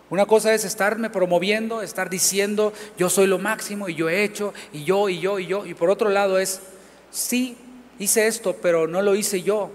Una 0.10 0.26
cosa 0.26 0.54
es 0.54 0.66
estarme 0.66 1.10
promoviendo, 1.10 1.82
estar 1.82 2.10
diciendo 2.10 2.74
yo 2.98 3.10
soy 3.10 3.28
lo 3.28 3.38
máximo 3.38 3.90
y 3.90 3.96
yo 3.96 4.10
he 4.10 4.24
hecho 4.24 4.54
y 4.74 4.84
yo 4.84 5.08
y 5.08 5.20
yo 5.20 5.40
y 5.40 5.46
yo. 5.46 5.66
Y 5.66 5.76
por 5.76 5.90
otro 5.90 6.10
lado 6.10 6.40
es, 6.40 6.62
sí, 7.12 7.58
hice 8.00 8.28
esto, 8.28 8.56
pero 8.60 8.88
no 8.88 9.02
lo 9.02 9.16
hice 9.16 9.44
yo, 9.44 9.70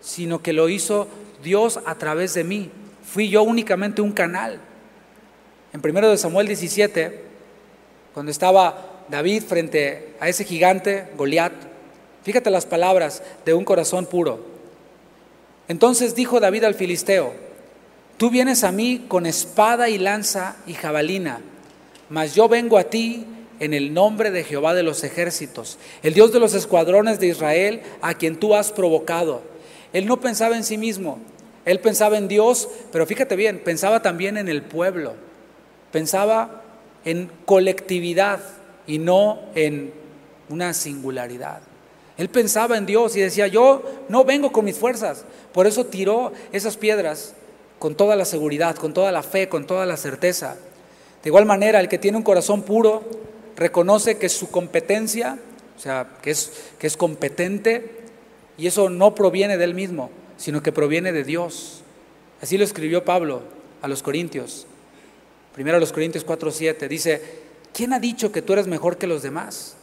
sino 0.00 0.42
que 0.42 0.52
lo 0.52 0.68
hizo 0.68 1.06
Dios 1.42 1.78
a 1.86 1.94
través 1.94 2.34
de 2.34 2.42
mí. 2.42 2.70
Fui 3.04 3.28
yo 3.28 3.44
únicamente 3.44 4.02
un 4.02 4.12
canal. 4.12 4.60
En 5.72 5.80
primero 5.80 6.10
de 6.10 6.18
Samuel 6.18 6.48
17, 6.48 7.22
cuando 8.12 8.32
estaba 8.32 9.04
David 9.08 9.44
frente 9.44 10.14
a 10.18 10.28
ese 10.28 10.44
gigante, 10.44 11.08
Goliat, 11.16 11.52
fíjate 12.24 12.50
las 12.50 12.66
palabras 12.66 13.22
de 13.44 13.54
un 13.54 13.64
corazón 13.64 14.06
puro. 14.06 14.40
Entonces 15.68 16.14
dijo 16.16 16.40
David 16.40 16.64
al 16.64 16.74
filisteo, 16.74 17.45
Tú 18.16 18.30
vienes 18.30 18.64
a 18.64 18.72
mí 18.72 19.04
con 19.08 19.26
espada 19.26 19.90
y 19.90 19.98
lanza 19.98 20.56
y 20.66 20.72
jabalina, 20.72 21.40
mas 22.08 22.34
yo 22.34 22.48
vengo 22.48 22.78
a 22.78 22.84
ti 22.84 23.26
en 23.60 23.74
el 23.74 23.92
nombre 23.92 24.30
de 24.30 24.42
Jehová 24.42 24.72
de 24.72 24.82
los 24.82 25.04
ejércitos, 25.04 25.78
el 26.02 26.14
Dios 26.14 26.32
de 26.32 26.40
los 26.40 26.54
escuadrones 26.54 27.20
de 27.20 27.26
Israel, 27.26 27.82
a 28.00 28.14
quien 28.14 28.36
tú 28.36 28.54
has 28.54 28.72
provocado. 28.72 29.42
Él 29.92 30.06
no 30.06 30.18
pensaba 30.18 30.56
en 30.56 30.64
sí 30.64 30.78
mismo, 30.78 31.18
él 31.66 31.80
pensaba 31.80 32.16
en 32.16 32.26
Dios, 32.26 32.70
pero 32.90 33.06
fíjate 33.06 33.36
bien, 33.36 33.60
pensaba 33.62 34.00
también 34.00 34.38
en 34.38 34.48
el 34.48 34.62
pueblo, 34.62 35.12
pensaba 35.92 36.62
en 37.04 37.30
colectividad 37.44 38.40
y 38.86 38.96
no 38.96 39.40
en 39.54 39.92
una 40.48 40.72
singularidad. 40.72 41.60
Él 42.16 42.30
pensaba 42.30 42.78
en 42.78 42.86
Dios 42.86 43.14
y 43.14 43.20
decía, 43.20 43.46
yo 43.46 43.82
no 44.08 44.24
vengo 44.24 44.52
con 44.52 44.64
mis 44.64 44.78
fuerzas. 44.78 45.26
Por 45.52 45.66
eso 45.66 45.84
tiró 45.84 46.32
esas 46.50 46.78
piedras 46.78 47.34
con 47.78 47.94
toda 47.94 48.16
la 48.16 48.24
seguridad, 48.24 48.76
con 48.76 48.94
toda 48.94 49.12
la 49.12 49.22
fe, 49.22 49.48
con 49.48 49.66
toda 49.66 49.86
la 49.86 49.96
certeza. 49.96 50.56
De 51.22 51.28
igual 51.28 51.46
manera, 51.46 51.80
el 51.80 51.88
que 51.88 51.98
tiene 51.98 52.16
un 52.16 52.22
corazón 52.22 52.62
puro 52.62 53.02
reconoce 53.56 54.18
que 54.18 54.28
su 54.28 54.50
competencia, 54.50 55.38
o 55.76 55.80
sea, 55.80 56.08
que 56.22 56.30
es, 56.30 56.52
que 56.78 56.86
es 56.86 56.96
competente, 56.96 58.04
y 58.58 58.66
eso 58.66 58.88
no 58.88 59.14
proviene 59.14 59.58
de 59.58 59.64
él 59.64 59.74
mismo, 59.74 60.10
sino 60.36 60.62
que 60.62 60.72
proviene 60.72 61.12
de 61.12 61.24
Dios. 61.24 61.82
Así 62.40 62.58
lo 62.58 62.64
escribió 62.64 63.04
Pablo 63.04 63.42
a 63.82 63.88
los 63.88 64.02
Corintios. 64.02 64.66
Primero 65.54 65.76
a 65.76 65.80
los 65.80 65.92
Corintios 65.92 66.26
4:7 66.26 66.88
dice, 66.88 67.22
¿quién 67.72 67.92
ha 67.92 67.98
dicho 67.98 68.32
que 68.32 68.42
tú 68.42 68.52
eres 68.52 68.66
mejor 68.66 68.98
que 68.98 69.06
los 69.06 69.22
demás? 69.22 69.74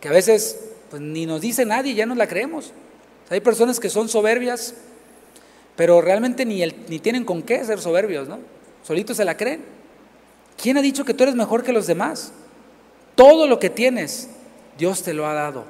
Que 0.00 0.08
a 0.08 0.12
veces 0.12 0.58
pues, 0.90 1.00
ni 1.00 1.26
nos 1.26 1.40
dice 1.40 1.64
nadie, 1.64 1.94
ya 1.94 2.06
nos 2.06 2.16
la 2.16 2.26
creemos. 2.26 2.72
hay 3.30 3.40
personas 3.40 3.80
que 3.80 3.88
son 3.88 4.08
soberbias, 4.08 4.74
pero 5.76 6.00
realmente 6.00 6.44
ni, 6.44 6.64
ni 6.88 6.98
tienen 6.98 7.24
con 7.24 7.42
qué 7.42 7.64
ser 7.64 7.80
soberbios, 7.80 8.28
¿no? 8.28 8.38
Solitos 8.82 9.16
se 9.16 9.24
la 9.24 9.36
creen. 9.36 9.60
¿Quién 10.60 10.76
ha 10.76 10.82
dicho 10.82 11.04
que 11.04 11.14
tú 11.14 11.22
eres 11.22 11.34
mejor 11.34 11.62
que 11.62 11.72
los 11.72 11.86
demás? 11.86 12.32
Todo 13.14 13.46
lo 13.46 13.58
que 13.58 13.70
tienes, 13.70 14.28
Dios 14.78 15.02
te 15.02 15.14
lo 15.14 15.26
ha 15.26 15.34
dado. 15.34 15.64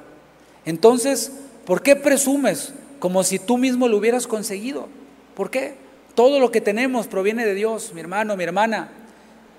Entonces, 0.65 1.31
¿por 1.65 1.81
qué 1.81 1.95
presumes 1.95 2.73
como 2.99 3.23
si 3.23 3.39
tú 3.39 3.57
mismo 3.57 3.87
lo 3.87 3.97
hubieras 3.97 4.27
conseguido? 4.27 4.87
¿Por 5.35 5.49
qué? 5.49 5.75
Todo 6.15 6.39
lo 6.39 6.51
que 6.51 6.61
tenemos 6.61 7.07
proviene 7.07 7.45
de 7.45 7.55
Dios, 7.55 7.91
mi 7.93 8.01
hermano, 8.01 8.37
mi 8.37 8.43
hermana. 8.43 8.91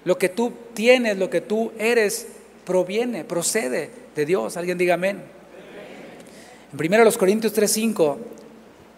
Lo 0.04 0.18
que 0.18 0.28
tú 0.28 0.52
tienes, 0.74 1.18
lo 1.18 1.30
que 1.30 1.40
tú 1.40 1.72
eres, 1.78 2.28
proviene, 2.64 3.24
procede 3.24 3.90
de 4.14 4.26
Dios. 4.26 4.56
Alguien 4.56 4.78
diga 4.78 4.94
amén. 4.94 5.22
En 6.72 6.92
1 6.92 7.12
Corintios 7.18 7.54
3:5, 7.54 8.16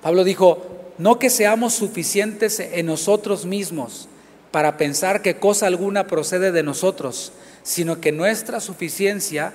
Pablo 0.02 0.24
dijo, 0.24 0.75
no 0.98 1.18
que 1.18 1.30
seamos 1.30 1.74
suficientes 1.74 2.60
en 2.60 2.86
nosotros 2.86 3.44
mismos 3.44 4.08
para 4.50 4.76
pensar 4.76 5.22
que 5.22 5.36
cosa 5.36 5.66
alguna 5.66 6.06
procede 6.06 6.52
de 6.52 6.62
nosotros, 6.62 7.32
sino 7.62 8.00
que 8.00 8.12
nuestra 8.12 8.60
suficiencia 8.60 9.52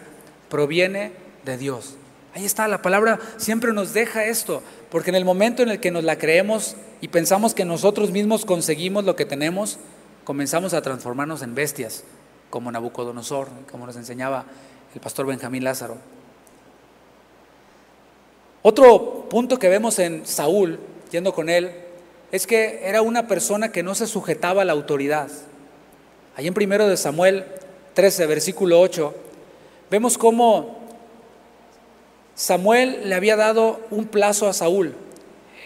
proviene 0.50 1.12
de 1.46 1.58
Dios. 1.58 1.96
Ahí 2.34 2.46
está, 2.46 2.68
la 2.68 2.82
palabra 2.82 3.20
siempre 3.38 3.74
nos 3.74 3.94
deja 3.94 4.26
esto, 4.26 4.62
porque 4.90 5.10
en 5.10 5.16
el 5.16 5.26
momento 5.26 5.64
en 5.64 5.70
el 5.70 5.80
que 5.80 5.92
nos 5.92 6.04
la 6.04 6.18
creemos 6.18 6.76
y 7.02 7.08
pensamos 7.08 7.54
que 7.54 7.66
nosotros 7.66 8.12
mismos 8.12 8.46
conseguimos 8.46 9.04
lo 9.04 9.16
que 9.16 9.26
tenemos, 9.26 9.80
comenzamos 10.24 10.74
a 10.74 10.82
transformarnos 10.82 11.42
en 11.42 11.56
bestias, 11.56 12.04
como 12.50 12.72
Nabucodonosor, 12.72 13.48
como 13.72 13.86
nos 13.86 13.96
enseñaba 13.96 14.46
el 14.94 15.02
pastor 15.02 15.26
Benjamín 15.26 15.64
Lázaro. 15.64 15.98
Otro 18.62 19.28
punto 19.30 19.58
que 19.58 19.70
vemos 19.70 19.98
en 20.00 20.26
Saúl 20.26 20.80
yendo 21.12 21.34
con 21.34 21.50
él, 21.50 21.72
es 22.32 22.48
que 22.48 22.82
era 22.84 23.02
una 23.02 23.28
persona 23.28 23.72
que 23.72 23.84
no 23.84 23.94
se 23.94 24.08
sujetaba 24.08 24.62
a 24.62 24.66
la 24.66 24.74
autoridad. 24.74 25.30
Ahí 26.36 26.48
en 26.48 26.54
primero 26.54 26.88
de 26.88 26.98
Samuel 26.98 27.46
13, 27.94 28.26
versículo 28.26 28.80
8, 28.80 29.14
vemos 29.90 30.18
cómo 30.18 30.80
Samuel 32.36 33.10
le 33.10 33.16
había 33.16 33.36
dado 33.36 33.82
un 33.92 34.06
plazo 34.06 34.48
a 34.48 34.54
Saúl 34.54 34.96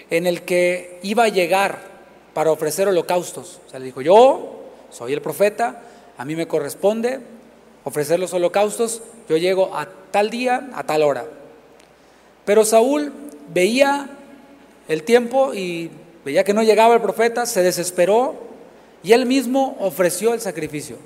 en 0.10 0.26
el 0.26 0.42
que 0.42 1.00
iba 1.04 1.24
a 1.24 1.30
llegar 1.30 1.80
para 2.34 2.52
ofrecer 2.52 2.88
holocaustos. 2.88 3.62
O 3.66 3.70
sea, 3.70 3.80
le 3.80 3.86
dijo, 3.86 4.02
yo 4.02 4.64
soy 4.90 5.14
el 5.14 5.22
profeta, 5.22 5.84
a 6.18 6.26
mí 6.26 6.36
me 6.36 6.48
corresponde 6.48 7.22
ofrecer 7.84 8.20
los 8.20 8.34
holocaustos, 8.34 9.04
yo 9.30 9.38
llego 9.38 9.76
a 9.76 9.88
tal 10.10 10.32
día, 10.32 10.70
a 10.74 10.84
tal 10.84 11.04
hora. 11.04 11.26
Pero 12.44 12.66
Saúl 12.66 13.14
veía 13.54 14.10
el 14.88 15.04
tiempo 15.04 15.54
y 15.54 15.92
veía 16.24 16.44
que 16.44 16.54
no 16.54 16.64
llegaba 16.64 16.96
el 16.96 17.02
profeta, 17.02 17.46
se 17.46 17.64
desesperó 17.64 18.36
y 19.04 19.14
él 19.14 19.26
mismo 19.26 19.78
ofreció 19.80 20.34
el 20.34 20.42
sacrificio. 20.42 20.98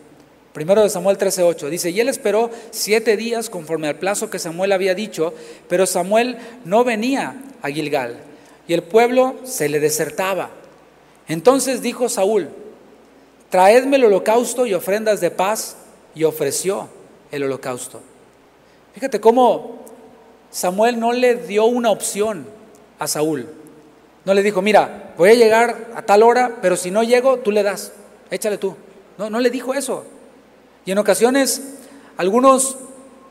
Primero 0.53 0.81
de 0.81 0.89
Samuel 0.89 1.17
13:8 1.17 1.69
dice, 1.69 1.91
y 1.91 1.99
él 1.99 2.09
esperó 2.09 2.49
siete 2.71 3.17
días 3.17 3.49
conforme 3.49 3.87
al 3.87 3.97
plazo 3.97 4.29
que 4.29 4.39
Samuel 4.39 4.71
había 4.71 4.95
dicho, 4.95 5.33
pero 5.67 5.85
Samuel 5.85 6.37
no 6.65 6.83
venía 6.83 7.35
a 7.61 7.69
Gilgal 7.69 8.17
y 8.67 8.73
el 8.73 8.83
pueblo 8.83 9.35
se 9.43 9.69
le 9.69 9.79
desertaba. 9.79 10.49
Entonces 11.27 11.81
dijo 11.81 12.09
Saúl, 12.09 12.49
traedme 13.49 13.97
el 13.97 14.05
holocausto 14.05 14.65
y 14.65 14.73
ofrendas 14.73 15.21
de 15.21 15.31
paz, 15.31 15.75
y 16.15 16.23
ofreció 16.23 16.89
el 17.31 17.43
holocausto. 17.43 18.01
Fíjate 18.93 19.19
cómo 19.19 19.79
Samuel 20.51 20.99
no 20.99 21.13
le 21.13 21.35
dio 21.35 21.65
una 21.65 21.91
opción 21.91 22.45
a 22.97 23.07
Saúl. 23.07 23.47
No 24.25 24.33
le 24.33 24.43
dijo, 24.43 24.61
mira, 24.61 25.13
voy 25.17 25.29
a 25.29 25.33
llegar 25.33 25.91
a 25.95 26.01
tal 26.01 26.23
hora, 26.23 26.57
pero 26.61 26.75
si 26.75 26.91
no 26.91 27.03
llego, 27.03 27.39
tú 27.39 27.51
le 27.51 27.63
das, 27.63 27.93
échale 28.29 28.57
tú. 28.57 28.75
No, 29.17 29.29
no 29.29 29.39
le 29.39 29.49
dijo 29.49 29.73
eso. 29.73 30.05
Y 30.85 30.91
en 30.91 30.97
ocasiones, 30.97 31.61
algunos 32.17 32.77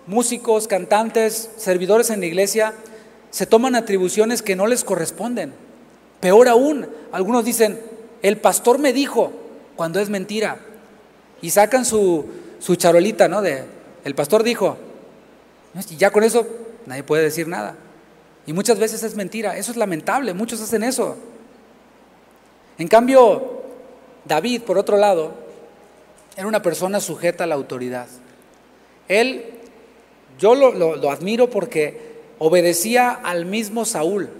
músicos, 0.06 0.66
cantantes, 0.66 1.50
servidores 1.56 2.10
en 2.10 2.20
la 2.20 2.26
iglesia 2.26 2.74
se 3.30 3.46
toman 3.46 3.74
atribuciones 3.74 4.42
que 4.42 4.56
no 4.56 4.66
les 4.66 4.84
corresponden. 4.84 5.52
Peor 6.20 6.48
aún, 6.48 6.88
algunos 7.12 7.44
dicen, 7.44 7.80
el 8.22 8.38
pastor 8.38 8.78
me 8.78 8.92
dijo, 8.92 9.32
cuando 9.76 10.00
es 10.00 10.08
mentira. 10.10 10.58
Y 11.40 11.50
sacan 11.50 11.84
su, 11.84 12.26
su 12.58 12.76
charolita, 12.76 13.28
¿no? 13.28 13.42
De, 13.42 13.64
el 14.04 14.14
pastor 14.14 14.42
dijo. 14.42 14.76
Y 15.90 15.96
ya 15.96 16.10
con 16.10 16.24
eso 16.24 16.46
nadie 16.86 17.02
puede 17.02 17.22
decir 17.22 17.46
nada. 17.46 17.76
Y 18.48 18.54
muchas 18.54 18.78
veces 18.78 19.02
es 19.02 19.14
mentira. 19.14 19.58
Eso 19.58 19.72
es 19.72 19.76
lamentable. 19.76 20.32
Muchos 20.32 20.62
hacen 20.62 20.82
eso. 20.82 21.16
En 22.78 22.88
cambio, 22.88 23.60
David, 24.24 24.62
por 24.62 24.78
otro 24.78 24.96
lado, 24.96 25.32
era 26.34 26.46
una 26.46 26.62
persona 26.62 26.98
sujeta 26.98 27.44
a 27.44 27.46
la 27.46 27.56
autoridad. 27.56 28.06
Él, 29.06 29.44
yo 30.38 30.54
lo, 30.54 31.10
admiro 31.10 31.50
porque 31.50 32.22
obedecía 32.38 33.10
al 33.10 33.44
mismo 33.44 33.84
Saúl. 33.84 34.30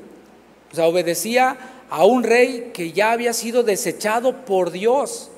O 0.73 0.75
sea, 0.75 0.87
obedecía 0.87 1.59
a 1.91 2.07
un 2.07 2.23
rey 2.23 2.71
que 2.73 2.93
ya 2.93 3.13
había 3.13 3.35
sido 3.35 3.63
desechado 3.63 4.47
por 4.47 4.71
Dios. 4.71 5.31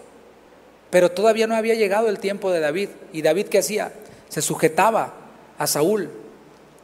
Pero 0.91 1.11
todavía 1.11 1.49
no 1.49 1.57
había 1.57 1.75
llegado 1.75 2.09
el 2.09 2.21
tiempo 2.21 2.53
de 2.53 2.61
David. 2.61 2.91
¿Y 3.13 3.23
David 3.23 3.49
qué 3.49 3.59
hacía? 3.59 3.93
Se 4.29 4.41
sujetaba 4.41 5.13
a 5.59 5.67
Saúl. 5.67 6.20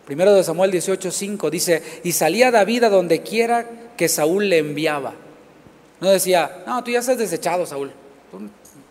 Primero 0.07 0.33
de 0.35 0.45
Samuel 0.45 0.71
18:5 0.71 1.51
dice, 1.51 1.83
y 2.05 2.13
salía 2.13 2.53
David 2.53 2.85
a 2.85 2.89
donde 2.89 3.23
quiera 3.23 3.69
que 3.97 4.09
Saúl 4.09 4.49
le 4.49 4.59
enviaba. 4.59 5.15
No 6.01 6.11
decía, 6.11 6.63
no, 6.67 6.83
tú 6.85 6.93
ya 6.93 7.01
estás 7.01 7.19
desechado, 7.19 7.67
Saúl. 7.67 7.91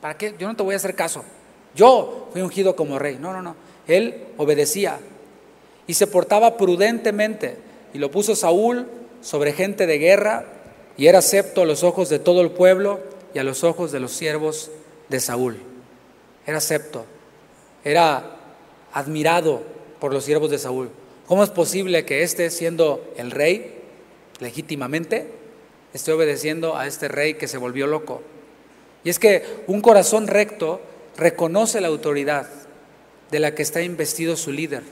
¿Para 0.01 0.17
qué? 0.17 0.35
Yo 0.37 0.47
no 0.47 0.55
te 0.55 0.63
voy 0.63 0.73
a 0.73 0.77
hacer 0.77 0.93
caso. 0.93 1.23
Yo 1.73 2.29
fui 2.33 2.41
ungido 2.41 2.75
como 2.75 2.99
rey. 2.99 3.17
No, 3.19 3.31
no, 3.31 3.41
no. 3.41 3.55
Él 3.87 4.25
obedecía 4.37 4.99
y 5.87 5.93
se 5.93 6.07
portaba 6.07 6.57
prudentemente. 6.57 7.57
Y 7.93 7.97
lo 7.97 8.11
puso 8.11 8.35
Saúl 8.35 8.87
sobre 9.21 9.53
gente 9.53 9.87
de 9.87 9.97
guerra 9.97 10.45
y 10.97 11.07
era 11.07 11.19
acepto 11.19 11.61
a 11.61 11.65
los 11.65 11.83
ojos 11.83 12.09
de 12.09 12.19
todo 12.19 12.41
el 12.41 12.51
pueblo 12.51 12.99
y 13.33 13.39
a 13.39 13.43
los 13.43 13.63
ojos 13.63 13.91
de 13.91 13.99
los 13.99 14.11
siervos 14.11 14.69
de 15.09 15.19
Saúl. 15.19 15.57
Era 16.45 16.57
acepto, 16.57 17.05
era 17.83 18.35
admirado 18.93 19.63
por 19.99 20.13
los 20.13 20.25
siervos 20.25 20.51
de 20.51 20.57
Saúl. 20.57 20.89
¿Cómo 21.27 21.43
es 21.43 21.49
posible 21.49 22.05
que 22.05 22.23
éste, 22.23 22.49
siendo 22.51 23.13
el 23.17 23.31
rey 23.31 23.81
legítimamente, 24.39 25.27
esté 25.93 26.11
obedeciendo 26.11 26.77
a 26.77 26.85
este 26.85 27.07
rey 27.07 27.33
que 27.33 27.47
se 27.47 27.57
volvió 27.57 27.87
loco? 27.87 28.21
Y 29.03 29.09
es 29.09 29.19
que 29.19 29.43
un 29.67 29.81
corazón 29.81 30.27
recto 30.27 30.81
reconoce 31.17 31.81
la 31.81 31.87
autoridad 31.87 32.47
de 33.31 33.39
la 33.39 33.55
que 33.55 33.63
está 33.63 33.81
investido 33.81 34.35
su 34.35 34.51
líder. 34.51 34.83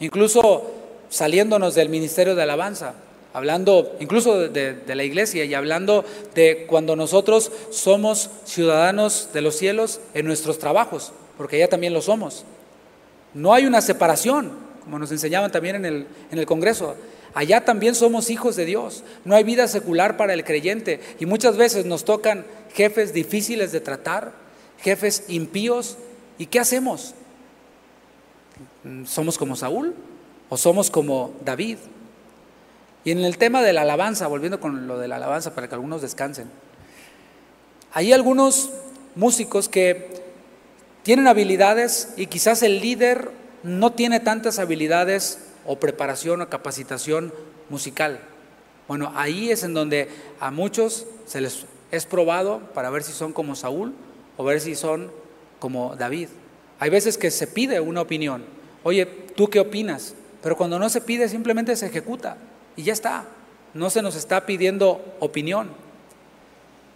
Incluso 0.00 0.70
saliéndonos 1.08 1.74
del 1.74 1.88
ministerio 1.88 2.34
de 2.34 2.42
alabanza, 2.42 2.94
hablando 3.32 3.96
incluso 4.00 4.48
de, 4.48 4.82
la 4.86 5.04
iglesia 5.04 5.44
y 5.44 5.54
hablando 5.54 6.04
de 6.34 6.66
cuando 6.68 6.96
nosotros 6.96 7.52
somos 7.70 8.30
ciudadanos 8.44 9.28
de 9.32 9.40
los 9.40 9.56
cielos 9.56 10.00
en 10.14 10.26
nuestros 10.26 10.58
trabajos, 10.58 11.12
porque 11.36 11.58
ya 11.58 11.68
también 11.68 11.92
lo 11.92 12.02
somos. 12.02 12.44
No 13.34 13.54
hay 13.54 13.66
una 13.66 13.80
separación, 13.80 14.69
como 14.82 14.98
nos 14.98 15.10
enseñaban 15.12 15.52
también 15.52 15.76
en 15.76 15.84
el, 15.84 16.06
en 16.30 16.38
el 16.38 16.46
Congreso. 16.46 16.96
Allá 17.34 17.64
también 17.64 17.94
somos 17.94 18.30
hijos 18.30 18.56
de 18.56 18.64
Dios. 18.64 19.04
No 19.24 19.34
hay 19.36 19.44
vida 19.44 19.68
secular 19.68 20.16
para 20.16 20.34
el 20.34 20.44
creyente. 20.44 21.00
Y 21.20 21.26
muchas 21.26 21.56
veces 21.56 21.86
nos 21.86 22.04
tocan 22.04 22.44
jefes 22.74 23.12
difíciles 23.12 23.72
de 23.72 23.80
tratar, 23.80 24.32
jefes 24.78 25.24
impíos. 25.28 25.96
¿Y 26.38 26.46
qué 26.46 26.58
hacemos? 26.58 27.14
¿Somos 29.04 29.38
como 29.38 29.56
Saúl 29.56 29.94
o 30.48 30.56
somos 30.56 30.90
como 30.90 31.34
David? 31.44 31.78
Y 33.04 33.12
en 33.12 33.20
el 33.20 33.38
tema 33.38 33.62
de 33.62 33.72
la 33.72 33.82
alabanza, 33.82 34.26
volviendo 34.26 34.60
con 34.60 34.86
lo 34.86 34.98
de 34.98 35.08
la 35.08 35.16
alabanza 35.16 35.54
para 35.54 35.68
que 35.68 35.74
algunos 35.74 36.02
descansen, 36.02 36.48
hay 37.92 38.12
algunos 38.12 38.70
músicos 39.14 39.68
que 39.68 40.20
tienen 41.02 41.26
habilidades 41.26 42.12
y 42.16 42.26
quizás 42.26 42.62
el 42.62 42.80
líder 42.80 43.30
no 43.62 43.92
tiene 43.92 44.20
tantas 44.20 44.58
habilidades 44.58 45.38
o 45.66 45.78
preparación 45.78 46.40
o 46.42 46.48
capacitación 46.48 47.32
musical. 47.68 48.20
Bueno, 48.88 49.12
ahí 49.14 49.50
es 49.50 49.62
en 49.62 49.74
donde 49.74 50.08
a 50.40 50.50
muchos 50.50 51.06
se 51.26 51.40
les 51.40 51.64
es 51.90 52.06
probado 52.06 52.60
para 52.74 52.90
ver 52.90 53.02
si 53.02 53.12
son 53.12 53.32
como 53.32 53.56
Saúl 53.56 53.94
o 54.36 54.44
ver 54.44 54.60
si 54.60 54.74
son 54.74 55.10
como 55.58 55.96
David. 55.96 56.28
Hay 56.78 56.90
veces 56.90 57.18
que 57.18 57.30
se 57.30 57.46
pide 57.46 57.80
una 57.80 58.00
opinión. 58.00 58.44
Oye, 58.82 59.06
¿tú 59.06 59.48
qué 59.48 59.60
opinas? 59.60 60.14
Pero 60.42 60.56
cuando 60.56 60.78
no 60.78 60.88
se 60.88 61.00
pide, 61.00 61.28
simplemente 61.28 61.76
se 61.76 61.86
ejecuta. 61.86 62.36
Y 62.76 62.84
ya 62.84 62.92
está. 62.92 63.26
No 63.74 63.90
se 63.90 64.02
nos 64.02 64.16
está 64.16 64.46
pidiendo 64.46 65.14
opinión. 65.20 65.68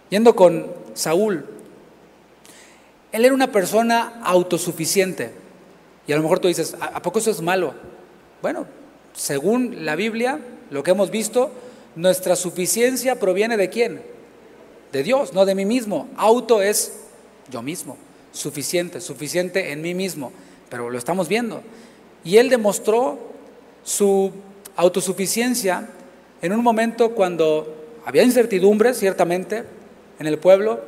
Yendo 0.09 0.35
con 0.35 0.71
Saúl, 0.93 1.45
él 3.11 3.25
era 3.25 3.33
una 3.33 3.51
persona 3.51 4.21
autosuficiente. 4.23 5.31
Y 6.07 6.13
a 6.13 6.15
lo 6.15 6.21
mejor 6.21 6.39
tú 6.39 6.47
dices, 6.47 6.75
¿a 6.79 7.01
poco 7.01 7.19
eso 7.19 7.31
es 7.31 7.41
malo? 7.41 7.73
Bueno, 8.41 8.67
según 9.13 9.85
la 9.85 9.95
Biblia, 9.95 10.39
lo 10.69 10.83
que 10.83 10.91
hemos 10.91 11.09
visto, 11.09 11.51
nuestra 11.95 12.35
suficiencia 12.35 13.19
proviene 13.19 13.57
de 13.57 13.69
quién? 13.69 14.01
De 14.91 15.03
Dios, 15.03 15.33
no 15.33 15.45
de 15.45 15.55
mí 15.55 15.65
mismo. 15.65 16.09
Auto 16.17 16.61
es 16.61 16.93
yo 17.49 17.61
mismo, 17.61 17.97
suficiente, 18.31 19.01
suficiente 19.01 19.71
en 19.71 19.81
mí 19.81 19.93
mismo. 19.93 20.31
Pero 20.69 20.89
lo 20.89 20.97
estamos 20.97 21.27
viendo. 21.27 21.61
Y 22.23 22.37
él 22.37 22.49
demostró 22.49 23.17
su 23.83 24.31
autosuficiencia 24.75 25.87
en 26.41 26.53
un 26.53 26.61
momento 26.61 27.11
cuando 27.11 27.73
había 28.05 28.23
incertidumbre, 28.23 28.93
ciertamente, 28.93 29.63
en 30.19 30.27
el 30.27 30.37
pueblo, 30.37 30.81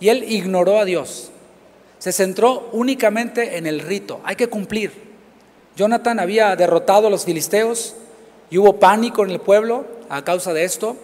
y 0.00 0.08
él 0.08 0.24
ignoró 0.24 0.78
a 0.78 0.84
Dios. 0.84 1.30
Se 1.98 2.12
centró 2.12 2.68
únicamente 2.72 3.56
en 3.56 3.66
el 3.66 3.80
rito, 3.80 4.20
hay 4.24 4.36
que 4.36 4.48
cumplir. 4.48 5.06
Jonathan 5.76 6.20
había 6.20 6.56
derrotado 6.56 7.08
a 7.08 7.10
los 7.10 7.24
filisteos 7.24 7.94
y 8.50 8.58
hubo 8.58 8.78
pánico 8.78 9.24
en 9.24 9.30
el 9.30 9.40
pueblo 9.40 9.84
a 10.08 10.24
causa 10.24 10.52
de 10.52 10.64
esto. 10.64 10.96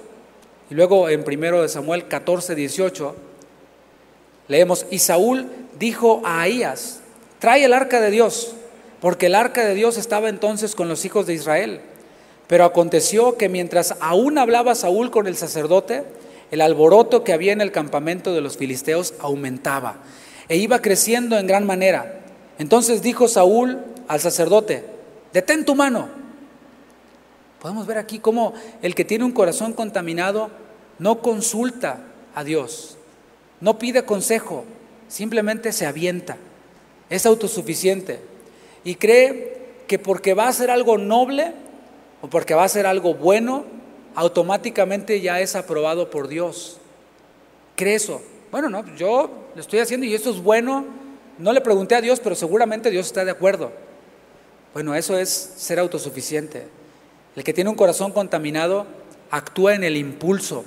Y 0.70 0.74
luego 0.74 1.08
en 1.08 1.24
1 1.26 1.68
Samuel 1.68 2.08
14, 2.08 2.54
18, 2.54 3.14
leemos, 4.48 4.86
y 4.90 4.98
Saúl 5.00 5.46
dijo 5.78 6.22
a 6.24 6.40
Ahías, 6.40 7.00
trae 7.38 7.64
el 7.64 7.74
arca 7.74 8.00
de 8.00 8.10
Dios, 8.10 8.54
porque 9.00 9.26
el 9.26 9.34
arca 9.34 9.64
de 9.64 9.74
Dios 9.74 9.98
estaba 9.98 10.30
entonces 10.30 10.74
con 10.74 10.88
los 10.88 11.04
hijos 11.04 11.26
de 11.26 11.34
Israel. 11.34 11.80
Pero 12.46 12.64
aconteció 12.64 13.36
que 13.36 13.48
mientras 13.48 13.94
aún 14.00 14.38
hablaba 14.38 14.74
Saúl 14.74 15.10
con 15.10 15.26
el 15.26 15.36
sacerdote, 15.36 16.04
el 16.50 16.60
alboroto 16.60 17.24
que 17.24 17.32
había 17.32 17.52
en 17.52 17.60
el 17.60 17.72
campamento 17.72 18.32
de 18.32 18.40
los 18.40 18.56
filisteos 18.56 19.14
aumentaba 19.18 19.96
e 20.52 20.58
iba 20.58 20.82
creciendo 20.82 21.38
en 21.38 21.46
gran 21.46 21.64
manera. 21.64 22.20
Entonces 22.58 23.00
dijo 23.00 23.26
Saúl 23.26 23.78
al 24.06 24.20
sacerdote, 24.20 24.84
detén 25.32 25.64
tu 25.64 25.74
mano. 25.74 26.10
Podemos 27.58 27.86
ver 27.86 27.96
aquí 27.96 28.18
cómo 28.18 28.52
el 28.82 28.94
que 28.94 29.06
tiene 29.06 29.24
un 29.24 29.32
corazón 29.32 29.72
contaminado 29.72 30.50
no 30.98 31.22
consulta 31.22 32.00
a 32.34 32.44
Dios, 32.44 32.98
no 33.62 33.78
pide 33.78 34.04
consejo, 34.04 34.66
simplemente 35.08 35.72
se 35.72 35.86
avienta, 35.86 36.36
es 37.08 37.24
autosuficiente 37.24 38.20
y 38.84 38.96
cree 38.96 39.86
que 39.88 39.98
porque 39.98 40.34
va 40.34 40.48
a 40.48 40.52
ser 40.52 40.70
algo 40.70 40.98
noble, 40.98 41.54
o 42.20 42.28
porque 42.28 42.52
va 42.52 42.64
a 42.64 42.68
ser 42.68 42.84
algo 42.84 43.14
bueno, 43.14 43.64
automáticamente 44.14 45.22
ya 45.22 45.40
es 45.40 45.56
aprobado 45.56 46.10
por 46.10 46.28
Dios. 46.28 46.76
¿Cree 47.74 47.94
eso? 47.94 48.20
Bueno, 48.52 48.68
no, 48.68 48.84
yo 48.96 49.30
lo 49.54 49.60
estoy 49.62 49.78
haciendo 49.78 50.04
y 50.04 50.14
esto 50.14 50.28
es 50.28 50.42
bueno. 50.42 50.84
No 51.38 51.54
le 51.54 51.62
pregunté 51.62 51.94
a 51.94 52.02
Dios, 52.02 52.20
pero 52.20 52.34
seguramente 52.34 52.90
Dios 52.90 53.06
está 53.06 53.24
de 53.24 53.30
acuerdo. 53.30 53.72
Bueno, 54.74 54.94
eso 54.94 55.16
es 55.16 55.30
ser 55.30 55.78
autosuficiente. 55.78 56.68
El 57.34 57.44
que 57.44 57.54
tiene 57.54 57.70
un 57.70 57.76
corazón 57.76 58.12
contaminado 58.12 58.86
actúa 59.30 59.74
en 59.74 59.84
el 59.84 59.96
impulso. 59.96 60.66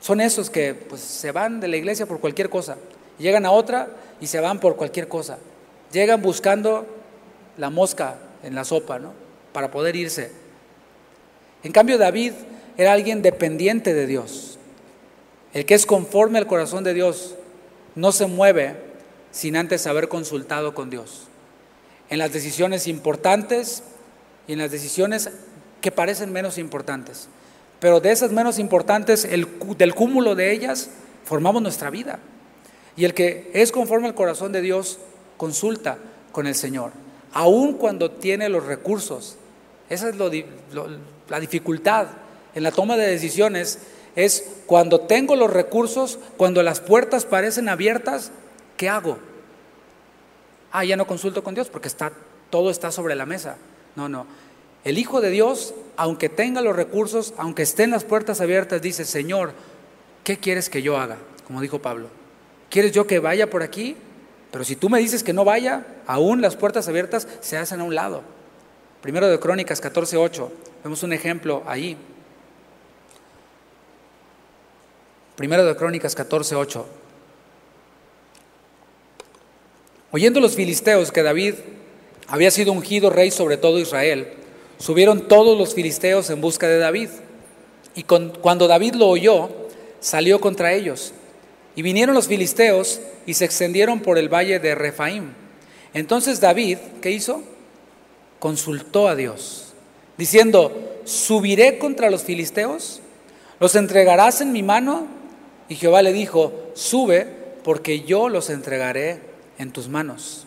Son 0.00 0.20
esos 0.20 0.50
que 0.50 0.74
pues, 0.74 1.00
se 1.00 1.32
van 1.32 1.58
de 1.58 1.66
la 1.66 1.76
iglesia 1.76 2.06
por 2.06 2.20
cualquier 2.20 2.48
cosa. 2.48 2.76
Llegan 3.18 3.44
a 3.44 3.50
otra 3.50 3.88
y 4.20 4.28
se 4.28 4.38
van 4.38 4.60
por 4.60 4.76
cualquier 4.76 5.08
cosa. 5.08 5.38
Llegan 5.90 6.22
buscando 6.22 6.86
la 7.58 7.70
mosca 7.70 8.18
en 8.44 8.54
la 8.54 8.64
sopa, 8.64 9.00
¿no? 9.00 9.14
Para 9.52 9.72
poder 9.72 9.96
irse. 9.96 10.30
En 11.64 11.72
cambio, 11.72 11.98
David 11.98 12.34
era 12.76 12.92
alguien 12.92 13.20
dependiente 13.20 13.94
de 13.94 14.06
Dios. 14.06 14.51
El 15.52 15.66
que 15.66 15.74
es 15.74 15.86
conforme 15.86 16.38
al 16.38 16.46
corazón 16.46 16.84
de 16.84 16.94
Dios 16.94 17.34
no 17.94 18.12
se 18.12 18.26
mueve 18.26 18.76
sin 19.30 19.56
antes 19.56 19.86
haber 19.86 20.08
consultado 20.08 20.74
con 20.74 20.90
Dios. 20.90 21.28
En 22.08 22.18
las 22.18 22.32
decisiones 22.32 22.86
importantes 22.86 23.82
y 24.46 24.54
en 24.54 24.58
las 24.58 24.70
decisiones 24.70 25.30
que 25.80 25.90
parecen 25.90 26.32
menos 26.32 26.58
importantes. 26.58 27.28
Pero 27.80 28.00
de 28.00 28.12
esas 28.12 28.30
menos 28.30 28.58
importantes, 28.58 29.24
el, 29.24 29.48
del 29.76 29.94
cúmulo 29.94 30.34
de 30.34 30.52
ellas, 30.52 30.90
formamos 31.24 31.62
nuestra 31.62 31.90
vida. 31.90 32.18
Y 32.96 33.04
el 33.04 33.14
que 33.14 33.50
es 33.54 33.72
conforme 33.72 34.06
al 34.06 34.14
corazón 34.14 34.52
de 34.52 34.60
Dios, 34.60 34.98
consulta 35.36 35.98
con 36.30 36.46
el 36.46 36.54
Señor, 36.54 36.92
aun 37.32 37.74
cuando 37.74 38.10
tiene 38.10 38.48
los 38.48 38.64
recursos. 38.64 39.36
Esa 39.88 40.08
es 40.08 40.16
la 40.16 41.40
dificultad 41.40 42.06
en 42.54 42.62
la 42.62 42.70
toma 42.70 42.96
de 42.96 43.06
decisiones, 43.06 43.78
es 44.16 44.44
cuando 44.66 45.00
tengo 45.00 45.36
los 45.36 45.50
recursos, 45.50 46.18
cuando 46.36 46.62
las 46.62 46.80
puertas 46.80 47.24
parecen 47.24 47.68
abiertas, 47.68 48.30
¿qué 48.76 48.88
hago? 48.88 49.18
Ah, 50.70 50.84
ya 50.84 50.96
no 50.96 51.06
consulto 51.06 51.44
con 51.44 51.54
Dios 51.54 51.68
porque 51.68 51.88
está, 51.88 52.12
todo 52.50 52.70
está 52.70 52.90
sobre 52.90 53.14
la 53.14 53.26
mesa. 53.26 53.56
No, 53.96 54.08
no. 54.08 54.26
El 54.84 54.98
Hijo 54.98 55.20
de 55.20 55.30
Dios, 55.30 55.74
aunque 55.96 56.28
tenga 56.28 56.60
los 56.60 56.74
recursos, 56.74 57.34
aunque 57.36 57.62
estén 57.62 57.90
las 57.90 58.04
puertas 58.04 58.40
abiertas, 58.40 58.82
dice, 58.82 59.04
Señor, 59.04 59.52
¿qué 60.24 60.38
quieres 60.38 60.68
que 60.68 60.82
yo 60.82 60.98
haga? 60.98 61.18
Como 61.46 61.60
dijo 61.60 61.80
Pablo. 61.80 62.08
¿Quieres 62.70 62.92
yo 62.92 63.06
que 63.06 63.18
vaya 63.18 63.48
por 63.50 63.62
aquí? 63.62 63.96
Pero 64.50 64.64
si 64.64 64.76
tú 64.76 64.88
me 64.88 64.98
dices 64.98 65.22
que 65.22 65.32
no 65.32 65.44
vaya, 65.44 65.86
aún 66.06 66.40
las 66.40 66.56
puertas 66.56 66.88
abiertas 66.88 67.28
se 67.40 67.56
hacen 67.56 67.80
a 67.80 67.84
un 67.84 67.94
lado. 67.94 68.22
Primero 69.02 69.28
de 69.28 69.38
Crónicas 69.38 69.82
14.8, 69.82 70.48
vemos 70.84 71.02
un 71.02 71.12
ejemplo 71.12 71.62
ahí. 71.66 71.96
Primero 75.42 75.64
de 75.64 75.74
Crónicas 75.74 76.16
14.8. 76.16 76.84
Oyendo 80.12 80.38
los 80.38 80.54
filisteos 80.54 81.10
que 81.10 81.24
David 81.24 81.54
había 82.28 82.52
sido 82.52 82.70
ungido 82.70 83.10
rey 83.10 83.32
sobre 83.32 83.56
todo 83.56 83.80
Israel, 83.80 84.34
subieron 84.78 85.26
todos 85.26 85.58
los 85.58 85.74
filisteos 85.74 86.30
en 86.30 86.40
busca 86.40 86.68
de 86.68 86.78
David. 86.78 87.08
Y 87.96 88.04
cuando 88.04 88.68
David 88.68 88.94
lo 88.94 89.08
oyó, 89.08 89.50
salió 89.98 90.40
contra 90.40 90.74
ellos. 90.74 91.12
Y 91.74 91.82
vinieron 91.82 92.14
los 92.14 92.28
filisteos 92.28 93.00
y 93.26 93.34
se 93.34 93.44
extendieron 93.44 93.98
por 93.98 94.18
el 94.18 94.32
valle 94.32 94.60
de 94.60 94.76
Refaim. 94.76 95.32
Entonces 95.92 96.38
David, 96.38 96.78
¿qué 97.00 97.10
hizo? 97.10 97.42
Consultó 98.38 99.08
a 99.08 99.16
Dios, 99.16 99.72
diciendo, 100.16 101.00
¿subiré 101.02 101.80
contra 101.80 102.10
los 102.10 102.22
filisteos? 102.22 103.00
¿Los 103.58 103.74
entregarás 103.74 104.40
en 104.40 104.52
mi 104.52 104.62
mano? 104.62 105.20
Y 105.72 105.76
Jehová 105.76 106.02
le 106.02 106.12
dijo, 106.12 106.52
sube, 106.74 107.26
porque 107.64 108.02
yo 108.02 108.28
los 108.28 108.50
entregaré 108.50 109.20
en 109.56 109.72
tus 109.72 109.88
manos. 109.88 110.44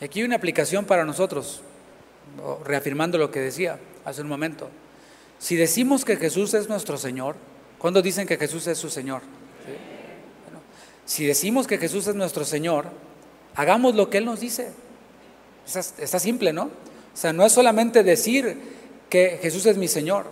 Y 0.00 0.04
aquí 0.04 0.18
hay 0.18 0.24
una 0.24 0.34
aplicación 0.34 0.84
para 0.84 1.04
nosotros, 1.04 1.60
reafirmando 2.64 3.18
lo 3.18 3.30
que 3.30 3.38
decía 3.38 3.78
hace 4.04 4.20
un 4.20 4.26
momento. 4.26 4.68
Si 5.38 5.54
decimos 5.54 6.04
que 6.04 6.16
Jesús 6.16 6.54
es 6.54 6.68
nuestro 6.68 6.98
Señor, 6.98 7.36
¿cuándo 7.78 8.02
dicen 8.02 8.26
que 8.26 8.36
Jesús 8.36 8.66
es 8.66 8.78
su 8.78 8.90
Señor? 8.90 9.22
Si 11.04 11.24
decimos 11.24 11.68
que 11.68 11.78
Jesús 11.78 12.08
es 12.08 12.16
nuestro 12.16 12.44
Señor, 12.44 12.86
hagamos 13.54 13.94
lo 13.94 14.10
que 14.10 14.18
Él 14.18 14.24
nos 14.24 14.40
dice. 14.40 14.72
Está, 15.72 16.18
simple, 16.18 16.52
¿no? 16.52 16.64
O 16.64 16.70
sea, 17.16 17.32
no 17.32 17.46
es 17.46 17.52
solamente 17.52 18.02
decir 18.02 18.60
que 19.08 19.38
Jesús 19.40 19.66
es 19.66 19.76
mi 19.76 19.86
Señor, 19.86 20.26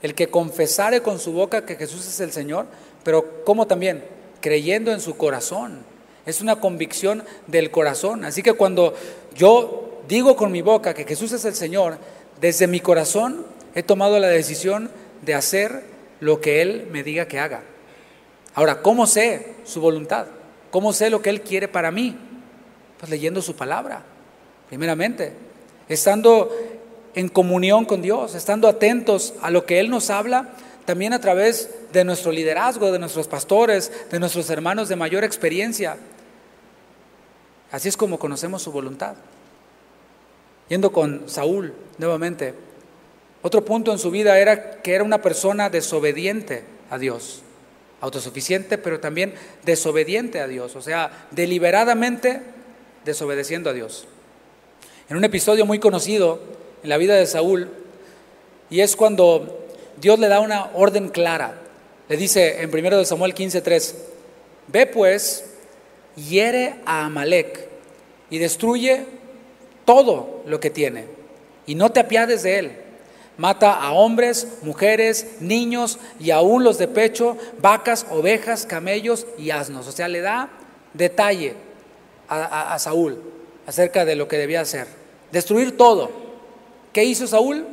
el 0.00 0.14
que 0.14 0.28
confesare 0.28 1.02
con 1.02 1.18
su 1.18 1.32
boca 1.32 1.66
que 1.66 1.74
Jesús 1.74 2.06
es 2.06 2.20
el 2.20 2.30
Señor, 2.30 2.66
pero 3.04 3.44
¿cómo 3.44 3.66
también? 3.66 4.04
Creyendo 4.40 4.92
en 4.92 5.00
su 5.00 5.16
corazón. 5.16 5.80
Es 6.26 6.40
una 6.40 6.56
convicción 6.56 7.24
del 7.46 7.70
corazón. 7.70 8.24
Así 8.24 8.42
que 8.42 8.52
cuando 8.52 8.94
yo 9.34 10.02
digo 10.08 10.36
con 10.36 10.52
mi 10.52 10.62
boca 10.62 10.94
que 10.94 11.04
Jesús 11.04 11.32
es 11.32 11.44
el 11.44 11.54
Señor, 11.54 11.98
desde 12.40 12.66
mi 12.66 12.80
corazón 12.80 13.44
he 13.74 13.82
tomado 13.82 14.18
la 14.18 14.28
decisión 14.28 14.90
de 15.22 15.34
hacer 15.34 15.84
lo 16.20 16.40
que 16.40 16.62
Él 16.62 16.88
me 16.90 17.02
diga 17.02 17.26
que 17.26 17.38
haga. 17.38 17.62
Ahora, 18.54 18.82
¿cómo 18.82 19.06
sé 19.06 19.54
su 19.64 19.80
voluntad? 19.80 20.26
¿Cómo 20.70 20.92
sé 20.92 21.10
lo 21.10 21.22
que 21.22 21.30
Él 21.30 21.40
quiere 21.40 21.68
para 21.68 21.90
mí? 21.90 22.16
Pues 22.98 23.10
leyendo 23.10 23.42
su 23.42 23.56
palabra, 23.56 24.02
primeramente, 24.68 25.32
estando 25.88 26.50
en 27.14 27.28
comunión 27.28 27.84
con 27.84 28.02
Dios, 28.02 28.34
estando 28.34 28.68
atentos 28.68 29.34
a 29.42 29.50
lo 29.50 29.66
que 29.66 29.80
Él 29.80 29.90
nos 29.90 30.10
habla, 30.10 30.50
también 30.84 31.12
a 31.12 31.20
través 31.20 31.70
de 31.92 32.04
nuestro 32.04 32.32
liderazgo, 32.32 32.92
de 32.92 32.98
nuestros 32.98 33.28
pastores, 33.28 33.92
de 34.10 34.18
nuestros 34.18 34.50
hermanos 34.50 34.88
de 34.88 34.96
mayor 34.96 35.24
experiencia. 35.24 35.96
Así 37.70 37.88
es 37.88 37.96
como 37.96 38.18
conocemos 38.18 38.62
su 38.62 38.72
voluntad. 38.72 39.14
Yendo 40.68 40.92
con 40.92 41.28
Saúl 41.28 41.74
nuevamente, 41.98 42.54
otro 43.42 43.64
punto 43.64 43.92
en 43.92 43.98
su 43.98 44.10
vida 44.10 44.38
era 44.38 44.82
que 44.82 44.94
era 44.94 45.04
una 45.04 45.22
persona 45.22 45.70
desobediente 45.70 46.64
a 46.90 46.98
Dios 46.98 47.42
autosuficiente, 48.02 48.78
pero 48.78 48.98
también 48.98 49.32
desobediente 49.64 50.40
a 50.40 50.48
Dios, 50.48 50.74
o 50.74 50.82
sea, 50.82 51.28
deliberadamente 51.30 52.42
desobedeciendo 53.04 53.70
a 53.70 53.72
Dios. 53.72 54.06
En 55.08 55.16
un 55.16 55.24
episodio 55.24 55.64
muy 55.66 55.78
conocido 55.78 56.40
en 56.82 56.88
la 56.88 56.98
vida 56.98 57.14
de 57.14 57.26
Saúl, 57.26 57.70
y 58.70 58.80
es 58.80 58.96
cuando 58.96 59.61
Dios 59.96 60.18
le 60.18 60.28
da 60.28 60.40
una 60.40 60.70
orden 60.74 61.08
clara. 61.08 61.54
Le 62.08 62.16
dice 62.16 62.62
en 62.62 62.70
1 62.74 63.04
Samuel 63.04 63.34
15:3, 63.34 63.94
ve 64.68 64.86
pues, 64.86 65.44
hiere 66.16 66.76
a 66.84 67.06
Amalek 67.06 67.68
y 68.30 68.38
destruye 68.38 69.04
todo 69.84 70.42
lo 70.46 70.60
que 70.60 70.70
tiene, 70.70 71.06
y 71.66 71.74
no 71.74 71.90
te 71.90 72.00
apiades 72.00 72.42
de 72.42 72.58
él 72.58 72.82
Mata 73.38 73.72
a 73.72 73.92
hombres, 73.92 74.46
mujeres, 74.62 75.26
niños 75.40 75.98
y 76.20 76.30
aún 76.30 76.64
los 76.64 76.76
de 76.76 76.86
pecho, 76.86 77.38
vacas, 77.60 78.06
ovejas, 78.10 78.66
camellos 78.66 79.26
y 79.38 79.50
asnos. 79.50 79.88
O 79.88 79.92
sea, 79.92 80.08
le 80.08 80.20
da 80.20 80.50
detalle 80.92 81.54
a, 82.28 82.78
Saúl 82.78 83.20
acerca 83.66 84.04
de 84.04 84.16
lo 84.16 84.28
que 84.28 84.36
debía 84.36 84.60
hacer. 84.60 84.86
Destruir 85.32 85.76
todo. 85.76 86.10
¿Qué 86.92 87.04
hizo 87.04 87.26
Saúl? 87.26 87.66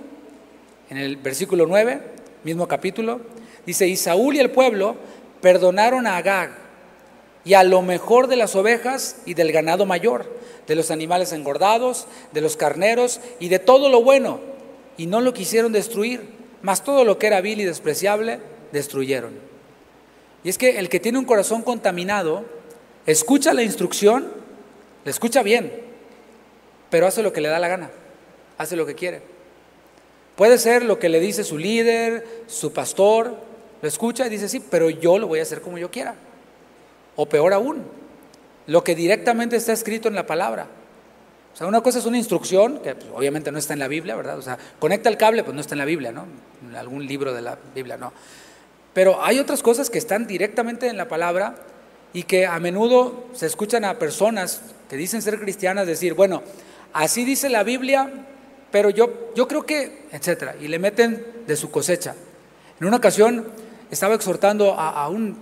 En 0.89 0.97
el 0.97 1.17
versículo 1.17 1.67
9, 1.67 2.01
mismo 2.43 2.67
capítulo, 2.67 3.21
dice, 3.65 3.87
y 3.87 3.95
Saúl 3.95 4.35
y 4.35 4.39
el 4.39 4.49
pueblo 4.49 4.95
perdonaron 5.41 6.07
a 6.07 6.17
Agag 6.17 6.51
y 7.45 7.53
a 7.53 7.63
lo 7.63 7.81
mejor 7.81 8.27
de 8.27 8.35
las 8.35 8.55
ovejas 8.55 9.17
y 9.25 9.35
del 9.35 9.51
ganado 9.51 9.85
mayor, 9.85 10.25
de 10.67 10.75
los 10.75 10.91
animales 10.91 11.31
engordados, 11.31 12.07
de 12.31 12.41
los 12.41 12.57
carneros 12.57 13.21
y 13.39 13.49
de 13.49 13.59
todo 13.59 13.89
lo 13.89 14.03
bueno 14.03 14.39
y 14.97 15.05
no 15.05 15.21
lo 15.21 15.33
quisieron 15.33 15.71
destruir, 15.71 16.27
mas 16.61 16.83
todo 16.83 17.05
lo 17.05 17.17
que 17.17 17.27
era 17.27 17.41
vil 17.41 17.61
y 17.61 17.65
despreciable 17.65 18.39
destruyeron. 18.71 19.33
Y 20.43 20.49
es 20.49 20.57
que 20.57 20.79
el 20.79 20.89
que 20.89 20.99
tiene 20.99 21.19
un 21.19 21.25
corazón 21.25 21.61
contaminado, 21.61 22.45
escucha 23.05 23.53
la 23.53 23.63
instrucción, 23.63 24.31
le 25.05 25.11
escucha 25.11 25.43
bien, 25.43 25.71
pero 26.89 27.07
hace 27.07 27.23
lo 27.23 27.31
que 27.31 27.41
le 27.41 27.49
da 27.49 27.59
la 27.59 27.67
gana, 27.67 27.91
hace 28.57 28.75
lo 28.75 28.85
que 28.85 28.95
quiere. 28.95 29.21
Puede 30.39 30.57
ser 30.57 30.85
lo 30.85 30.99
que 30.99 31.09
le 31.09 31.19
dice 31.19 31.43
su 31.43 31.57
líder, 31.57 32.25
su 32.47 32.71
pastor, 32.71 33.35
lo 33.81 33.87
escucha 33.89 34.25
y 34.25 34.29
dice, 34.29 34.47
sí, 34.47 34.61
pero 34.61 34.89
yo 34.89 35.19
lo 35.19 35.27
voy 35.27 35.39
a 35.39 35.41
hacer 35.41 35.59
como 35.59 35.77
yo 35.77 35.91
quiera. 35.91 36.15
O 37.17 37.25
peor 37.25 37.51
aún, 37.51 37.83
lo 38.65 38.81
que 38.81 38.95
directamente 38.95 39.57
está 39.57 39.73
escrito 39.73 40.07
en 40.07 40.15
la 40.15 40.25
palabra. 40.25 40.67
O 41.53 41.57
sea, 41.57 41.67
una 41.67 41.81
cosa 41.81 41.99
es 41.99 42.05
una 42.05 42.17
instrucción, 42.17 42.79
que 42.79 42.95
pues, 42.95 43.07
obviamente 43.13 43.51
no 43.51 43.59
está 43.59 43.73
en 43.73 43.79
la 43.79 43.89
Biblia, 43.89 44.15
¿verdad? 44.15 44.37
O 44.37 44.41
sea, 44.41 44.57
conecta 44.79 45.09
el 45.09 45.17
cable, 45.17 45.43
pues 45.43 45.53
no 45.53 45.59
está 45.59 45.75
en 45.75 45.79
la 45.79 45.83
Biblia, 45.83 46.13
¿no? 46.13 46.25
En 46.65 46.73
algún 46.77 47.05
libro 47.05 47.33
de 47.33 47.41
la 47.41 47.57
Biblia, 47.75 47.97
no. 47.97 48.13
Pero 48.93 49.21
hay 49.21 49.39
otras 49.39 49.61
cosas 49.61 49.89
que 49.89 49.97
están 49.97 50.25
directamente 50.25 50.87
en 50.87 50.95
la 50.95 51.09
palabra 51.09 51.55
y 52.13 52.23
que 52.23 52.45
a 52.45 52.57
menudo 52.61 53.25
se 53.33 53.45
escuchan 53.45 53.83
a 53.83 53.99
personas 53.99 54.61
que 54.89 54.95
dicen 54.95 55.21
ser 55.21 55.37
cristianas 55.37 55.85
decir, 55.85 56.13
bueno, 56.13 56.43
así 56.93 57.25
dice 57.25 57.49
la 57.49 57.63
Biblia, 57.63 58.09
pero 58.71 58.89
yo, 58.89 59.31
yo 59.35 59.47
creo 59.47 59.65
que, 59.65 60.07
etcétera, 60.11 60.55
y 60.59 60.67
le 60.67 60.79
meten 60.79 61.25
de 61.47 61.55
su 61.55 61.71
cosecha. 61.71 62.15
En 62.79 62.87
una 62.87 62.97
ocasión 62.97 63.47
estaba 63.91 64.15
exhortando 64.15 64.73
a, 64.73 65.07
un, 65.09 65.37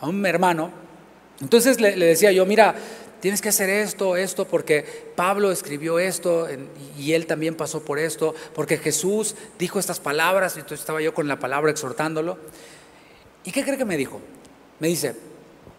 a 0.00 0.08
un 0.08 0.26
hermano, 0.26 0.70
entonces 1.40 1.80
le, 1.80 1.94
decía 1.96 2.32
yo, 2.32 2.46
mira, 2.46 2.74
tienes 3.20 3.40
que 3.40 3.50
hacer 3.50 3.70
esto, 3.70 4.16
esto, 4.16 4.46
porque 4.46 5.12
Pablo 5.14 5.50
escribió 5.50 5.98
esto 5.98 6.48
y 6.98 7.12
él 7.12 7.26
también 7.26 7.54
pasó 7.54 7.84
por 7.84 7.98
esto, 7.98 8.34
porque 8.54 8.78
Jesús 8.78 9.36
dijo 9.58 9.78
estas 9.78 10.00
palabras, 10.00 10.56
y 10.56 10.60
entonces 10.60 10.80
estaba 10.80 11.00
yo 11.00 11.14
con 11.14 11.28
la 11.28 11.38
palabra 11.38 11.70
exhortándolo. 11.70 12.38
¿Y 13.44 13.52
qué 13.52 13.62
cree 13.62 13.78
que 13.78 13.84
me 13.84 13.96
dijo? 13.96 14.20
Me 14.80 14.88
dice, 14.88 15.14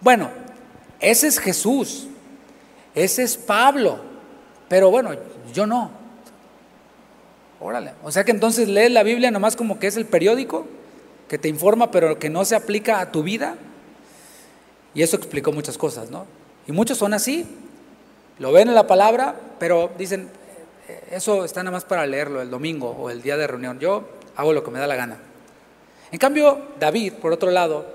bueno, 0.02 0.30
ese 1.00 1.28
es 1.28 1.40
Jesús, 1.40 2.08
ese 2.96 3.24
es 3.24 3.36
Pablo, 3.38 4.00
pero 4.70 4.90
bueno, 4.90 5.12
yo 5.54 5.68
no. 5.68 5.97
Órale, 7.60 7.94
o 8.04 8.12
sea 8.12 8.24
que 8.24 8.32
entonces 8.32 8.68
lees 8.68 8.92
la 8.92 9.04
Biblia 9.04 9.32
nomás 9.32 9.56
como 9.56 9.80
que 9.80 9.88
es 9.88 9.98
el 9.98 10.06
periódico 10.06 10.68
que 11.28 11.38
te 11.38 11.48
informa, 11.48 11.92
pero 11.92 12.20
que 12.20 12.30
no 12.30 12.46
se 12.46 12.56
aplica 12.56 13.00
a 13.00 13.12
tu 13.12 13.24
vida. 13.24 13.56
Y 14.94 15.02
eso 15.02 15.18
explicó 15.18 15.52
muchas 15.52 15.78
cosas, 15.78 16.10
¿no? 16.10 16.26
Y 16.68 16.72
muchos 16.72 16.98
son 16.98 17.14
así, 17.14 17.46
lo 18.40 18.52
ven 18.52 18.68
en 18.68 18.76
la 18.76 18.88
palabra, 18.88 19.36
pero 19.60 19.92
dicen, 19.98 20.30
eso 21.12 21.46
está 21.46 21.64
nada 21.64 21.76
más 21.76 21.86
para 21.86 22.06
leerlo 22.06 22.42
el 22.42 22.50
domingo 22.50 22.92
o 22.92 23.10
el 23.10 23.22
día 23.22 23.38
de 23.38 23.48
reunión. 23.48 23.80
Yo 23.80 24.08
hago 24.36 24.54
lo 24.54 24.64
que 24.64 24.72
me 24.72 24.80
da 24.80 24.88
la 24.88 24.96
gana. 24.96 25.18
En 26.12 26.20
cambio, 26.20 26.60
David, 26.80 27.14
por 27.14 27.34
otro 27.34 27.52
lado, 27.52 27.86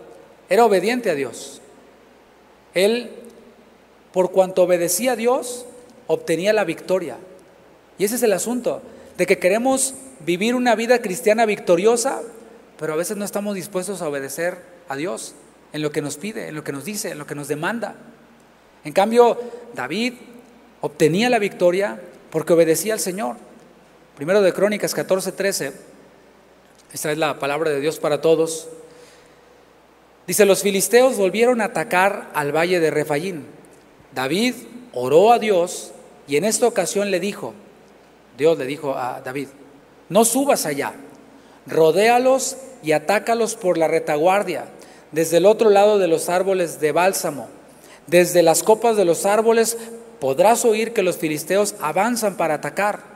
era 0.49 0.65
obediente 0.65 1.11
a 1.11 1.15
Dios. 1.15 1.61
Él, 2.75 3.11
por 4.13 4.31
cuanto 4.33 4.63
obedecía 4.63 5.13
a 5.13 5.17
Dios, 5.17 5.67
obtenía 6.07 6.53
la 6.53 6.65
victoria. 6.65 7.17
Y 7.99 8.05
ese 8.05 8.17
es 8.17 8.23
el 8.23 8.33
asunto, 8.33 8.83
de 9.23 9.27
que 9.27 9.39
queremos 9.39 9.95
vivir 10.27 10.57
una 10.57 10.75
vida 10.75 11.01
cristiana 11.01 11.47
victoriosa, 11.47 12.23
pero 12.77 12.93
a 12.93 12.97
veces 12.97 13.17
no 13.17 13.25
estamos 13.25 13.55
dispuestos 13.55 14.03
a 14.03 14.09
obedecer 14.09 14.59
a 14.89 14.97
Dios 14.97 15.37
en 15.73 15.81
lo 15.81 15.93
que 15.93 16.03
nos 16.03 16.17
pide, 16.17 16.49
en 16.49 16.57
lo 16.57 16.65
que 16.65 16.73
nos 16.73 16.85
dice, 16.85 17.11
en 17.11 17.19
lo 17.19 17.25
que 17.25 17.37
nos 17.37 17.47
demanda. 17.47 17.95
En 18.83 18.93
cambio, 18.93 19.41
David 19.75 20.15
obtenía 20.81 21.31
la 21.31 21.39
victoria 21.39 22.01
porque 22.31 22.53
obedecía 22.53 22.95
al 22.95 22.99
Señor. 22.99 23.37
Primero 24.17 24.43
de 24.43 24.53
Crónicas 24.53 24.93
14, 24.93 25.31
13, 25.31 25.73
esta 26.93 27.13
es 27.13 27.17
la 27.17 27.39
palabra 27.39 27.71
de 27.71 27.79
Dios 27.79 28.01
para 28.01 28.21
todos. 28.21 28.71
Dice, 30.27 30.47
los 30.47 30.63
filisteos 30.63 31.17
volvieron 31.17 31.61
a 31.61 31.67
atacar 31.67 32.29
al 32.35 32.51
valle 32.51 32.81
de 32.81 32.91
Refayín. 32.91 33.47
David 34.17 34.55
oró 34.93 35.31
a 35.33 35.39
Dios 35.39 35.93
y 36.27 36.35
en 36.35 36.45
esta 36.45 36.67
ocasión 36.67 37.13
le 37.13 37.21
dijo, 37.21 37.55
Dios 38.37 38.59
le 38.59 38.67
dijo 38.67 38.97
a 38.97 39.21
David, 39.21 39.49
no 40.09 40.25
subas 40.25 40.67
allá, 40.67 40.93
rodéalos 41.67 42.57
y 42.83 42.93
atácalos 42.93 43.55
por 43.55 43.79
la 43.79 43.89
retaguardia, 43.89 44.67
desde 45.13 45.37
el 45.39 45.47
otro 45.47 45.71
lado 45.71 45.99
de 45.99 46.09
los 46.09 46.29
árboles 46.29 46.81
de 46.81 46.93
bálsamo. 46.93 47.49
Desde 48.07 48.43
las 48.43 48.63
copas 48.63 48.97
de 48.97 49.05
los 49.05 49.27
árboles 49.27 49.77
podrás 50.21 50.65
oír 50.65 50.93
que 50.93 51.03
los 51.03 51.17
filisteos 51.17 51.75
avanzan 51.81 52.37
para 52.37 52.55
atacar. 52.55 53.13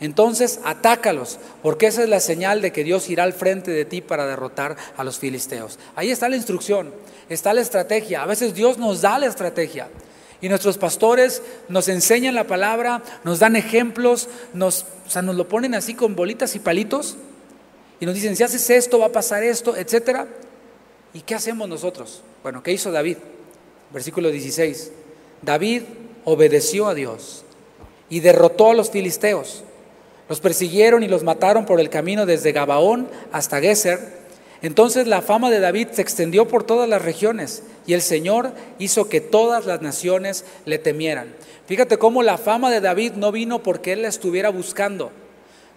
Entonces 0.00 0.58
atácalos, 0.64 1.38
porque 1.62 1.86
esa 1.86 2.02
es 2.02 2.08
la 2.08 2.18
señal 2.18 2.60
de 2.60 2.72
que 2.72 2.82
Dios 2.82 3.08
irá 3.08 3.22
al 3.22 3.32
frente 3.32 3.70
de 3.70 3.84
ti 3.84 4.00
para 4.00 4.26
derrotar 4.26 4.76
a 4.96 5.04
los 5.04 5.18
filisteos. 5.18 5.78
Ahí 5.94 6.10
está 6.10 6.28
la 6.28 6.36
instrucción, 6.36 6.92
está 7.28 7.54
la 7.54 7.60
estrategia. 7.60 8.22
A 8.22 8.26
veces 8.26 8.52
Dios 8.52 8.78
nos 8.78 9.02
da 9.02 9.18
la 9.18 9.26
estrategia. 9.26 9.88
Y 10.42 10.48
nuestros 10.48 10.76
pastores 10.76 11.40
nos 11.68 11.88
enseñan 11.88 12.34
la 12.34 12.46
palabra, 12.46 13.02
nos 13.24 13.38
dan 13.38 13.56
ejemplos, 13.56 14.28
nos, 14.52 14.84
o 15.06 15.10
sea, 15.10 15.22
nos 15.22 15.36
lo 15.36 15.48
ponen 15.48 15.74
así 15.74 15.94
con 15.94 16.14
bolitas 16.14 16.54
y 16.56 16.58
palitos 16.58 17.16
y 18.00 18.06
nos 18.06 18.16
dicen, 18.16 18.34
si 18.34 18.42
haces 18.42 18.68
esto, 18.68 18.98
va 18.98 19.06
a 19.06 19.12
pasar 19.12 19.44
esto, 19.44 19.76
etc. 19.76 20.26
¿Y 21.14 21.20
qué 21.20 21.36
hacemos 21.36 21.68
nosotros? 21.68 22.22
Bueno, 22.42 22.60
¿qué 22.60 22.72
hizo 22.72 22.90
David? 22.90 23.18
Versículo 23.92 24.30
16. 24.30 24.90
David 25.42 25.82
obedeció 26.24 26.88
a 26.88 26.94
Dios 26.94 27.44
y 28.10 28.18
derrotó 28.18 28.72
a 28.72 28.74
los 28.74 28.90
filisteos. 28.90 29.62
Los 30.28 30.40
persiguieron 30.40 31.04
y 31.04 31.08
los 31.08 31.22
mataron 31.22 31.64
por 31.64 31.78
el 31.78 31.90
camino 31.90 32.26
desde 32.26 32.50
Gabaón 32.50 33.08
hasta 33.30 33.60
Geser 33.60 34.21
entonces 34.62 35.08
la 35.08 35.22
fama 35.22 35.50
de 35.50 35.60
David 35.60 35.88
se 35.92 36.02
extendió 36.02 36.46
por 36.46 36.64
todas 36.64 36.88
las 36.88 37.02
regiones 37.02 37.64
y 37.86 37.94
el 37.94 38.02
Señor 38.02 38.52
hizo 38.78 39.08
que 39.08 39.20
todas 39.20 39.66
las 39.66 39.82
naciones 39.82 40.44
le 40.64 40.78
temieran. 40.78 41.34
Fíjate 41.66 41.98
cómo 41.98 42.22
la 42.22 42.38
fama 42.38 42.70
de 42.70 42.80
David 42.80 43.12
no 43.14 43.32
vino 43.32 43.62
porque 43.62 43.92
él 43.92 44.02
la 44.02 44.08
estuviera 44.08 44.50
buscando. 44.50 45.10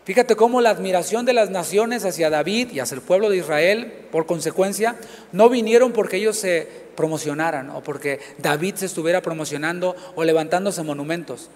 Fíjate 0.05 0.35
cómo 0.35 0.61
la 0.61 0.69
admiración 0.69 1.25
de 1.25 1.33
las 1.33 1.49
naciones 1.49 2.05
hacia 2.05 2.29
David 2.29 2.71
y 2.71 2.79
hacia 2.79 2.93
el 2.93 3.01
pueblo 3.01 3.27
de 3.27 3.37
Israel, 3.37 3.91
por 4.11 4.27
consecuencia, 4.27 4.95
no 5.31 5.49
vinieron 5.49 5.93
porque 5.93 6.17
ellos 6.17 6.37
se 6.37 6.67
promocionaran 6.95 7.71
o 7.71 7.81
porque 7.81 8.19
David 8.37 8.75
se 8.75 8.85
estuviera 8.85 9.23
promocionando 9.23 9.95
o 10.13 10.23
levantándose 10.23 10.83
monumentos. 10.83 11.49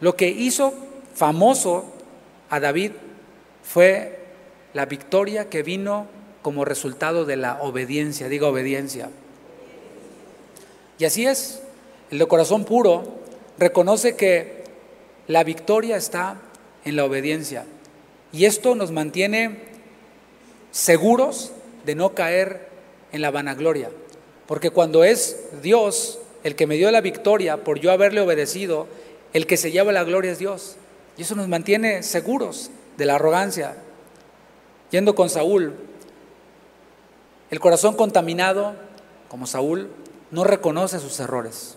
Lo 0.00 0.14
que 0.14 0.28
hizo 0.28 0.74
famoso 1.14 1.86
a 2.50 2.60
David 2.60 2.92
fue 3.62 4.18
la 4.74 4.84
victoria 4.84 5.48
que 5.48 5.62
vino 5.62 6.06
como 6.46 6.64
resultado 6.64 7.24
de 7.24 7.34
la 7.34 7.60
obediencia, 7.60 8.28
diga 8.28 8.46
obediencia. 8.46 9.10
Y 10.96 11.04
así 11.04 11.26
es, 11.26 11.60
el 12.12 12.20
de 12.20 12.28
corazón 12.28 12.64
puro 12.64 13.02
reconoce 13.58 14.14
que 14.14 14.62
la 15.26 15.42
victoria 15.42 15.96
está 15.96 16.40
en 16.84 16.94
la 16.94 17.04
obediencia. 17.04 17.64
Y 18.30 18.44
esto 18.44 18.76
nos 18.76 18.92
mantiene 18.92 19.58
seguros 20.70 21.50
de 21.84 21.96
no 21.96 22.14
caer 22.14 22.68
en 23.10 23.22
la 23.22 23.32
vanagloria. 23.32 23.90
Porque 24.46 24.70
cuando 24.70 25.02
es 25.02 25.36
Dios 25.64 26.20
el 26.44 26.54
que 26.54 26.68
me 26.68 26.76
dio 26.76 26.92
la 26.92 27.00
victoria 27.00 27.64
por 27.64 27.80
yo 27.80 27.90
haberle 27.90 28.20
obedecido, 28.20 28.86
el 29.32 29.48
que 29.48 29.56
se 29.56 29.72
lleva 29.72 29.90
la 29.90 30.04
gloria 30.04 30.30
es 30.30 30.38
Dios. 30.38 30.76
Y 31.18 31.22
eso 31.22 31.34
nos 31.34 31.48
mantiene 31.48 32.04
seguros 32.04 32.70
de 32.96 33.04
la 33.04 33.16
arrogancia. 33.16 33.74
Yendo 34.92 35.16
con 35.16 35.28
Saúl, 35.28 35.74
el 37.50 37.60
corazón 37.60 37.94
contaminado, 37.94 38.74
como 39.28 39.46
Saúl, 39.46 39.90
no 40.30 40.44
reconoce 40.44 40.98
sus 40.98 41.18
errores. 41.20 41.76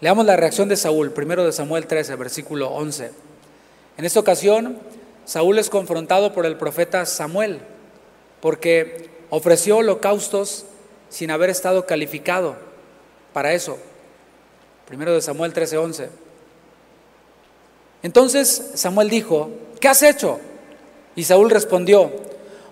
Leamos 0.00 0.24
la 0.26 0.36
reacción 0.36 0.68
de 0.68 0.76
Saúl, 0.76 1.12
primero 1.12 1.44
de 1.44 1.52
Samuel 1.52 1.86
13, 1.86 2.16
versículo 2.16 2.70
11. 2.70 3.12
En 3.98 4.04
esta 4.04 4.20
ocasión, 4.20 4.78
Saúl 5.24 5.58
es 5.58 5.70
confrontado 5.70 6.32
por 6.32 6.46
el 6.46 6.56
profeta 6.56 7.04
Samuel, 7.06 7.60
porque 8.40 9.10
ofreció 9.28 9.78
holocaustos 9.78 10.64
sin 11.08 11.30
haber 11.30 11.50
estado 11.50 11.86
calificado 11.86 12.56
para 13.32 13.52
eso. 13.52 13.78
Primero 14.86 15.12
de 15.12 15.22
Samuel 15.22 15.52
13, 15.52 15.78
11. 15.78 16.10
Entonces 18.02 18.72
Samuel 18.74 19.10
dijo, 19.10 19.50
¿qué 19.80 19.88
has 19.88 20.02
hecho? 20.02 20.40
Y 21.14 21.24
Saúl 21.24 21.50
respondió, 21.50 22.10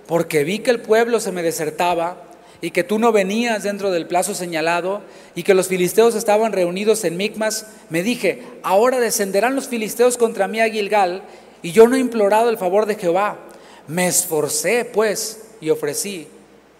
porque 0.08 0.42
vi 0.42 0.60
que 0.60 0.70
el 0.70 0.80
pueblo 0.80 1.20
se 1.20 1.32
me 1.32 1.42
desertaba 1.42 2.16
y 2.62 2.70
que 2.70 2.82
tú 2.82 2.98
no 2.98 3.12
venías 3.12 3.62
dentro 3.62 3.90
del 3.90 4.06
plazo 4.06 4.34
señalado 4.34 5.02
y 5.34 5.42
que 5.42 5.52
los 5.52 5.68
filisteos 5.68 6.14
estaban 6.14 6.52
reunidos 6.52 7.04
en 7.04 7.18
Micmas, 7.18 7.66
me 7.90 8.02
dije, 8.02 8.42
ahora 8.62 9.00
descenderán 9.00 9.54
los 9.54 9.68
filisteos 9.68 10.16
contra 10.16 10.48
mí 10.48 10.60
a 10.60 10.70
Gilgal 10.70 11.22
y 11.62 11.72
yo 11.72 11.86
no 11.86 11.94
he 11.94 12.00
implorado 12.00 12.48
el 12.48 12.56
favor 12.56 12.86
de 12.86 12.96
Jehová. 12.96 13.38
Me 13.86 14.08
esforcé 14.08 14.86
pues 14.86 15.42
y 15.60 15.68
ofrecí 15.68 16.26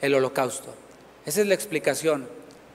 el 0.01 0.15
holocausto. 0.15 0.75
Esa 1.27 1.43
es 1.43 1.47
la 1.47 1.55
explicación 1.55 2.27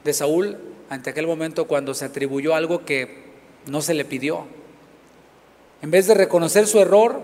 de 0.03 0.13
Saúl 0.13 0.57
ante 0.87 1.09
aquel 1.09 1.25
momento 1.25 1.65
cuando 1.65 1.95
se 1.95 2.05
atribuyó 2.05 2.53
algo 2.53 2.85
que 2.85 3.23
no 3.65 3.81
se 3.81 3.95
le 3.95 4.05
pidió. 4.05 4.45
En 5.81 5.89
vez 5.89 6.05
de 6.05 6.13
reconocer 6.13 6.67
su 6.67 6.79
error, 6.79 7.21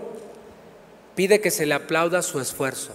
pide 1.14 1.40
que 1.40 1.52
se 1.52 1.64
le 1.64 1.74
aplauda 1.74 2.22
su 2.22 2.40
esfuerzo. 2.40 2.92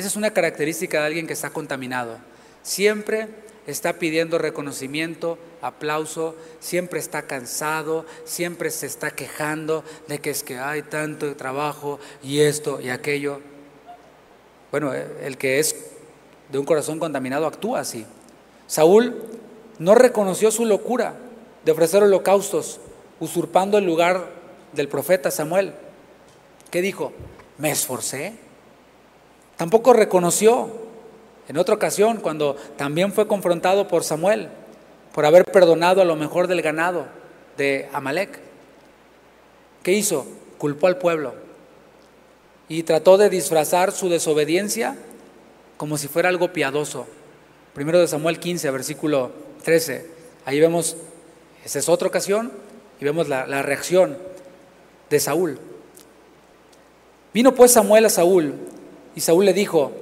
Esa 0.00 0.08
es 0.08 0.16
una 0.16 0.30
característica 0.30 1.00
de 1.00 1.06
alguien 1.08 1.26
que 1.26 1.34
está 1.34 1.50
contaminado. 1.50 2.16
Siempre 2.62 3.28
está 3.66 3.98
pidiendo 3.98 4.38
reconocimiento, 4.38 5.36
aplauso, 5.60 6.36
siempre 6.58 6.98
está 6.98 7.26
cansado, 7.26 8.06
siempre 8.24 8.70
se 8.70 8.86
está 8.86 9.10
quejando 9.10 9.84
de 10.08 10.18
que 10.18 10.30
es 10.30 10.42
que 10.42 10.56
hay 10.56 10.80
tanto 10.80 11.36
trabajo 11.36 12.00
y 12.22 12.40
esto 12.40 12.80
y 12.80 12.88
aquello. 12.88 13.42
Bueno, 14.70 14.94
eh, 14.94 15.06
el 15.20 15.36
que 15.36 15.58
es 15.58 15.76
de 16.50 16.58
un 16.58 16.64
corazón 16.64 16.98
contaminado 16.98 17.46
actúa 17.46 17.80
así. 17.80 18.06
Saúl 18.68 19.22
no 19.78 19.94
reconoció 19.94 20.50
su 20.50 20.64
locura 20.64 21.16
de 21.62 21.72
ofrecer 21.72 22.02
holocaustos, 22.02 22.80
usurpando 23.20 23.76
el 23.76 23.84
lugar 23.84 24.30
del 24.72 24.88
profeta 24.88 25.30
Samuel. 25.30 25.74
¿Qué 26.70 26.80
dijo? 26.80 27.12
Me 27.58 27.70
esforcé, 27.70 28.48
Tampoco 29.60 29.92
reconoció 29.92 30.70
en 31.46 31.58
otra 31.58 31.74
ocasión 31.74 32.16
cuando 32.16 32.56
también 32.78 33.12
fue 33.12 33.28
confrontado 33.28 33.88
por 33.88 34.04
Samuel 34.04 34.48
por 35.12 35.26
haber 35.26 35.44
perdonado 35.44 36.00
a 36.00 36.06
lo 36.06 36.16
mejor 36.16 36.46
del 36.46 36.62
ganado 36.62 37.04
de 37.58 37.86
Amalek. 37.92 38.40
¿Qué 39.82 39.92
hizo? 39.92 40.26
Culpó 40.56 40.86
al 40.86 40.96
pueblo 40.96 41.34
y 42.70 42.84
trató 42.84 43.18
de 43.18 43.28
disfrazar 43.28 43.92
su 43.92 44.08
desobediencia 44.08 44.96
como 45.76 45.98
si 45.98 46.08
fuera 46.08 46.30
algo 46.30 46.54
piadoso. 46.54 47.06
Primero 47.74 48.00
de 48.00 48.08
Samuel 48.08 48.38
15, 48.40 48.70
versículo 48.70 49.30
13. 49.62 50.06
ahí 50.46 50.58
vemos, 50.58 50.96
esa 51.66 51.80
es 51.80 51.88
otra 51.90 52.08
ocasión, 52.08 52.50
y 52.98 53.04
vemos 53.04 53.28
la, 53.28 53.46
la 53.46 53.60
reacción 53.60 54.16
de 55.10 55.20
Saúl. 55.20 55.58
Vino 57.34 57.54
pues 57.54 57.72
Samuel 57.72 58.06
a 58.06 58.08
Saúl, 58.08 58.54
y 59.20 59.22
Saúl 59.22 59.44
le 59.44 59.52
dijo, 59.52 59.92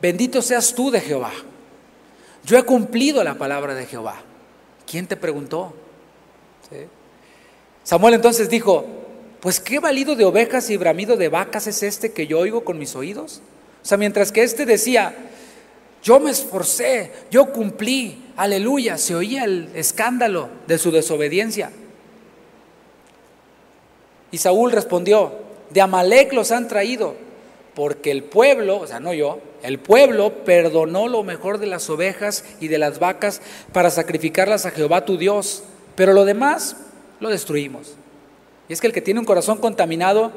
bendito 0.00 0.40
seas 0.40 0.72
tú 0.72 0.90
de 0.90 0.98
Jehová. 0.98 1.30
Yo 2.42 2.56
he 2.56 2.62
cumplido 2.62 3.22
la 3.22 3.34
palabra 3.34 3.74
de 3.74 3.84
Jehová. 3.84 4.22
¿Quién 4.90 5.06
te 5.06 5.14
preguntó? 5.14 5.74
Samuel 7.84 8.14
entonces 8.14 8.48
dijo, 8.48 8.86
pues 9.40 9.60
qué 9.60 9.78
valido 9.78 10.16
de 10.16 10.24
ovejas 10.24 10.70
y 10.70 10.78
bramido 10.78 11.18
de 11.18 11.28
vacas 11.28 11.66
es 11.66 11.82
este 11.82 12.12
que 12.12 12.26
yo 12.26 12.38
oigo 12.38 12.64
con 12.64 12.78
mis 12.78 12.96
oídos. 12.96 13.42
O 13.82 13.84
sea, 13.84 13.98
mientras 13.98 14.32
que 14.32 14.42
este 14.42 14.64
decía, 14.64 15.14
yo 16.02 16.18
me 16.18 16.30
esforcé, 16.30 17.12
yo 17.30 17.52
cumplí, 17.52 18.24
aleluya, 18.38 18.96
se 18.96 19.14
oía 19.14 19.44
el 19.44 19.68
escándalo 19.74 20.48
de 20.66 20.78
su 20.78 20.90
desobediencia. 20.90 21.70
Y 24.30 24.38
Saúl 24.38 24.72
respondió, 24.72 25.30
de 25.68 25.82
Amalek 25.82 26.32
los 26.32 26.50
han 26.52 26.68
traído, 26.68 27.16
porque 27.74 28.10
el 28.10 28.22
pueblo, 28.22 28.78
o 28.78 28.86
sea, 28.86 29.00
no 29.00 29.14
yo, 29.14 29.40
el 29.62 29.78
pueblo 29.78 30.44
perdonó 30.44 31.08
lo 31.08 31.22
mejor 31.22 31.58
de 31.58 31.66
las 31.66 31.88
ovejas 31.88 32.44
y 32.60 32.68
de 32.68 32.78
las 32.78 32.98
vacas 32.98 33.40
para 33.72 33.90
sacrificarlas 33.90 34.66
a 34.66 34.70
Jehová 34.70 35.04
tu 35.04 35.16
Dios, 35.16 35.62
pero 35.94 36.12
lo 36.12 36.24
demás 36.24 36.76
lo 37.20 37.30
destruimos. 37.30 37.94
Y 38.68 38.72
es 38.72 38.80
que 38.80 38.86
el 38.88 38.92
que 38.92 39.00
tiene 39.00 39.20
un 39.20 39.26
corazón 39.26 39.58
contaminado 39.58 40.32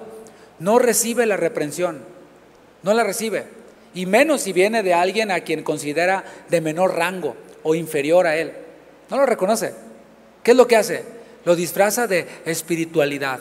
no 0.60 0.80
recibe 0.80 1.26
la 1.26 1.38
reprensión, 1.38 2.02
no 2.84 2.94
la 2.94 3.04
recibe. 3.04 3.46
Y 3.94 4.06
menos 4.06 4.42
si 4.42 4.54
viene 4.54 4.84
de 4.84 4.94
alguien 4.94 5.32
a 5.32 5.42
quien 5.42 5.64
considera 5.64 6.26
de 6.50 6.62
menor 6.62 6.96
rango 6.96 7.36
o 7.64 7.76
inferior 7.76 8.28
a 8.28 8.38
él. 8.38 8.52
No 9.10 9.18
lo 9.18 9.26
reconoce. 9.26 9.74
¿Qué 10.44 10.52
es 10.52 10.58
lo 10.58 10.68
que 10.68 10.76
hace? 10.76 11.04
Lo 11.46 11.56
disfraza 11.56 12.06
de 12.06 12.28
espiritualidad. 12.46 13.40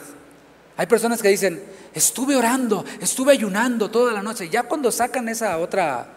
Hay 0.77 0.87
personas 0.87 1.21
que 1.21 1.29
dicen, 1.29 1.61
estuve 1.95 2.35
orando, 2.35 2.85
estuve 3.01 3.31
ayunando 3.31 3.89
toda 3.89 4.13
la 4.13 4.21
noche. 4.21 4.49
Ya 4.49 4.63
cuando 4.63 4.91
sacan 4.91 5.27
esa 5.29 5.57
otra 5.57 6.07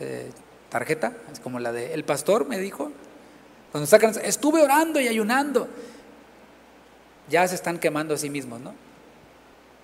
eh, 0.00 0.30
tarjeta, 0.70 1.12
es 1.30 1.40
como 1.40 1.60
la 1.60 1.72
de 1.72 1.92
el 1.92 2.04
pastor 2.04 2.46
me 2.46 2.58
dijo, 2.58 2.90
cuando 3.72 3.86
sacan, 3.86 4.14
estuve 4.22 4.62
orando 4.62 5.00
y 5.00 5.08
ayunando 5.08 5.68
ya 7.28 7.46
se 7.48 7.54
están 7.54 7.78
quemando 7.78 8.14
a 8.14 8.18
sí 8.18 8.30
mismos, 8.30 8.60
¿no? 8.60 8.74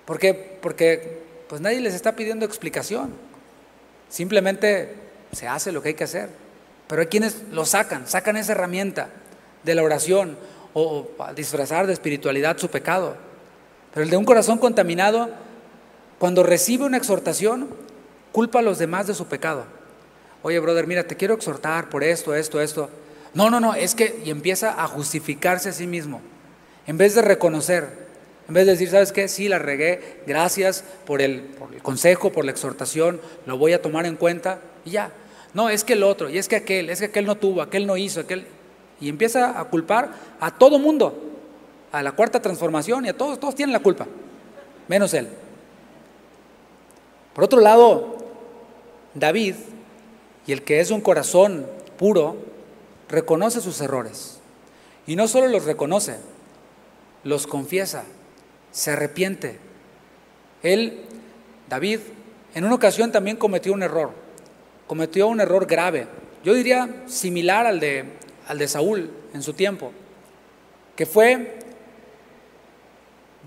¿Por 0.05 0.19
qué? 0.19 0.35
Porque 0.35 1.23
pues 1.49 1.61
nadie 1.61 1.81
les 1.81 1.95
está 1.95 2.17
pidiendo 2.17 2.45
explicación. 2.45 3.11
Simplemente 4.09 4.95
se 5.33 5.49
hace 5.49 5.73
lo 5.73 5.83
que 5.83 5.91
hay 5.91 5.95
que 5.95 6.05
hacer. 6.05 6.29
Pero 6.89 7.03
hay 7.03 7.09
quienes 7.09 7.43
lo 7.51 7.65
sacan, 7.65 8.09
sacan 8.09 8.37
esa 8.37 8.53
herramienta 8.53 9.11
de 9.63 9.75
la 9.75 9.83
oración 9.83 10.37
o, 10.75 11.09
disfrazar 11.37 11.87
de 11.87 11.93
espiritualidad 11.93 12.59
su 12.59 12.69
pecado. 12.69 13.17
Pero 13.93 14.05
el 14.05 14.11
de 14.11 14.17
un 14.17 14.25
corazón 14.25 14.59
contaminado, 14.59 15.31
cuando 16.19 16.43
recibe 16.43 16.85
una 16.85 16.97
exhortación, 16.97 17.69
culpa 18.33 18.61
a 18.61 18.63
los 18.63 18.79
demás 18.79 19.07
de 19.07 19.15
su 19.15 19.27
pecado. 19.27 19.65
Oye, 20.43 20.59
brother, 20.59 20.87
mira, 20.87 21.05
te 21.05 21.17
quiero 21.17 21.35
exhortar 21.35 21.89
por 21.89 22.05
esto, 22.05 22.35
esto, 22.35 22.61
esto. 22.61 22.89
No, 23.35 23.51
no, 23.51 23.61
no, 23.61 23.75
es 23.75 23.95
que, 23.95 24.21
y 24.25 24.31
empieza 24.31 24.83
a 24.83 24.87
justificarse 24.87 25.69
a 25.69 25.73
sí 25.73 25.87
mismo. 25.87 26.21
En 26.87 26.99
vez 26.99 27.15
de 27.15 27.23
reconocer, 27.23 27.89
en 28.49 28.55
vez 28.55 28.67
de 28.67 28.73
decir, 28.73 28.91
¿sabes 28.91 29.13
qué? 29.13 29.29
Sí, 29.29 29.49
la 29.49 29.59
regué, 29.59 30.23
gracias 30.27 30.83
por 31.07 31.23
el, 31.23 31.51
consejo, 31.83 32.33
por 32.33 32.45
la 32.45 32.51
exhortación, 32.51 33.21
lo 33.47 33.59
voy 33.59 33.73
a 33.75 33.83
tomar 33.83 34.07
en 34.07 34.17
cuenta 34.17 34.61
y 34.85 34.91
ya. 34.91 35.13
No, 35.53 35.69
es 35.69 35.85
que 35.85 35.93
el 35.93 36.03
otro, 36.03 36.31
y 36.31 36.39
es 36.39 36.49
que 36.49 36.57
aquel, 36.57 36.91
es 36.91 37.01
que 37.01 37.07
aquel 37.07 37.27
no 37.27 37.37
tuvo, 37.37 37.63
aquel 37.63 37.87
no 37.87 37.97
hizo, 37.97 38.21
aquel... 38.21 38.47
Y 39.01 39.09
empieza 39.09 39.59
a 39.59 39.65
culpar 39.65 40.11
a 40.41 40.51
todo 40.59 40.79
mundo, 40.79 41.30
a 41.93 42.03
la 42.03 42.13
cuarta 42.13 42.41
transformación 42.41 43.07
y 43.07 43.09
a 43.09 43.17
todos, 43.17 43.41
todos 43.41 43.55
tienen 43.55 43.73
la 43.73 43.81
culpa, 43.81 44.07
menos 44.89 45.13
él. 45.15 45.29
Por 47.35 47.45
otro 47.45 47.61
lado, 47.61 48.17
David, 49.15 49.55
y 50.47 50.53
el 50.53 50.63
que 50.63 50.81
es 50.81 50.91
un 50.91 51.01
corazón 51.01 51.67
puro, 51.99 52.37
reconoce 53.09 53.61
sus 53.61 53.81
errores. 53.81 54.39
Y 55.07 55.17
no 55.17 55.29
solo 55.29 55.49
los 55.49 55.65
reconoce, 55.65 56.19
los 57.25 57.47
confiesa, 57.47 58.05
se 58.71 58.93
arrepiente. 58.93 59.59
Él, 60.63 61.03
David, 61.69 62.01
en 62.55 62.65
una 62.65 62.75
ocasión 62.75 63.13
también 63.13 63.37
cometió 63.37 63.73
un 63.73 63.83
error, 63.83 64.11
cometió 64.87 65.29
un 65.29 65.41
error 65.41 65.67
grave, 65.67 66.07
yo 66.45 66.55
diría 66.55 66.89
similar 67.07 67.67
al 67.67 67.81
de, 67.81 68.05
al 68.49 68.59
de 68.59 68.69
Saúl 68.69 69.11
en 69.35 69.43
su 69.43 69.53
tiempo, 69.53 69.93
que 70.97 71.07
fue 71.07 71.59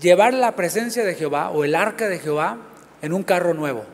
llevar 0.00 0.34
la 0.34 0.56
presencia 0.56 1.04
de 1.04 1.14
Jehová 1.14 1.50
o 1.50 1.64
el 1.64 1.74
arca 1.74 2.08
de 2.08 2.18
Jehová 2.18 2.58
en 3.02 3.12
un 3.12 3.22
carro 3.22 3.54
nuevo. 3.54 3.84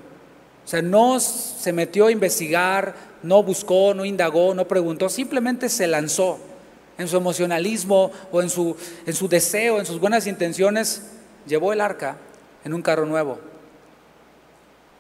O 0.65 0.69
sea, 0.69 0.83
no 0.83 1.21
se 1.21 1.73
metió 1.73 2.07
a 2.07 2.13
investigar, 2.13 2.95
no 3.23 3.43
buscó, 3.43 3.95
no 3.95 4.05
indagó, 4.05 4.55
no 4.55 4.69
preguntó, 4.69 5.09
simplemente 5.09 5.69
se 5.69 5.87
lanzó 5.87 6.39
en 6.99 7.09
su 7.09 7.17
emocionalismo 7.17 8.13
o 8.31 8.43
en 8.43 8.51
su, 8.51 8.77
en 9.07 9.15
su 9.15 9.29
deseo, 9.29 9.79
en 9.79 9.87
sus 9.87 9.99
buenas 9.99 10.27
intenciones, 10.27 11.03
llevó 11.47 11.73
el 11.73 11.81
arca 11.81 12.19
en 12.65 12.75
un 12.75 12.83
carro 12.83 13.07
nuevo. 13.07 13.39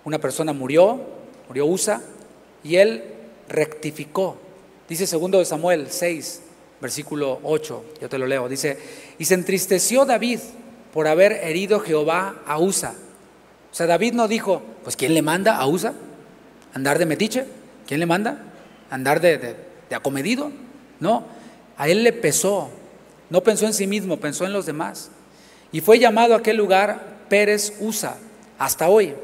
Una 0.04 0.18
persona 0.18 0.52
murió, 0.52 0.98
murió 1.46 1.66
Usa, 1.66 2.00
y 2.64 2.76
él 2.76 3.04
rectificó. 3.48 4.38
Dice 4.88 5.06
segundo 5.06 5.38
de 5.38 5.44
Samuel 5.44 5.88
6, 5.90 6.42
versículo 6.80 7.38
8, 7.42 7.84
yo 8.00 8.08
te 8.08 8.18
lo 8.18 8.26
leo, 8.26 8.48
dice, 8.48 8.78
y 9.18 9.24
se 9.24 9.34
entristeció 9.34 10.04
David 10.04 10.40
por 10.92 11.06
haber 11.06 11.32
herido 11.32 11.80
Jehová 11.80 12.36
a 12.46 12.58
Usa. 12.58 12.94
O 13.70 13.74
sea, 13.74 13.86
David 13.86 14.14
no 14.14 14.28
dijo, 14.28 14.62
pues 14.82 14.96
¿quién 14.96 15.14
le 15.14 15.22
manda 15.22 15.56
a 15.56 15.66
Usa? 15.66 15.92
¿Andar 16.74 16.98
de 16.98 17.06
metiche? 17.06 17.44
¿Quién 17.86 18.00
le 18.00 18.06
manda? 18.06 18.38
¿Andar 18.90 19.20
de, 19.20 19.38
de, 19.38 19.94
acomedido? 19.94 20.50
No, 20.98 21.24
a 21.76 21.88
él 21.88 22.02
le 22.02 22.12
pesó, 22.12 22.70
no 23.30 23.42
pensó 23.42 23.66
en 23.66 23.74
sí 23.74 23.86
mismo, 23.86 24.18
pensó 24.18 24.44
en 24.44 24.52
los 24.52 24.66
demás. 24.66 25.10
Y 25.72 25.80
fue 25.80 25.98
llamado 25.98 26.34
a 26.34 26.38
aquel 26.38 26.56
lugar 26.56 27.18
Pérez 27.28 27.74
Usa, 27.80 28.16
hasta 28.58 28.88
hoy. 28.88 29.14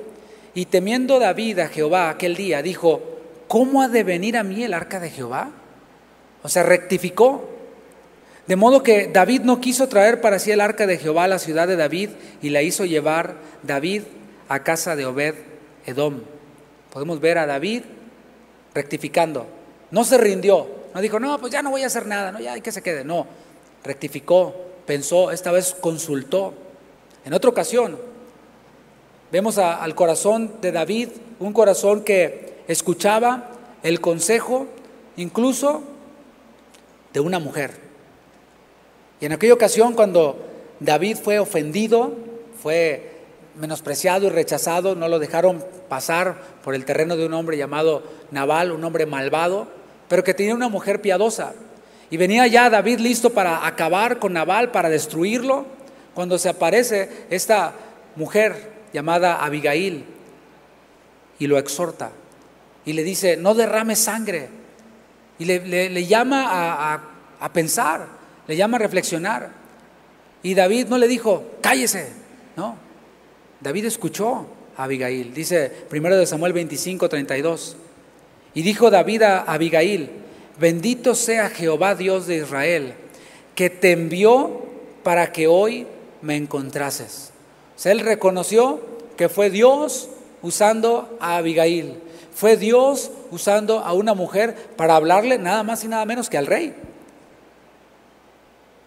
Y 0.54 0.66
temiendo 0.66 1.18
David 1.18 1.58
a 1.58 1.68
Jehová 1.68 2.08
aquel 2.08 2.36
día, 2.36 2.62
dijo, 2.62 3.02
¿cómo 3.48 3.82
ha 3.82 3.88
de 3.88 4.04
venir 4.04 4.36
a 4.36 4.42
mí 4.42 4.62
el 4.62 4.74
arca 4.74 5.00
de 5.00 5.10
Jehová? 5.10 5.50
O 6.42 6.48
sea, 6.48 6.62
rectificó. 6.62 7.55
De 8.46 8.54
modo 8.54 8.82
que 8.82 9.08
David 9.08 9.42
no 9.42 9.60
quiso 9.60 9.88
traer 9.88 10.20
para 10.20 10.38
sí 10.38 10.52
el 10.52 10.60
arca 10.60 10.86
de 10.86 10.98
Jehová 10.98 11.24
a 11.24 11.28
la 11.28 11.40
ciudad 11.40 11.66
de 11.66 11.76
David 11.76 12.10
y 12.42 12.50
la 12.50 12.62
hizo 12.62 12.84
llevar 12.84 13.34
David 13.64 14.02
a 14.48 14.62
casa 14.62 14.94
de 14.94 15.04
Obed 15.04 15.34
Edom. 15.84 16.20
Podemos 16.92 17.20
ver 17.20 17.38
a 17.38 17.46
David 17.46 17.82
rectificando. 18.72 19.46
No 19.90 20.04
se 20.04 20.16
rindió, 20.18 20.68
no 20.94 21.00
dijo, 21.00 21.18
no, 21.18 21.38
pues 21.40 21.52
ya 21.52 21.62
no 21.62 21.70
voy 21.70 21.82
a 21.82 21.86
hacer 21.86 22.06
nada, 22.06 22.30
no, 22.30 22.38
ya 22.40 22.52
hay 22.52 22.60
que 22.60 22.72
se 22.72 22.82
quede. 22.82 23.04
No, 23.04 23.26
rectificó, 23.82 24.54
pensó, 24.86 25.32
esta 25.32 25.50
vez 25.50 25.74
consultó. 25.80 26.54
En 27.24 27.34
otra 27.34 27.50
ocasión, 27.50 27.98
vemos 29.32 29.58
al 29.58 29.94
corazón 29.96 30.60
de 30.60 30.70
David, 30.70 31.08
un 31.40 31.52
corazón 31.52 32.04
que 32.04 32.62
escuchaba 32.68 33.50
el 33.82 34.00
consejo 34.00 34.66
incluso 35.16 35.82
de 37.12 37.20
una 37.20 37.40
mujer. 37.40 37.85
Y 39.20 39.26
en 39.26 39.32
aquella 39.32 39.54
ocasión, 39.54 39.94
cuando 39.94 40.36
David 40.80 41.16
fue 41.22 41.38
ofendido, 41.38 42.14
fue 42.62 43.12
menospreciado 43.54 44.26
y 44.26 44.30
rechazado, 44.30 44.94
no 44.94 45.08
lo 45.08 45.18
dejaron 45.18 45.64
pasar 45.88 46.36
por 46.62 46.74
el 46.74 46.84
terreno 46.84 47.16
de 47.16 47.26
un 47.26 47.34
hombre 47.34 47.56
llamado 47.56 48.02
Naval, 48.30 48.72
un 48.72 48.84
hombre 48.84 49.06
malvado, 49.06 49.68
pero 50.08 50.22
que 50.22 50.34
tenía 50.34 50.54
una 50.54 50.68
mujer 50.68 51.00
piadosa. 51.00 51.54
Y 52.10 52.18
venía 52.18 52.46
ya 52.46 52.70
David 52.70 53.00
listo 53.00 53.30
para 53.30 53.66
acabar 53.66 54.18
con 54.18 54.34
Nabal, 54.34 54.70
para 54.70 54.88
destruirlo, 54.88 55.64
cuando 56.14 56.38
se 56.38 56.48
aparece 56.48 57.26
esta 57.30 57.72
mujer 58.14 58.72
llamada 58.92 59.44
Abigail 59.44 60.04
y 61.38 61.46
lo 61.46 61.58
exhorta 61.58 62.10
y 62.86 62.92
le 62.92 63.02
dice, 63.02 63.36
no 63.36 63.54
derrame 63.54 63.96
sangre. 63.96 64.48
Y 65.38 65.44
le, 65.44 66.06
llama 66.06 67.02
a 67.38 67.52
pensar, 67.52 68.15
le 68.46 68.56
llama 68.56 68.76
a 68.76 68.80
reflexionar. 68.80 69.50
Y 70.42 70.54
David 70.54 70.86
no 70.88 70.98
le 70.98 71.08
dijo, 71.08 71.44
cállese, 71.60 72.08
no. 72.56 72.76
David 73.60 73.86
escuchó 73.86 74.46
a 74.76 74.84
Abigail. 74.84 75.34
Dice 75.34 75.70
primero 75.88 76.16
de 76.16 76.26
Samuel 76.26 76.52
25, 76.52 77.08
32. 77.08 77.76
Y 78.54 78.62
dijo 78.62 78.90
David 78.90 79.22
a 79.22 79.40
Abigail, 79.40 80.10
bendito 80.58 81.14
sea 81.14 81.50
Jehová 81.50 81.94
Dios 81.94 82.26
de 82.26 82.38
Israel, 82.38 82.94
que 83.54 83.70
te 83.70 83.92
envió 83.92 84.62
para 85.02 85.32
que 85.32 85.46
hoy 85.46 85.86
me 86.22 86.36
encontrases. 86.36 87.32
O 87.76 87.78
sea, 87.78 87.92
él 87.92 88.00
reconoció 88.00 88.80
que 89.16 89.28
fue 89.28 89.50
Dios 89.50 90.08
usando 90.42 91.16
a 91.20 91.36
Abigail, 91.36 91.98
fue 92.34 92.56
Dios 92.56 93.10
usando 93.30 93.80
a 93.80 93.92
una 93.92 94.14
mujer 94.14 94.54
para 94.76 94.96
hablarle 94.96 95.38
nada 95.38 95.62
más 95.62 95.84
y 95.84 95.88
nada 95.88 96.04
menos 96.04 96.28
que 96.28 96.38
al 96.38 96.46
rey. 96.46 96.74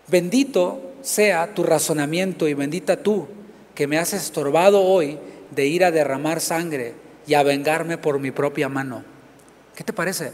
Bendito 0.10 0.82
sea 1.02 1.54
tu 1.54 1.64
razonamiento 1.64 2.48
y 2.48 2.54
bendita 2.54 2.98
tú 2.98 3.28
que 3.76 3.88
me 3.88 3.98
has 3.98 4.14
estorbado 4.14 4.84
hoy 4.84 5.18
de 5.52 5.68
ir 5.68 5.84
a 5.84 5.92
derramar 5.92 6.42
sangre 6.42 6.94
y 7.28 7.36
a 7.36 7.44
vengarme 7.44 7.98
por 7.98 8.20
mi 8.20 8.32
propia 8.32 8.70
mano. 8.70 9.04
¿Qué 9.76 9.84
te 9.84 9.94
parece? 9.94 10.32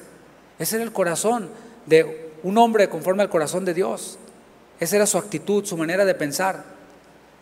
Ese 0.57 0.77
era 0.77 0.85
el 0.85 0.91
corazón 0.91 1.49
de 1.85 2.31
un 2.43 2.57
hombre 2.57 2.89
conforme 2.89 3.23
al 3.23 3.29
corazón 3.29 3.65
de 3.65 3.73
Dios. 3.73 4.17
Esa 4.79 4.95
era 4.95 5.05
su 5.05 5.17
actitud, 5.17 5.65
su 5.65 5.77
manera 5.77 6.05
de 6.05 6.15
pensar. 6.15 6.63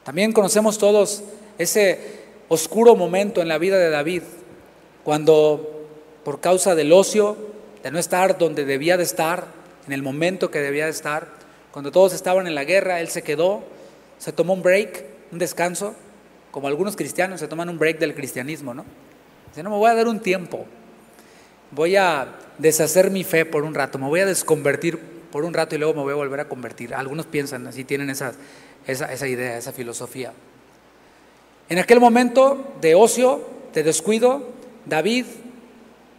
También 0.04 0.34
conocemos 0.34 0.78
todos 0.78 1.24
ese 1.58 2.24
oscuro 2.50 2.96
momento 2.96 3.42
en 3.42 3.48
la 3.48 3.58
vida 3.58 3.78
de 3.78 3.90
David, 3.90 4.24
cuando 5.04 5.88
por 6.24 6.40
causa 6.42 6.76
del 6.76 6.92
ocio, 6.94 7.38
de 7.84 7.92
no 7.92 8.00
estar 8.00 8.38
donde 8.38 8.66
debía 8.66 8.98
de 8.98 9.04
estar, 9.04 9.46
en 9.86 9.94
el 9.94 10.02
momento 10.02 10.50
que 10.50 10.60
debía 10.60 10.86
de 10.86 10.92
estar, 10.92 11.43
cuando 11.74 11.92
todos 11.92 12.14
estaban 12.14 12.46
en 12.46 12.54
la 12.54 12.66
guerra, 12.66 13.02
él 13.02 13.08
se 13.08 13.24
quedó, 13.24 13.64
se 14.20 14.32
tomó 14.32 14.54
un 14.54 14.62
break, 14.62 15.04
un 15.32 15.40
descanso, 15.40 15.96
como 16.52 16.68
algunos 16.68 16.96
cristianos 16.96 17.40
se 17.40 17.48
toman 17.48 17.68
un 17.68 17.80
break 17.80 17.98
del 17.98 18.14
cristianismo, 18.14 18.76
¿no? 18.76 18.86
Dice, 19.50 19.64
no, 19.64 19.72
me 19.72 19.78
voy 19.78 19.90
a 19.90 19.96
dar 19.96 20.08
un 20.08 20.20
tiempo, 20.20 20.68
voy 21.72 21.96
a 21.96 22.28
deshacer 22.60 23.10
mi 23.10 23.24
fe 23.24 23.44
por 23.44 23.64
un 23.64 23.74
rato, 23.74 23.98
me 23.98 24.08
voy 24.08 24.20
a 24.20 24.28
desconvertir 24.28 25.00
por 25.32 25.44
un 25.46 25.54
rato 25.56 25.74
y 25.74 25.80
luego 25.80 25.96
me 25.96 26.04
voy 26.04 26.12
a 26.12 26.16
volver 26.16 26.42
a 26.42 26.48
convertir. 26.48 26.94
Algunos 26.94 27.26
piensan 27.26 27.66
así, 27.66 27.84
tienen 27.84 28.12
esa, 28.12 28.34
esa 28.86 29.28
idea, 29.28 29.58
esa 29.58 29.72
filosofía. 29.72 30.32
En 31.70 31.80
aquel 31.80 32.00
momento 32.00 32.76
de 32.82 32.94
ocio, 32.94 33.50
de 33.74 33.82
descuido, 33.82 34.48
David 34.86 35.26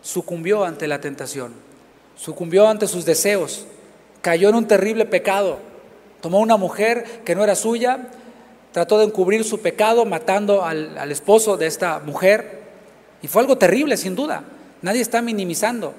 sucumbió 0.03 0.65
ante 0.65 0.89
la 0.89 1.01
tentación, 1.01 1.53
sucumbió 2.17 2.67
ante 2.67 2.89
sus 2.89 3.05
deseos, 3.05 3.69
cayó 4.25 4.49
en 4.49 4.55
un 4.55 4.67
terrible 4.67 5.05
pecado. 5.05 5.59
Tomó 6.23 6.41
una 6.41 6.57
mujer 6.57 7.21
que 7.27 7.35
no 7.35 7.45
era 7.45 7.55
suya, 7.55 8.09
trató 8.73 8.99
de 8.99 9.05
encubrir 9.05 9.45
su 9.45 9.61
pecado 9.61 10.07
matando 10.07 10.65
al, 10.65 11.13
esposo 11.13 11.59
de 11.59 11.67
esta 11.67 11.99
mujer. 11.99 12.63
Y 13.21 13.29
fue 13.29 13.43
algo 13.43 13.59
terrible, 13.59 13.99
sin 13.99 14.17
duda. 14.17 14.43
Nadie 14.81 15.03
está 15.03 15.21
minimizando. 15.21 15.93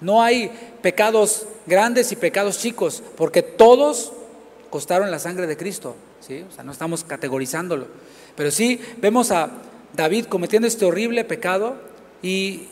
No 0.00 0.22
hay 0.22 0.52
pecados 0.82 1.48
grandes 1.66 2.12
y 2.12 2.16
pecados 2.16 2.60
chicos, 2.60 3.02
porque 3.16 3.42
todos 3.42 4.12
costaron 4.70 5.10
la 5.10 5.18
sangre 5.18 5.48
de 5.48 5.56
Cristo. 5.56 5.96
¿sí? 6.20 6.44
O 6.48 6.54
sea, 6.54 6.62
no 6.62 6.70
estamos 6.70 7.02
categorizándolo. 7.02 7.88
Pero 8.36 8.52
sí 8.52 8.80
vemos 8.98 9.32
a 9.32 9.50
David 9.94 10.26
cometiendo 10.26 10.68
este 10.68 10.84
horrible 10.84 11.24
pecado 11.24 11.74
y 12.22 12.68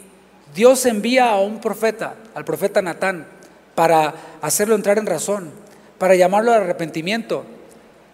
Dios 0.54 0.86
envía 0.86 1.30
a 1.30 1.40
un 1.40 1.60
profeta, 1.60 2.14
al 2.36 2.44
profeta 2.44 2.82
Natán, 2.82 3.26
para 3.74 4.14
hacerlo 4.40 4.74
entrar 4.74 4.98
en 4.98 5.06
razón, 5.06 5.50
para 5.98 6.14
llamarlo 6.14 6.52
al 6.52 6.62
arrepentimiento. 6.62 7.44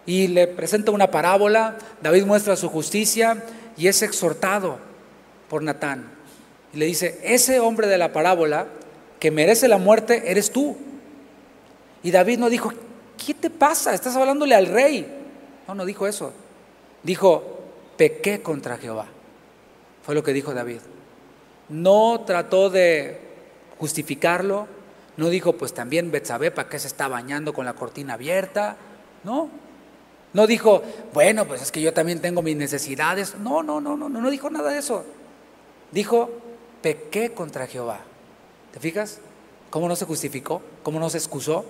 Y 0.05 0.27
le 0.27 0.47
presenta 0.47 0.91
una 0.91 1.11
parábola, 1.11 1.77
David 2.01 2.25
muestra 2.25 2.55
su 2.55 2.69
justicia 2.69 3.43
y 3.77 3.87
es 3.87 4.01
exhortado 4.01 4.79
por 5.49 5.63
Natán. 5.63 6.09
Y 6.73 6.77
le 6.77 6.85
dice, 6.85 7.19
ese 7.23 7.59
hombre 7.59 7.87
de 7.87 7.97
la 7.97 8.13
parábola 8.13 8.67
que 9.19 9.31
merece 9.31 9.67
la 9.67 9.77
muerte 9.77 10.31
eres 10.31 10.51
tú. 10.51 10.77
Y 12.03 12.11
David 12.11 12.39
no 12.39 12.49
dijo, 12.49 12.71
¿qué 13.23 13.33
te 13.33 13.49
pasa? 13.49 13.93
Estás 13.93 14.15
hablándole 14.15 14.55
al 14.55 14.67
rey. 14.67 15.05
No, 15.67 15.75
no 15.75 15.85
dijo 15.85 16.07
eso. 16.07 16.31
Dijo, 17.03 17.59
pequé 17.97 18.41
contra 18.41 18.77
Jehová. 18.77 19.07
Fue 20.03 20.15
lo 20.15 20.23
que 20.23 20.33
dijo 20.33 20.53
David. 20.53 20.79
No 21.67 22.23
trató 22.25 22.69
de 22.69 23.19
justificarlo, 23.77 24.67
no 25.19 25.29
dijo, 25.29 25.53
pues 25.53 25.73
también 25.73 26.11
Betsabé, 26.11 26.49
¿para 26.49 26.69
qué 26.69 26.79
se 26.79 26.87
está 26.87 27.09
bañando 27.09 27.51
con 27.51 27.65
la 27.65 27.73
cortina 27.73 28.13
abierta? 28.13 28.77
No. 29.25 29.49
No 30.31 30.47
dijo, 30.47 30.81
bueno, 31.13 31.45
pues 31.45 31.61
es 31.61 31.73
que 31.73 31.81
yo 31.81 31.91
también 31.93 32.21
tengo 32.21 32.41
mis 32.41 32.55
necesidades. 32.55 33.35
No, 33.35 33.61
no, 33.61 33.81
no, 33.81 33.97
no, 33.97 34.07
no, 34.07 34.21
no 34.21 34.29
dijo 34.29 34.49
nada 34.49 34.71
de 34.71 34.79
eso. 34.79 35.03
Dijo, 35.91 36.29
pequé 36.81 37.33
contra 37.33 37.67
Jehová. 37.67 37.99
¿Te 38.71 38.79
fijas? 38.79 39.19
¿Cómo 39.69 39.89
no 39.89 39.97
se 39.97 40.05
justificó? 40.05 40.61
¿Cómo 40.83 41.01
no 41.01 41.09
se 41.09 41.17
excusó? 41.17 41.65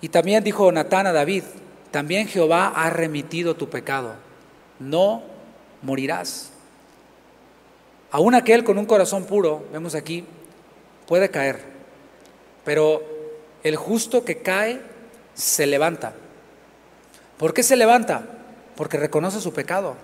Y 0.00 0.10
también 0.10 0.44
dijo 0.44 0.70
Natán 0.70 1.08
a 1.08 1.12
David, 1.12 1.42
también 1.90 2.28
Jehová 2.28 2.68
ha 2.68 2.88
remitido 2.90 3.56
tu 3.56 3.68
pecado, 3.68 4.14
no 4.78 5.22
morirás. 5.82 6.52
Aún 8.12 8.36
aquel 8.36 8.62
con 8.62 8.78
un 8.78 8.86
corazón 8.86 9.24
puro, 9.24 9.64
vemos 9.72 9.96
aquí, 9.96 10.24
puede 11.08 11.30
caer, 11.30 11.58
pero 12.64 13.02
el 13.64 13.74
justo 13.74 14.24
que 14.24 14.38
cae 14.38 14.80
se 15.34 15.66
levanta. 15.66 16.12
¿Por 17.38 17.54
qué 17.54 17.62
se 17.62 17.76
levanta? 17.76 18.26
Porque 18.76 18.98
reconoce 18.98 19.40
su 19.40 19.52
pecado, 19.52 19.96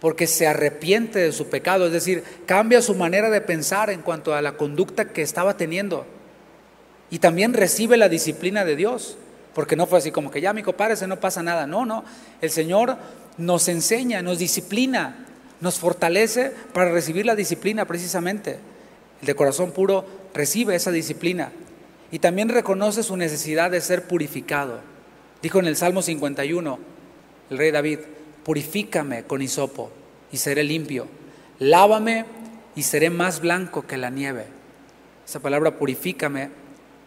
porque 0.00 0.26
se 0.26 0.46
arrepiente 0.46 1.18
de 1.18 1.32
su 1.32 1.48
pecado, 1.48 1.86
es 1.86 1.92
decir, 1.92 2.24
cambia 2.46 2.80
su 2.80 2.94
manera 2.94 3.28
de 3.28 3.40
pensar 3.40 3.90
en 3.90 4.02
cuanto 4.02 4.34
a 4.34 4.40
la 4.40 4.56
conducta 4.56 5.06
que 5.06 5.22
estaba 5.22 5.56
teniendo 5.56 6.06
y 7.10 7.18
también 7.18 7.52
recibe 7.52 7.96
la 7.96 8.08
disciplina 8.08 8.64
de 8.64 8.76
Dios, 8.76 9.16
porque 9.52 9.74
no 9.74 9.86
fue 9.86 9.98
así 9.98 10.12
como 10.12 10.30
que 10.30 10.40
ya, 10.40 10.52
mi 10.52 10.62
se 10.94 11.06
no 11.08 11.18
pasa 11.18 11.42
nada. 11.42 11.66
No, 11.66 11.84
no, 11.84 12.04
el 12.40 12.50
Señor 12.50 12.96
nos 13.36 13.68
enseña, 13.68 14.22
nos 14.22 14.38
disciplina, 14.38 15.26
nos 15.60 15.78
fortalece 15.78 16.52
para 16.72 16.92
recibir 16.92 17.26
la 17.26 17.34
disciplina 17.34 17.84
precisamente. 17.84 18.58
El 19.20 19.26
de 19.26 19.34
corazón 19.34 19.72
puro 19.72 20.19
recibe 20.34 20.74
esa 20.74 20.90
disciplina 20.90 21.52
y 22.10 22.18
también 22.18 22.48
reconoce 22.48 23.02
su 23.02 23.16
necesidad 23.16 23.70
de 23.70 23.80
ser 23.80 24.06
purificado. 24.06 24.80
Dijo 25.42 25.58
en 25.58 25.66
el 25.66 25.76
Salmo 25.76 26.02
51 26.02 26.78
el 27.50 27.58
rey 27.58 27.70
David, 27.70 28.00
purifícame 28.44 29.24
con 29.24 29.42
hisopo 29.42 29.90
y 30.32 30.36
seré 30.36 30.64
limpio, 30.64 31.06
lávame 31.58 32.24
y 32.74 32.82
seré 32.82 33.10
más 33.10 33.40
blanco 33.40 33.86
que 33.86 33.96
la 33.96 34.10
nieve. 34.10 34.46
Esa 35.26 35.40
palabra 35.40 35.76
purifícame 35.76 36.50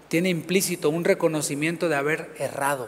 tiene 0.07 0.29
implícito 0.29 0.89
un 0.89 1.03
reconocimiento 1.03 1.89
de 1.89 1.95
haber 1.95 2.33
errado. 2.37 2.85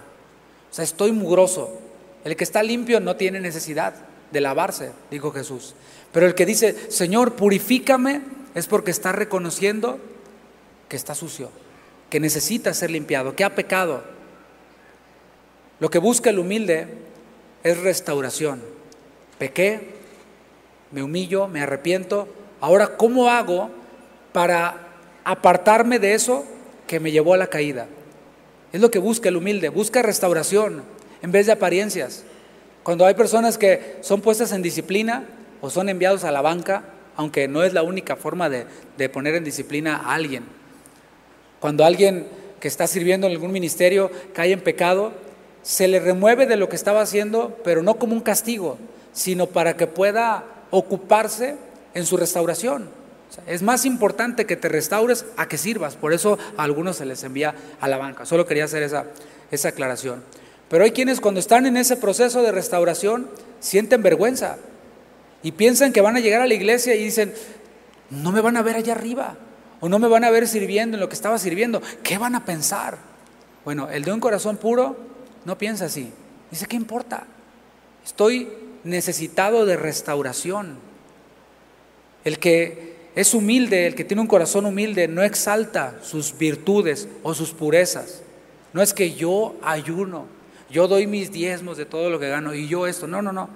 O 0.72 0.74
sea, 0.74 0.84
estoy 0.84 1.12
mugroso. 1.12 1.80
El 2.24 2.36
que 2.36 2.44
está 2.44 2.64
limpio 2.64 3.00
no 3.00 3.16
tiene 3.16 3.40
necesidad 3.40 3.94
de 4.32 4.42
lavarse, 4.42 4.92
dijo 5.12 5.32
Jesús. 5.32 5.76
Pero 6.12 6.26
el 6.26 6.36
que 6.36 6.46
dice, 6.46 6.92
Señor, 6.92 7.34
purifícame, 7.34 8.22
es 8.56 8.68
porque 8.68 8.92
está 8.92 9.12
reconociendo 9.12 10.00
que 10.90 10.96
está 10.96 11.16
sucio, 11.16 11.50
que 12.10 12.20
necesita 12.20 12.74
ser 12.74 12.92
limpiado, 12.92 13.36
que 13.36 13.44
ha 13.44 13.56
pecado. 13.56 14.04
Lo 15.80 15.90
que 15.90 16.00
busca 16.00 16.30
el 16.30 16.40
humilde 16.40 16.88
es 17.64 17.80
restauración. 17.80 18.62
Pequé, 19.38 19.96
me 20.92 21.04
humillo, 21.04 21.48
me 21.48 21.62
arrepiento. 21.62 22.28
Ahora, 22.62 22.98
¿cómo 22.98 23.30
hago 23.30 23.70
para 24.32 24.88
apartarme 25.24 26.00
de 26.00 26.14
eso 26.14 26.46
que 26.88 27.00
me 27.00 27.12
llevó 27.12 27.34
a 27.34 27.38
la 27.38 27.48
caída? 27.48 27.88
Es 28.72 28.82
lo 28.82 28.92
que 28.92 29.00
busca 29.00 29.30
el 29.30 29.38
humilde, 29.38 29.70
busca 29.70 30.02
restauración 30.02 30.84
en 31.22 31.32
vez 31.32 31.46
de 31.46 31.54
apariencias. 31.54 32.24
Cuando 32.84 33.06
hay 33.06 33.16
personas 33.16 33.58
que 33.58 33.98
son 34.02 34.22
puestas 34.22 34.52
en 34.52 34.62
disciplina 34.62 35.26
o 35.60 35.70
son 35.70 35.90
enviados 35.90 36.24
a 36.24 36.32
la 36.32 36.42
banca, 36.42 36.84
aunque 37.16 37.48
no 37.48 37.64
es 37.64 37.74
la 37.74 37.84
única 37.84 38.16
forma 38.16 38.50
de, 38.50 39.10
poner 39.10 39.36
en 39.36 39.44
disciplina 39.44 39.96
a 39.98 40.14
alguien. 40.14 40.44
Cuando 41.66 41.84
alguien 41.84 42.28
que 42.60 42.68
está 42.68 42.86
sirviendo 42.86 43.26
en 43.26 43.34
algún 43.34 43.52
ministerio 43.52 44.12
cae 44.36 44.52
en 44.52 44.62
pecado, 44.62 45.14
se 45.64 45.88
le 45.88 46.00
remueve 46.00 46.46
de 46.46 46.58
lo 46.58 46.70
que 46.70 46.76
estaba 46.76 47.02
haciendo, 47.02 47.58
pero 47.64 47.82
no 47.82 47.96
como 47.96 48.14
un 48.14 48.20
castigo, 48.20 48.78
sino 49.14 49.48
para 49.48 49.76
que 49.76 49.88
pueda 49.88 50.44
ocuparse 50.70 51.56
en 51.96 52.06
su 52.06 52.18
restauración. 52.18 52.88
es 53.48 53.64
más 53.64 53.84
importante 53.86 54.46
que 54.46 54.56
te 54.56 54.70
restaures 54.70 55.26
a 55.38 55.48
que 55.48 55.58
sirvas, 55.58 55.96
por 55.96 56.14
eso 56.14 56.38
a 56.56 56.62
algunos 56.62 56.98
se 56.98 57.06
les 57.06 57.24
envía 57.24 57.56
a 57.82 57.88
la 57.88 57.98
banca. 57.98 58.28
Solo 58.28 58.46
quería 58.46 58.66
hacer 58.66 58.84
esa, 58.84 59.06
esa 59.50 59.70
aclaración. 59.70 60.22
Pero 60.70 60.84
hay 60.84 60.92
quienes 60.92 61.20
cuando 61.20 61.40
están 61.40 61.66
en 61.66 61.78
ese 61.78 61.98
proceso 61.98 62.44
de 62.44 62.52
restauración 62.52 63.28
sienten 63.60 64.04
vergüenza 64.04 64.58
y 65.42 65.52
piensan 65.54 65.94
que 65.94 66.02
van 66.02 66.16
a 66.16 66.20
llegar 66.20 66.42
a 66.42 66.48
la 66.48 66.54
iglesia 66.54 66.94
y 66.94 67.04
dicen, 67.04 67.34
no 68.12 68.32
me 68.32 68.42
van 68.42 68.56
a 68.56 68.62
ver 68.62 68.76
allá 68.76 68.94
arriba, 68.94 69.36
o 69.86 69.90
no 69.90 70.00
me 70.00 70.08
van 70.08 70.24
a 70.24 70.32
ver 70.32 70.48
sirviendo 70.48 70.98
en 70.98 71.00
lo 71.00 71.10
que 71.10 71.14
estaba 71.14 71.38
sirviendo, 71.38 71.80
¿qué 72.02 72.18
van 72.18 72.34
a 72.34 72.44
pensar? 72.44 72.98
Bueno, 73.64 73.88
el 73.92 74.04
de 74.04 74.12
un 74.12 74.20
corazón 74.20 74.58
puro 74.58 74.98
no 75.46 75.60
piensa 75.60 75.86
así. 75.86 76.12
Dice, 76.50 76.66
¿qué 76.66 76.76
importa? 76.76 77.28
Estoy 78.04 78.50
necesitado 78.84 79.68
de 79.68 79.78
restauración. 79.78 80.80
El 82.24 82.40
que 82.40 82.96
es 83.14 83.36
humilde, 83.36 83.86
el 83.86 83.94
que 83.94 84.04
tiene 84.04 84.22
un 84.22 84.28
corazón 84.28 84.66
humilde, 84.66 85.08
no 85.08 85.22
exalta 85.22 86.00
sus 86.02 86.36
virtudes 86.36 87.08
o 87.22 87.36
sus 87.36 87.52
purezas. 87.52 88.24
No 88.74 88.82
es 88.82 88.92
que 88.92 89.14
yo 89.14 89.54
ayuno, 89.62 90.26
yo 90.68 90.88
doy 90.88 91.06
mis 91.06 91.32
diezmos 91.32 91.78
de 91.78 91.86
todo 91.86 92.10
lo 92.10 92.20
que 92.20 92.30
gano 92.30 92.56
y 92.56 92.68
yo 92.68 92.88
esto. 92.88 93.06
No, 93.06 93.22
no, 93.22 93.32
no. 93.32 93.50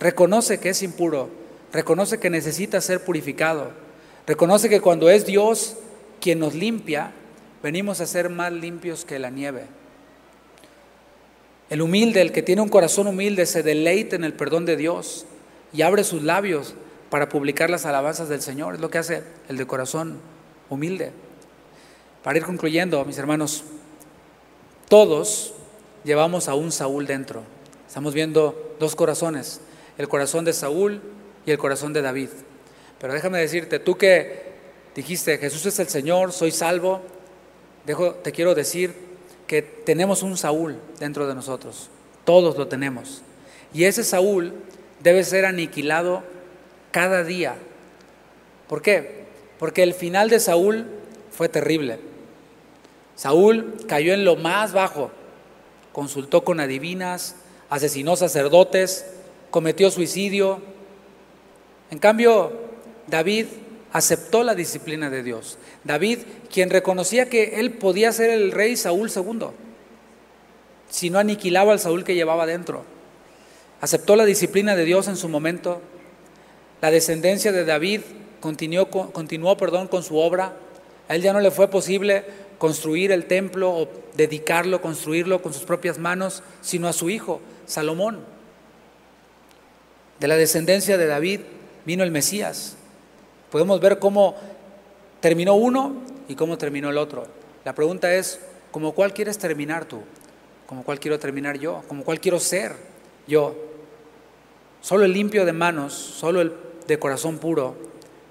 Reconoce 0.00 0.58
que 0.58 0.70
es 0.70 0.82
impuro, 0.82 1.30
reconoce 1.72 2.18
que 2.18 2.30
necesita 2.30 2.80
ser 2.80 3.04
purificado, 3.04 3.70
reconoce 4.26 4.68
que 4.68 4.80
cuando 4.80 5.10
es 5.10 5.26
Dios 5.26 5.76
quien 6.20 6.38
nos 6.38 6.54
limpia, 6.54 7.12
venimos 7.62 8.00
a 8.00 8.06
ser 8.06 8.28
más 8.28 8.52
limpios 8.52 9.04
que 9.04 9.18
la 9.18 9.30
nieve. 9.30 9.64
El 11.68 11.82
humilde, 11.82 12.20
el 12.20 12.32
que 12.32 12.42
tiene 12.42 12.62
un 12.62 12.68
corazón 12.68 13.06
humilde, 13.06 13.46
se 13.46 13.62
deleita 13.62 14.16
en 14.16 14.24
el 14.24 14.32
perdón 14.32 14.66
de 14.66 14.76
Dios 14.76 15.26
y 15.72 15.82
abre 15.82 16.02
sus 16.02 16.22
labios 16.22 16.74
para 17.10 17.28
publicar 17.28 17.70
las 17.70 17.86
alabanzas 17.86 18.28
del 18.28 18.42
Señor. 18.42 18.74
Es 18.74 18.80
lo 18.80 18.90
que 18.90 18.98
hace 18.98 19.22
el 19.48 19.56
de 19.56 19.66
corazón 19.66 20.18
humilde. 20.68 21.12
Para 22.24 22.38
ir 22.38 22.44
concluyendo, 22.44 23.04
mis 23.04 23.18
hermanos, 23.18 23.64
todos 24.88 25.54
llevamos 26.04 26.48
a 26.48 26.54
un 26.54 26.72
Saúl 26.72 27.06
dentro. 27.06 27.42
Estamos 27.86 28.14
viendo 28.14 28.76
dos 28.80 28.96
corazones, 28.96 29.60
el 29.96 30.08
corazón 30.08 30.44
de 30.44 30.52
Saúl 30.52 31.00
y 31.46 31.50
el 31.50 31.58
corazón 31.58 31.92
de 31.92 32.02
David. 32.02 32.30
Pero 33.00 33.14
déjame 33.14 33.38
decirte, 33.38 33.78
tú 33.78 33.96
que 33.96 34.50
dijiste, 34.94 35.38
Jesús 35.38 35.64
es 35.66 35.78
el 35.78 35.88
Señor, 35.88 36.32
soy 36.32 36.50
salvo, 36.50 37.00
te 38.22 38.32
quiero 38.32 38.54
decir 38.54 38.94
que 39.46 39.62
tenemos 39.62 40.22
un 40.22 40.36
Saúl 40.36 40.78
dentro 40.98 41.26
de 41.26 41.34
nosotros. 41.34 41.88
Todos 42.24 42.56
lo 42.56 42.68
tenemos. 42.68 43.22
Y 43.72 43.84
ese 43.84 44.04
Saúl 44.04 44.52
debe 45.00 45.24
ser 45.24 45.46
aniquilado 45.46 46.22
cada 46.90 47.24
día. 47.24 47.54
¿Por 48.68 48.82
qué? 48.82 49.24
Porque 49.58 49.82
el 49.82 49.94
final 49.94 50.28
de 50.28 50.38
Saúl 50.38 50.86
fue 51.30 51.48
terrible. 51.48 51.98
Saúl 53.16 53.74
cayó 53.88 54.12
en 54.12 54.24
lo 54.24 54.36
más 54.36 54.72
bajo, 54.72 55.10
consultó 55.92 56.44
con 56.44 56.60
adivinas, 56.60 57.36
asesinó 57.70 58.16
sacerdotes, 58.16 59.06
cometió 59.50 59.90
suicidio. 59.90 60.60
En 61.90 61.98
cambio, 61.98 62.69
David 63.10 63.46
aceptó 63.92 64.44
la 64.44 64.54
disciplina 64.54 65.10
de 65.10 65.22
Dios. 65.22 65.58
David, 65.84 66.20
quien 66.52 66.70
reconocía 66.70 67.28
que 67.28 67.60
él 67.60 67.72
podía 67.72 68.12
ser 68.12 68.30
el 68.30 68.52
rey 68.52 68.76
Saúl 68.76 69.10
II, 69.14 69.48
si 70.88 71.10
no 71.10 71.18
aniquilaba 71.18 71.72
al 71.72 71.80
Saúl 71.80 72.04
que 72.04 72.14
llevaba 72.14 72.46
dentro. 72.46 72.84
Aceptó 73.80 74.16
la 74.16 74.24
disciplina 74.24 74.76
de 74.76 74.84
Dios 74.84 75.08
en 75.08 75.16
su 75.16 75.28
momento. 75.28 75.80
La 76.80 76.90
descendencia 76.90 77.52
de 77.52 77.64
David 77.64 78.00
continuó, 78.40 78.90
continuó 78.90 79.56
perdón, 79.56 79.88
con 79.88 80.02
su 80.02 80.16
obra. 80.16 80.56
A 81.08 81.14
él 81.14 81.22
ya 81.22 81.32
no 81.32 81.40
le 81.40 81.50
fue 81.50 81.68
posible 81.68 82.24
construir 82.58 83.10
el 83.10 83.26
templo 83.26 83.70
o 83.70 83.88
dedicarlo, 84.16 84.82
construirlo 84.82 85.40
con 85.42 85.54
sus 85.54 85.62
propias 85.62 85.98
manos, 85.98 86.42
sino 86.60 86.88
a 86.88 86.92
su 86.92 87.08
hijo, 87.08 87.40
Salomón. 87.66 88.20
De 90.18 90.28
la 90.28 90.36
descendencia 90.36 90.98
de 90.98 91.06
David 91.06 91.40
vino 91.86 92.04
el 92.04 92.10
Mesías. 92.10 92.76
Podemos 93.50 93.80
ver 93.80 93.98
cómo 93.98 94.36
terminó 95.20 95.54
uno 95.54 95.94
y 96.28 96.34
cómo 96.34 96.56
terminó 96.58 96.90
el 96.90 96.98
otro. 96.98 97.26
La 97.64 97.74
pregunta 97.74 98.14
es, 98.14 98.40
¿cómo 98.70 98.92
cuál 98.92 99.12
quieres 99.12 99.38
terminar 99.38 99.84
tú? 99.84 100.00
¿Cómo 100.66 100.84
cuál 100.84 101.00
quiero 101.00 101.18
terminar 101.18 101.58
yo? 101.58 101.82
¿Cómo 101.88 102.04
cuál 102.04 102.20
quiero 102.20 102.38
ser 102.38 102.76
yo? 103.26 103.54
Solo 104.80 105.04
el 105.04 105.12
limpio 105.12 105.44
de 105.44 105.52
manos, 105.52 105.92
solo 105.92 106.40
el 106.40 106.54
de 106.86 106.98
corazón 106.98 107.38
puro 107.38 107.76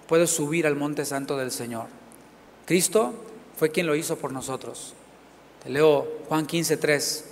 puede 0.08 0.26
subir 0.26 0.66
al 0.66 0.76
monte 0.76 1.06
santo 1.06 1.38
del 1.38 1.52
Señor. 1.52 1.88
Cristo 2.66 3.14
fue 3.58 3.72
quien 3.72 3.88
lo 3.88 3.96
hizo 3.96 4.18
por 4.18 4.32
nosotros. 4.32 4.94
Te 5.64 5.70
leo 5.70 6.08
Juan 6.28 6.46
15, 6.46 6.78
3. 6.78 7.26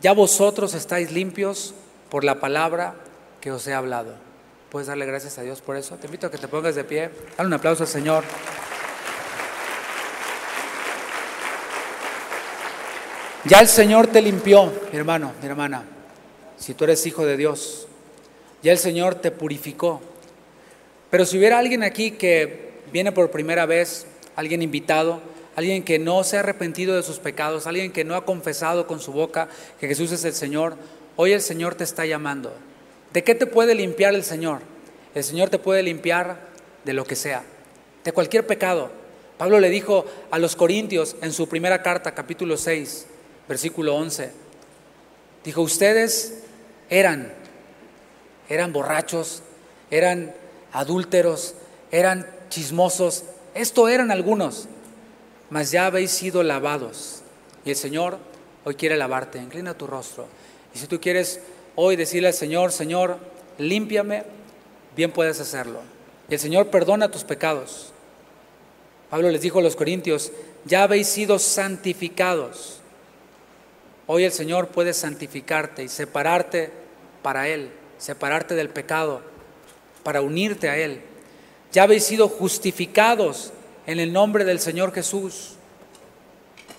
Ya 0.00 0.12
vosotros 0.12 0.74
estáis 0.74 1.12
limpios 1.12 1.74
por 2.08 2.24
la 2.24 2.40
palabra 2.40 2.94
que 3.40 3.52
os 3.52 3.66
he 3.66 3.74
hablado. 3.74 4.29
¿Puedes 4.70 4.86
darle 4.86 5.04
gracias 5.04 5.36
a 5.36 5.42
Dios 5.42 5.60
por 5.60 5.76
eso? 5.76 5.96
Te 5.96 6.06
invito 6.06 6.28
a 6.28 6.30
que 6.30 6.38
te 6.38 6.46
pongas 6.46 6.76
de 6.76 6.84
pie. 6.84 7.10
Dale 7.36 7.48
un 7.48 7.54
aplauso 7.54 7.82
al 7.82 7.88
Señor. 7.88 8.22
Ya 13.44 13.58
el 13.58 13.66
Señor 13.66 14.06
te 14.06 14.22
limpió, 14.22 14.72
mi 14.92 14.98
hermano, 14.98 15.32
mi 15.40 15.48
hermana, 15.48 15.82
si 16.56 16.74
tú 16.74 16.84
eres 16.84 17.04
hijo 17.04 17.26
de 17.26 17.36
Dios. 17.36 17.88
Ya 18.62 18.70
el 18.70 18.78
Señor 18.78 19.16
te 19.16 19.32
purificó. 19.32 20.00
Pero 21.10 21.24
si 21.24 21.36
hubiera 21.36 21.58
alguien 21.58 21.82
aquí 21.82 22.12
que 22.12 22.70
viene 22.92 23.10
por 23.10 23.32
primera 23.32 23.66
vez, 23.66 24.06
alguien 24.36 24.62
invitado, 24.62 25.20
alguien 25.56 25.82
que 25.82 25.98
no 25.98 26.22
se 26.22 26.36
ha 26.36 26.40
arrepentido 26.40 26.94
de 26.94 27.02
sus 27.02 27.18
pecados, 27.18 27.66
alguien 27.66 27.90
que 27.90 28.04
no 28.04 28.14
ha 28.14 28.24
confesado 28.24 28.86
con 28.86 29.00
su 29.00 29.10
boca 29.10 29.48
que 29.80 29.88
Jesús 29.88 30.12
es 30.12 30.24
el 30.24 30.34
Señor, 30.34 30.76
hoy 31.16 31.32
el 31.32 31.40
Señor 31.40 31.74
te 31.74 31.82
está 31.82 32.06
llamando. 32.06 32.54
¿De 33.12 33.24
qué 33.24 33.34
te 33.34 33.46
puede 33.46 33.74
limpiar 33.74 34.14
el 34.14 34.24
Señor? 34.24 34.60
El 35.14 35.24
Señor 35.24 35.50
te 35.50 35.58
puede 35.58 35.82
limpiar 35.82 36.48
de 36.84 36.92
lo 36.92 37.04
que 37.04 37.16
sea, 37.16 37.42
de 38.04 38.12
cualquier 38.12 38.46
pecado. 38.46 38.90
Pablo 39.36 39.58
le 39.58 39.70
dijo 39.70 40.04
a 40.30 40.38
los 40.38 40.54
Corintios 40.54 41.16
en 41.22 41.32
su 41.32 41.48
primera 41.48 41.82
carta, 41.82 42.14
capítulo 42.14 42.56
6, 42.56 43.06
versículo 43.48 43.96
11, 43.96 44.30
dijo, 45.44 45.62
ustedes 45.62 46.42
eran, 46.88 47.32
eran 48.48 48.72
borrachos, 48.72 49.42
eran 49.90 50.32
adúlteros, 50.72 51.54
eran 51.90 52.26
chismosos, 52.48 53.24
esto 53.54 53.88
eran 53.88 54.10
algunos, 54.10 54.68
mas 55.48 55.72
ya 55.72 55.86
habéis 55.86 56.12
sido 56.12 56.42
lavados. 56.42 57.22
Y 57.64 57.70
el 57.70 57.76
Señor 57.76 58.18
hoy 58.64 58.76
quiere 58.76 58.96
lavarte, 58.96 59.38
inclina 59.38 59.74
tu 59.74 59.86
rostro. 59.86 60.28
Y 60.74 60.78
si 60.78 60.86
tú 60.86 61.00
quieres 61.00 61.40
hoy 61.82 61.96
decirle 61.96 62.28
al 62.28 62.34
Señor, 62.34 62.72
Señor, 62.72 63.16
límpiame, 63.56 64.24
bien 64.94 65.12
puedes 65.12 65.40
hacerlo. 65.40 65.80
Y 66.28 66.34
el 66.34 66.38
Señor 66.38 66.66
perdona 66.66 67.10
tus 67.10 67.24
pecados. 67.24 67.92
Pablo 69.08 69.30
les 69.30 69.40
dijo 69.40 69.60
a 69.60 69.62
los 69.62 69.76
corintios, 69.76 70.30
ya 70.66 70.82
habéis 70.82 71.08
sido 71.08 71.38
santificados. 71.38 72.80
Hoy 74.06 74.24
el 74.24 74.32
Señor 74.32 74.68
puede 74.68 74.92
santificarte 74.92 75.82
y 75.82 75.88
separarte 75.88 76.70
para 77.22 77.48
Él, 77.48 77.70
separarte 77.96 78.54
del 78.54 78.68
pecado, 78.68 79.22
para 80.02 80.20
unirte 80.20 80.68
a 80.68 80.76
Él. 80.76 81.00
Ya 81.72 81.84
habéis 81.84 82.04
sido 82.04 82.28
justificados 82.28 83.54
en 83.86 84.00
el 84.00 84.12
nombre 84.12 84.44
del 84.44 84.60
Señor 84.60 84.92
Jesús. 84.92 85.54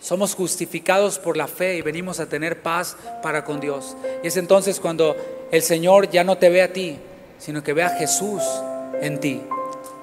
Somos 0.01 0.33
justificados 0.33 1.19
por 1.19 1.37
la 1.37 1.47
fe 1.47 1.75
y 1.77 1.83
venimos 1.83 2.19
a 2.19 2.25
tener 2.25 2.63
paz 2.63 2.97
para 3.21 3.45
con 3.45 3.59
Dios. 3.59 3.95
Y 4.23 4.27
es 4.27 4.35
entonces 4.35 4.79
cuando 4.79 5.15
el 5.51 5.61
Señor 5.61 6.09
ya 6.09 6.23
no 6.23 6.39
te 6.39 6.49
ve 6.49 6.63
a 6.63 6.73
ti, 6.73 6.97
sino 7.37 7.63
que 7.63 7.73
ve 7.73 7.83
a 7.83 7.89
Jesús 7.89 8.41
en 8.99 9.19
ti. 9.19 9.41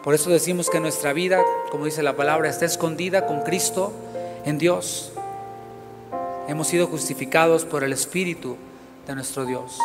Por 0.05 0.15
eso 0.15 0.31
decimos 0.31 0.71
que 0.71 0.79
nuestra 0.79 1.13
vida, 1.13 1.43
como 1.73 1.85
dice 1.85 2.05
la 2.05 2.15
palabra, 2.15 2.49
está 2.49 2.65
escondida 2.65 3.27
con 3.27 3.43
Cristo 3.43 3.93
en 4.45 4.57
Dios. 4.57 5.13
Hemos 6.47 6.69
sido 6.69 6.87
justificados 6.87 7.65
por 7.65 7.83
el 7.83 7.93
Espíritu 7.93 8.57
de 9.07 9.17
nuestro 9.17 9.45
Dios. 9.45 9.79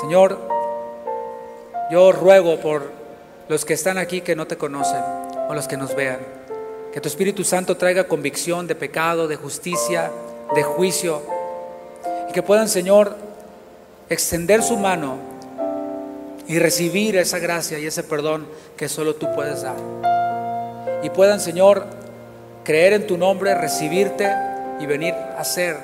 Señor, 0.00 0.40
yo 1.90 2.10
ruego 2.10 2.58
por 2.60 2.90
los 3.48 3.64
que 3.64 3.74
están 3.74 3.96
aquí 3.96 4.22
que 4.22 4.34
no 4.34 4.48
te 4.48 4.56
conocen 4.56 5.00
o 5.48 5.54
los 5.54 5.68
que 5.68 5.76
nos 5.76 5.94
vean, 5.94 6.18
que 6.96 7.00
tu 7.02 7.08
Espíritu 7.08 7.44
Santo 7.44 7.76
traiga 7.76 8.08
convicción 8.08 8.66
de 8.66 8.74
pecado, 8.74 9.28
de 9.28 9.36
justicia, 9.36 10.10
de 10.54 10.62
juicio, 10.62 11.20
y 12.26 12.32
que 12.32 12.42
puedan, 12.42 12.70
Señor, 12.70 13.18
extender 14.08 14.62
su 14.62 14.78
mano 14.78 15.18
y 16.48 16.58
recibir 16.58 17.16
esa 17.16 17.38
gracia 17.38 17.78
y 17.78 17.84
ese 17.84 18.02
perdón 18.02 18.46
que 18.78 18.88
solo 18.88 19.14
tú 19.14 19.26
puedes 19.34 19.60
dar. 19.60 19.76
Y 21.02 21.10
puedan, 21.10 21.38
Señor, 21.38 21.86
creer 22.64 22.94
en 22.94 23.06
tu 23.06 23.18
nombre, 23.18 23.54
recibirte 23.54 24.32
y 24.80 24.86
venir 24.86 25.12
a 25.12 25.44
ser 25.44 25.76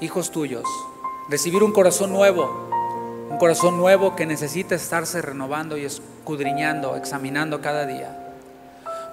hijos 0.00 0.30
tuyos, 0.30 0.64
recibir 1.28 1.62
un 1.62 1.72
corazón 1.72 2.10
nuevo 2.10 2.70
un 3.30 3.36
corazón 3.36 3.76
nuevo 3.76 4.16
que 4.16 4.24
necesita 4.24 4.76
estarse 4.76 5.20
renovando 5.20 5.76
y 5.76 5.84
escudriñando, 5.84 6.96
examinando 6.96 7.60
cada 7.60 7.84
día. 7.84 8.23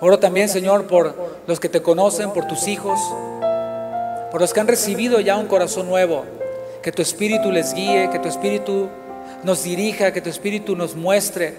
Oro 0.02 0.20
también, 0.20 0.49
Señor, 0.49 0.88
por 0.88 1.16
los 1.47 1.60
que 1.60 1.70
te 1.70 1.82
conocen, 1.82 2.32
por 2.32 2.47
tus 2.47 2.68
hijos, 2.68 2.99
por 4.32 4.41
los 4.41 4.54
que 4.54 4.60
han 4.60 4.68
recibido 4.68 5.20
ya 5.20 5.38
un 5.38 5.45
corazón 5.45 5.88
nuevo. 5.88 6.26
Que 6.82 6.91
tu 6.91 7.02
espíritu 7.02 7.52
les 7.52 7.74
guíe, 7.74 8.10
que 8.12 8.20
tu 8.20 8.28
espíritu 8.28 8.89
nos 9.43 9.64
dirija, 9.64 10.12
que 10.12 10.22
tu 10.22 10.30
espíritu 10.30 10.76
nos 10.76 10.95
muestre 10.95 11.54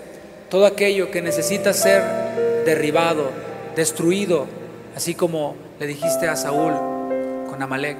todo 0.50 0.66
aquello 0.66 1.10
que 1.10 1.22
necesita 1.22 1.72
ser 1.72 2.02
derribado, 2.66 3.30
destruido, 3.76 4.46
así 4.96 5.14
como 5.14 5.54
le 5.78 5.86
dijiste 5.86 6.28
a 6.28 6.36
Saúl 6.36 6.72
con 7.48 7.62
Amalek. 7.62 7.96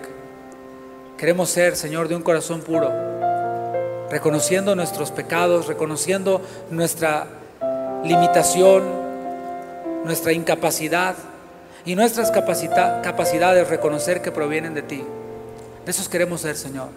Queremos 1.17 1.49
ser, 1.51 1.77
Señor, 1.77 2.09
de 2.09 2.17
un 2.17 2.23
corazón 2.23 2.63
puro 2.63 2.91
reconociendo 4.13 4.77
nuestros 4.77 5.11
pecados, 5.11 5.69
reconociendo 5.69 6.43
nuestra 6.71 7.27
limitación, 8.05 8.83
nuestra 10.05 10.33
incapacidad 10.33 11.15
y 11.85 11.95
nuestras 11.95 12.31
capacidades 12.31 13.69
reconocer 13.69 14.23
que 14.23 14.33
provienen 14.33 14.75
de 14.75 14.83
ti. 14.83 15.05
De 15.85 15.91
esos 15.91 16.09
queremos 16.09 16.41
ser, 16.41 16.57
Señor. 16.57 16.89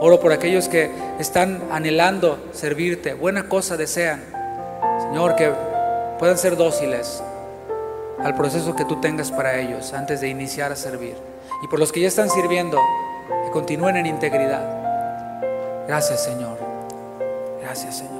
Oro 0.00 0.20
por 0.20 0.32
aquellos 0.32 0.68
que 0.68 0.90
están 1.18 1.62
anhelando 1.70 2.38
servirte, 2.52 3.14
buena 3.14 3.48
cosa 3.48 3.76
desean, 3.76 4.22
Señor, 5.00 5.36
que 5.36 5.50
puedan 6.18 6.36
ser 6.36 6.56
dóciles 6.56 7.22
al 8.22 8.34
proceso 8.34 8.76
que 8.76 8.84
tú 8.84 9.00
tengas 9.00 9.30
para 9.30 9.58
ellos 9.58 9.92
antes 9.92 10.20
de 10.20 10.28
iniciar 10.28 10.70
a 10.72 10.76
servir. 10.76 11.14
Y 11.62 11.68
por 11.68 11.78
los 11.78 11.92
que 11.92 12.00
ya 12.00 12.08
están 12.08 12.28
sirviendo, 12.28 12.80
que 13.44 13.50
continúen 13.50 13.96
en 13.96 14.06
integridad. 14.06 15.86
Gracias 15.86 16.24
Señor. 16.24 16.58
Gracias 17.62 17.98
Señor. 17.98 18.15